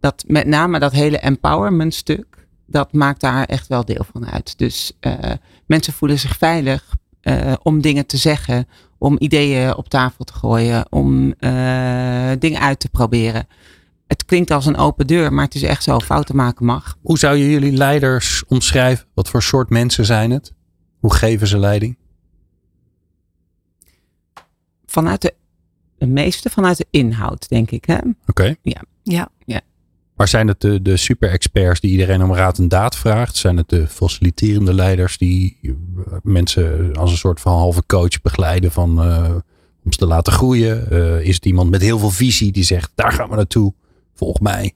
dat 0.00 0.24
met 0.26 0.46
name 0.46 0.78
dat 0.78 0.92
hele 0.92 1.18
empowerment 1.18 1.94
stuk, 1.94 2.46
dat 2.66 2.92
maakt 2.92 3.20
daar 3.20 3.44
echt 3.44 3.66
wel 3.66 3.84
deel 3.84 4.04
van 4.12 4.26
uit. 4.26 4.58
Dus 4.58 4.98
mensen 5.66 5.92
voelen 5.92 6.18
zich 6.18 6.36
veilig 6.36 6.97
eh, 7.20 7.52
om 7.62 7.80
dingen 7.80 8.06
te 8.06 8.16
zeggen, 8.16 8.68
om 8.98 9.16
ideeën 9.18 9.74
op 9.74 9.88
tafel 9.88 10.24
te 10.24 10.32
gooien, 10.32 10.92
om 10.92 11.32
eh, 11.32 12.30
dingen 12.38 12.60
uit 12.60 12.80
te 12.80 12.88
proberen. 12.88 13.46
Het 14.06 14.24
klinkt 14.24 14.50
als 14.50 14.66
een 14.66 14.76
open 14.76 15.06
deur, 15.06 15.32
maar 15.32 15.44
het 15.44 15.54
is 15.54 15.62
echt 15.62 15.82
zo, 15.82 15.98
fouten 15.98 16.36
maken 16.36 16.64
mag. 16.64 16.98
Hoe 17.02 17.18
zou 17.18 17.36
je 17.36 17.50
jullie 17.50 17.72
leiders 17.72 18.44
omschrijven? 18.46 19.06
Wat 19.14 19.28
voor 19.28 19.42
soort 19.42 19.70
mensen 19.70 20.04
zijn 20.04 20.30
het? 20.30 20.52
Hoe 20.98 21.14
geven 21.14 21.46
ze 21.46 21.58
leiding? 21.58 21.96
Vanuit 24.86 25.22
de, 25.22 25.34
de 25.98 26.06
meeste 26.06 26.50
vanuit 26.50 26.76
de 26.76 26.86
inhoud, 26.90 27.48
denk 27.48 27.70
ik. 27.70 27.84
Hè? 27.84 27.98
Oké. 28.26 28.54
Ja. 29.02 29.28
Maar 30.18 30.28
zijn 30.28 30.48
het 30.48 30.60
de, 30.60 30.82
de 30.82 30.96
super-experts 30.96 31.80
die 31.80 31.90
iedereen 31.90 32.22
om 32.22 32.34
raad 32.34 32.58
en 32.58 32.68
daad 32.68 32.96
vraagt? 32.96 33.36
Zijn 33.36 33.56
het 33.56 33.68
de 33.68 33.86
faciliterende 33.86 34.74
leiders 34.74 35.18
die 35.18 35.58
eh, 35.62 35.72
mensen 36.22 36.96
als 36.96 37.10
een 37.10 37.16
soort 37.16 37.40
van 37.40 37.52
halve 37.52 37.82
coach 37.86 38.20
begeleiden 38.22 38.72
van, 38.72 39.02
eh, 39.02 39.34
om 39.84 39.92
ze 39.92 39.98
te 39.98 40.06
laten 40.06 40.32
groeien? 40.32 40.90
Eh, 40.90 41.20
is 41.26 41.34
het 41.34 41.46
iemand 41.46 41.70
met 41.70 41.80
heel 41.80 41.98
veel 41.98 42.10
visie 42.10 42.52
die 42.52 42.64
zegt, 42.64 42.92
daar 42.94 43.12
gaan 43.12 43.28
we 43.28 43.36
naartoe, 43.36 43.72
volg 44.14 44.40
mij? 44.40 44.74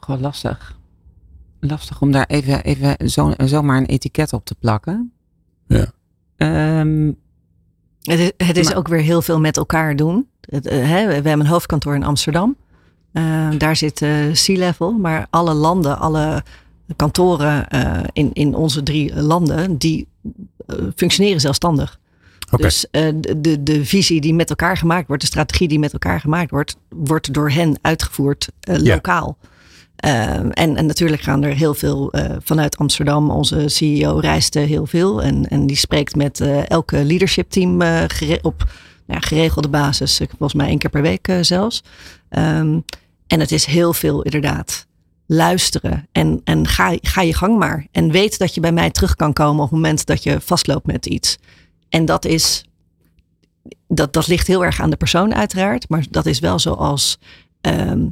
Gewoon 0.00 0.20
lastig. 0.20 0.78
Lastig 1.60 2.00
om 2.00 2.12
daar 2.12 2.26
even, 2.26 2.64
even 2.64 3.10
zo, 3.10 3.32
zomaar 3.36 3.76
een 3.76 3.86
etiket 3.86 4.32
op 4.32 4.44
te 4.44 4.54
plakken. 4.54 5.12
Ja. 5.66 5.92
Ehm, 6.36 7.12
Het 8.00 8.18
is, 8.18 8.32
het 8.46 8.56
is 8.56 8.68
Maar- 8.68 8.76
ook 8.76 8.88
weer 8.88 9.00
heel 9.00 9.22
veel 9.22 9.40
met 9.40 9.56
elkaar 9.56 9.96
doen. 9.96 10.28
Het, 10.40 10.64
hè, 10.64 11.06
we 11.06 11.12
hebben 11.12 11.40
een 11.40 11.46
hoofdkantoor 11.46 11.94
in 11.94 12.04
Amsterdam. 12.04 12.56
Eh, 13.12 13.48
daar 13.58 13.76
zit 13.76 14.02
eh 14.02 14.30
C-level, 14.32 14.92
maar 14.92 15.26
alle 15.30 15.54
landen, 15.54 15.98
alle 15.98 16.42
kantoren 16.96 17.68
eh, 17.68 18.00
in, 18.12 18.30
in 18.32 18.54
onze 18.54 18.82
drie 18.82 19.20
landen, 19.22 19.76
die 19.76 20.08
functioneren 20.96 21.40
zelfstandig. 21.40 21.98
Oké. 22.50 22.62
Dus 22.62 22.86
de, 22.90 23.62
de, 23.62 23.84
visie 23.84 24.20
die 24.20 24.34
met 24.34 24.50
elkaar 24.50 24.76
gemaakt 24.76 25.06
wordt, 25.06 25.22
de 25.22 25.28
strategie 25.28 25.68
die 25.68 25.78
met 25.78 25.92
elkaar 25.92 26.20
gemaakt 26.20 26.50
wordt, 26.50 26.76
wordt 26.88 27.34
door 27.34 27.50
hen 27.50 27.78
uitgevoerd 27.82 28.48
lokaal. 28.60 29.36
Eh, 30.00 30.34
en, 30.34 30.76
en 30.76 30.86
natuurlijk 30.86 31.22
gaan 31.22 31.42
er 31.42 31.54
heel 31.54 31.74
veel 31.74 32.12
vanuit 32.42 32.76
Amsterdam. 32.76 33.30
Onze 33.30 33.68
CEO 33.68 34.18
reist 34.18 34.54
heel 34.54 34.86
veel 34.86 35.22
en, 35.22 35.48
en 35.48 35.66
die 35.66 35.76
spreekt 35.76 36.16
met 36.16 36.40
eh, 36.40 36.70
elke 36.70 37.04
leadership 37.04 37.50
team 37.50 37.82
op 38.42 38.64
ja, 39.10 39.20
geregelde 39.20 39.68
basis. 39.68 40.20
eh, 40.20 40.26
Volgens 40.28 40.54
mij 40.54 40.66
één 40.68 40.78
keer 40.78 40.90
per 40.90 41.02
week 41.02 41.28
eh, 41.28 41.38
zelfs. 41.40 41.82
Ehm, 42.28 42.78
en 43.26 43.40
het 43.40 43.52
is 43.52 43.64
heel 43.64 43.92
veel 43.92 44.22
inderdaad 44.22 44.86
luisteren 45.26 46.08
en, 46.12 46.40
en 46.44 46.66
ga, 46.66 46.96
ga 47.00 47.20
je 47.22 47.34
gang 47.34 47.58
maar. 47.58 47.86
En 47.90 48.10
weet 48.10 48.38
dat 48.38 48.54
je 48.54 48.60
bij 48.60 48.72
mij 48.72 48.90
terug 48.90 49.14
kan 49.16 49.32
komen 49.32 49.64
op 49.64 49.70
het 49.70 49.78
moment 49.80 50.06
dat 50.06 50.22
je 50.22 50.40
vastloopt 50.40 50.86
met 50.86 51.06
iets. 51.06 51.38
En 51.88 52.04
dat 52.04 52.24
is, 52.24 52.64
dat, 53.88 54.12
dat 54.12 54.26
ligt 54.26 54.46
heel 54.46 54.64
erg 54.64 54.80
aan 54.80 54.90
de 54.90 54.96
persoon 54.96 55.34
uiteraard. 55.34 55.88
Maar 55.88 56.04
dat 56.10 56.26
is 56.26 56.38
wel 56.38 56.58
zoals 56.58 57.18
ehm, 57.60 58.06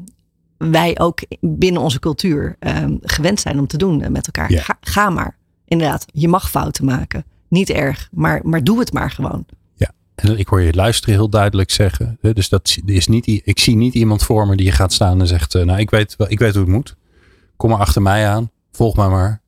wij 0.57 0.99
ook 0.99 1.21
binnen 1.41 1.83
onze 1.83 1.99
cultuur 1.99 2.57
ehm, 2.59 2.97
gewend 3.03 3.41
zijn 3.41 3.59
om 3.59 3.67
te 3.67 3.77
doen 3.77 4.13
met 4.13 4.27
elkaar. 4.27 4.53
Ja. 4.53 4.63
Ga, 4.63 4.77
ga 4.81 5.11
maar. 5.11 5.37
Inderdaad, 5.65 6.05
je 6.13 6.29
mag 6.29 6.51
fouten 6.51 6.85
maken. 6.85 7.25
Niet 7.49 7.71
erg, 7.71 8.09
maar, 8.13 8.41
maar 8.45 8.65
doe 8.65 8.79
het 8.79 8.93
maar 8.93 9.11
gewoon. 9.11 9.47
En 10.19 10.39
ik 10.39 10.49
hoor 10.49 10.61
je 10.61 10.75
luisteren 10.75 11.15
heel 11.15 11.29
duidelijk 11.29 11.71
zeggen. 11.71 12.19
Dus 12.21 12.49
dat 12.49 12.79
is 12.85 13.07
niet, 13.07 13.27
ik 13.27 13.59
zie 13.59 13.77
niet 13.77 13.95
iemand 13.95 14.23
voor 14.23 14.47
me 14.47 14.57
die 14.57 14.73
gaat 14.73 14.93
staan 14.93 15.21
en 15.21 15.27
zegt: 15.27 15.55
eh, 15.55 15.65
Nou, 15.65 15.79
ik 15.79 15.91
weet, 15.91 16.17
ik 16.29 16.39
weet 16.39 16.53
hoe 16.53 16.63
het 16.63 16.73
moet. 16.73 16.97
Kom 17.57 17.71
maar 17.71 17.79
achter 17.79 18.03
mij 18.03 18.29
aan. 18.29 18.51
Volg 18.73 18.97
mij 18.97 19.09
maar. 19.09 19.43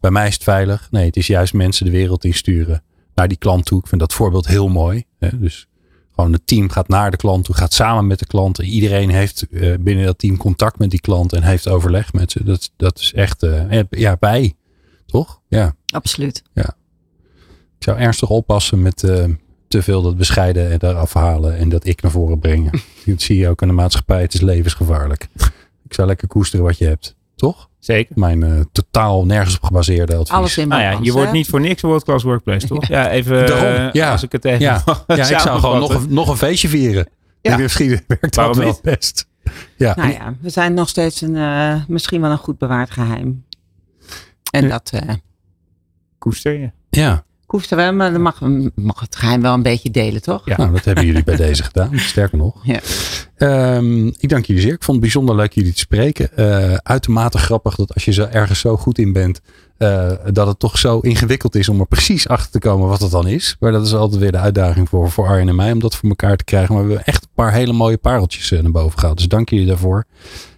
Bij 0.00 0.10
mij 0.10 0.26
is 0.26 0.34
het 0.34 0.42
veilig. 0.42 0.88
Nee, 0.90 1.06
het 1.06 1.16
is 1.16 1.26
juist 1.26 1.52
mensen 1.52 1.84
de 1.84 1.90
wereld 1.90 2.24
insturen 2.24 2.82
naar 3.14 3.28
die 3.28 3.36
klant 3.36 3.64
toe. 3.64 3.80
Ik 3.80 3.86
vind 3.86 4.00
dat 4.00 4.12
voorbeeld 4.12 4.46
heel 4.46 4.68
mooi. 4.68 5.04
Dus 5.34 5.66
gewoon 6.14 6.32
het 6.32 6.46
team 6.46 6.68
gaat 6.68 6.88
naar 6.88 7.10
de 7.10 7.16
klant 7.16 7.44
toe, 7.44 7.54
gaat 7.54 7.72
samen 7.72 8.06
met 8.06 8.18
de 8.18 8.26
klant. 8.26 8.58
Iedereen 8.58 9.10
heeft 9.10 9.46
eh, 9.50 9.74
binnen 9.80 10.04
dat 10.04 10.18
team 10.18 10.36
contact 10.36 10.78
met 10.78 10.90
die 10.90 11.00
klant 11.00 11.32
en 11.32 11.42
heeft 11.42 11.68
overleg 11.68 12.12
met 12.12 12.30
ze. 12.30 12.44
Dat, 12.44 12.70
dat 12.76 12.98
is 12.98 13.12
echt, 13.12 13.42
eh, 13.42 13.82
ja, 13.90 14.16
bij. 14.20 14.54
Toch? 15.06 15.40
Ja. 15.48 15.74
Absoluut. 15.86 16.42
Ik 17.78 17.86
zou 17.86 17.98
ernstig 17.98 18.28
oppassen 18.28 18.82
met 18.82 19.02
te 19.70 19.82
veel 19.82 20.02
dat 20.02 20.16
bescheiden 20.16 20.70
en 20.70 20.78
eraf 20.90 21.12
halen 21.12 21.56
en 21.56 21.68
dat 21.68 21.86
ik 21.86 22.02
naar 22.02 22.10
voren 22.10 22.38
brengen. 22.38 22.70
dat 23.06 23.22
zie 23.22 23.38
je 23.38 23.48
ook 23.48 23.62
in 23.62 23.68
de 23.68 23.74
maatschappij. 23.74 24.20
Het 24.20 24.34
is 24.34 24.40
levensgevaarlijk. 24.40 25.28
Ik 25.84 25.94
zou 25.94 26.08
lekker 26.08 26.28
koesteren 26.28 26.64
wat 26.64 26.78
je 26.78 26.84
hebt. 26.86 27.16
Toch? 27.36 27.68
Zeker. 27.78 28.18
Mijn 28.18 28.42
eh, 28.42 28.60
totaal 28.72 29.26
nergens 29.26 29.56
op 29.56 29.62
gebaseerde 29.64 30.12
advies. 30.16 30.30
Alles 30.36 30.58
in 30.58 30.68
Nou 30.68 30.82
ja, 30.82 30.98
je 31.02 31.12
wordt 31.12 31.32
niet 31.32 31.48
voor 31.48 31.60
niks 31.60 31.82
World 31.82 32.04
Class 32.04 32.24
Workplace, 32.24 32.66
toch? 32.66 32.86
Ja, 32.86 33.10
even 33.10 33.46
Daarom, 33.46 33.86
eh, 33.86 33.92
ja. 33.92 34.10
als 34.12 34.22
ik 34.22 34.32
het 34.32 34.44
even 34.44 34.60
Ja. 34.60 34.82
ja, 35.06 35.16
ik 35.28 35.38
zou 35.38 35.60
gewoon 35.60 35.80
nog 35.80 35.94
een, 35.94 36.06
nog 36.14 36.28
een 36.28 36.36
feestje 36.36 36.68
vieren. 36.68 37.08
Ja. 37.40 37.56
Misschien 37.56 37.88
werkt 38.06 38.22
dat 38.22 38.34
Waarom 38.34 38.56
wel 38.58 38.66
niet? 38.66 38.82
best. 38.82 39.26
Ja. 39.76 39.94
Nou 39.96 40.12
ja, 40.12 40.34
we 40.40 40.50
zijn 40.50 40.74
nog 40.74 40.88
steeds 40.88 41.20
een, 41.20 41.36
eh, 41.36 41.74
misschien 41.88 42.20
wel 42.20 42.30
een 42.30 42.38
goed 42.38 42.58
bewaard 42.58 42.90
geheim. 42.90 43.44
En 44.50 44.62
Ja. 44.62 44.68
dat 44.68 44.90
eh 44.94 45.14
Koester 46.18 46.52
je. 46.60 46.70
ja. 46.90 47.24
Hoef 47.50 47.70
er 47.70 47.76
wel, 47.76 47.92
maar 47.92 48.12
dan 48.12 48.22
mag, 48.22 48.40
mag 48.74 49.00
het 49.00 49.16
geheim 49.16 49.42
wel 49.42 49.54
een 49.54 49.62
beetje 49.62 49.90
delen, 49.90 50.22
toch? 50.22 50.42
Ja, 50.44 50.56
dat 50.56 50.84
hebben 50.84 51.06
jullie 51.06 51.24
bij 51.24 51.36
deze 51.36 51.62
gedaan. 51.62 51.98
Sterker 52.10 52.38
nog. 52.38 52.54
Ja. 52.62 52.80
Ehm, 53.36 54.06
ik 54.06 54.28
dank 54.28 54.44
jullie 54.44 54.62
zeer. 54.62 54.72
Ik 54.72 54.82
vond 54.82 54.96
het 54.96 55.00
bijzonder 55.00 55.36
leuk 55.36 55.52
jullie 55.52 55.72
te 55.72 55.78
spreken. 55.78 56.36
Eh, 56.36 56.74
uitermate 56.74 57.38
grappig 57.38 57.74
dat 57.74 57.94
als 57.94 58.04
je 58.04 58.12
zo 58.12 58.24
ergens 58.24 58.60
zo 58.60 58.76
goed 58.76 58.98
in 58.98 59.12
bent, 59.12 59.40
eh, 59.76 60.10
dat 60.32 60.46
het 60.46 60.58
toch 60.58 60.78
zo 60.78 60.98
ingewikkeld 60.98 61.54
is 61.54 61.68
om 61.68 61.80
er 61.80 61.86
precies 61.86 62.28
achter 62.28 62.50
te 62.50 62.58
komen 62.58 62.88
wat 62.88 63.00
het 63.00 63.10
dan 63.10 63.26
is. 63.26 63.56
Maar 63.60 63.72
dat 63.72 63.86
is 63.86 63.94
altijd 63.94 64.20
weer 64.20 64.32
de 64.32 64.38
uitdaging 64.38 64.88
voor, 64.88 65.10
voor 65.10 65.26
Arjen 65.26 65.48
en 65.48 65.56
mij 65.56 65.72
om 65.72 65.80
dat 65.80 65.96
voor 65.96 66.08
elkaar 66.08 66.36
te 66.36 66.44
krijgen. 66.44 66.74
Maar 66.74 66.82
we 66.82 66.88
hebben 66.88 67.12
echt 67.12 67.22
een 67.22 67.34
paar 67.34 67.52
hele 67.52 67.72
mooie 67.72 67.98
pareltjes 67.98 68.50
eh, 68.50 68.62
naar 68.62 68.70
boven 68.70 68.98
gehaald. 68.98 69.16
Dus 69.16 69.28
dank 69.28 69.48
jullie 69.48 69.66
daarvoor. 69.66 70.04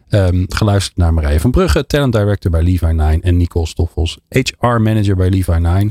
Ehm, 0.09 0.45
geluisterd 0.49 0.97
naar 0.97 1.15
Marije 1.15 1.41
van 1.41 1.51
Brugge, 1.51 1.87
talent 1.87 2.13
director 2.13 2.51
bij 2.51 2.63
Levi9 2.63 3.21
en 3.21 3.37
Nicole 3.37 3.67
Stoffels, 3.67 4.19
HR 4.29 4.67
manager 4.67 5.17
bij 5.17 5.31
Levi9. 5.31 5.87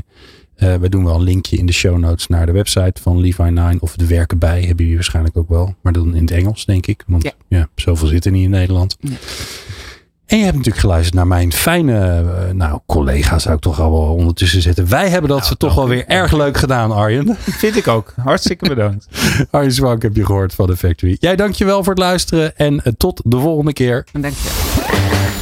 Uh, 0.58 0.74
we 0.74 0.88
doen 0.88 1.04
wel 1.04 1.14
een 1.14 1.22
linkje 1.22 1.56
in 1.56 1.66
de 1.66 1.72
show 1.72 1.98
notes 1.98 2.26
naar 2.26 2.46
de 2.46 2.52
website 2.52 3.02
van 3.02 3.20
Levi 3.20 3.42
Nine. 3.42 3.76
Of 3.80 3.96
de 3.96 4.06
werken 4.06 4.38
bij 4.38 4.58
hebben 4.60 4.76
jullie 4.76 4.94
waarschijnlijk 4.94 5.36
ook 5.36 5.48
wel. 5.48 5.74
Maar 5.80 5.92
dan 5.92 6.14
in 6.14 6.22
het 6.22 6.30
Engels, 6.30 6.64
denk 6.64 6.86
ik. 6.86 7.04
Want 7.06 7.34
ja, 7.48 7.68
zoveel 7.74 8.08
zitten 8.08 8.30
er 8.30 8.36
niet 8.36 8.46
in 8.46 8.52
Nederland. 8.52 8.96
En 10.32 10.38
je 10.38 10.44
hebt 10.44 10.56
natuurlijk 10.56 10.84
geluisterd 10.84 11.14
naar 11.14 11.26
mijn 11.26 11.52
fijne 11.52 12.22
uh, 12.22 12.54
nou, 12.54 12.80
collega, 12.86 13.38
zou 13.38 13.54
ik 13.54 13.60
toch 13.60 13.80
al 13.80 13.90
wel 13.90 14.14
ondertussen 14.14 14.62
zitten. 14.62 14.88
Wij 14.88 15.08
hebben 15.08 15.28
dat 15.28 15.38
nou, 15.38 15.50
ze 15.50 15.56
toch 15.56 15.74
wel 15.74 15.88
weer 15.88 16.06
erg 16.06 16.32
leuk, 16.32 16.56
gedaan, 16.56 16.92
Arjen. 16.92 17.36
Vind 17.62 17.76
ik 17.76 17.88
ook. 17.88 18.14
Hartstikke 18.16 18.68
bedankt. 18.68 19.06
Arjen 19.50 19.72
Zwank 19.72 20.02
heb 20.02 20.16
je 20.16 20.26
gehoord 20.26 20.54
van 20.54 20.66
de 20.66 20.76
Factory. 20.76 21.16
Jij 21.20 21.36
dankjewel 21.36 21.84
voor 21.84 21.92
het 21.92 22.02
luisteren 22.02 22.56
en 22.56 22.84
eh, 22.84 22.92
tot 22.96 23.20
de 23.24 23.38
volgende 23.38 23.72
keer. 23.72 24.06
Dankjewel. 24.12 25.41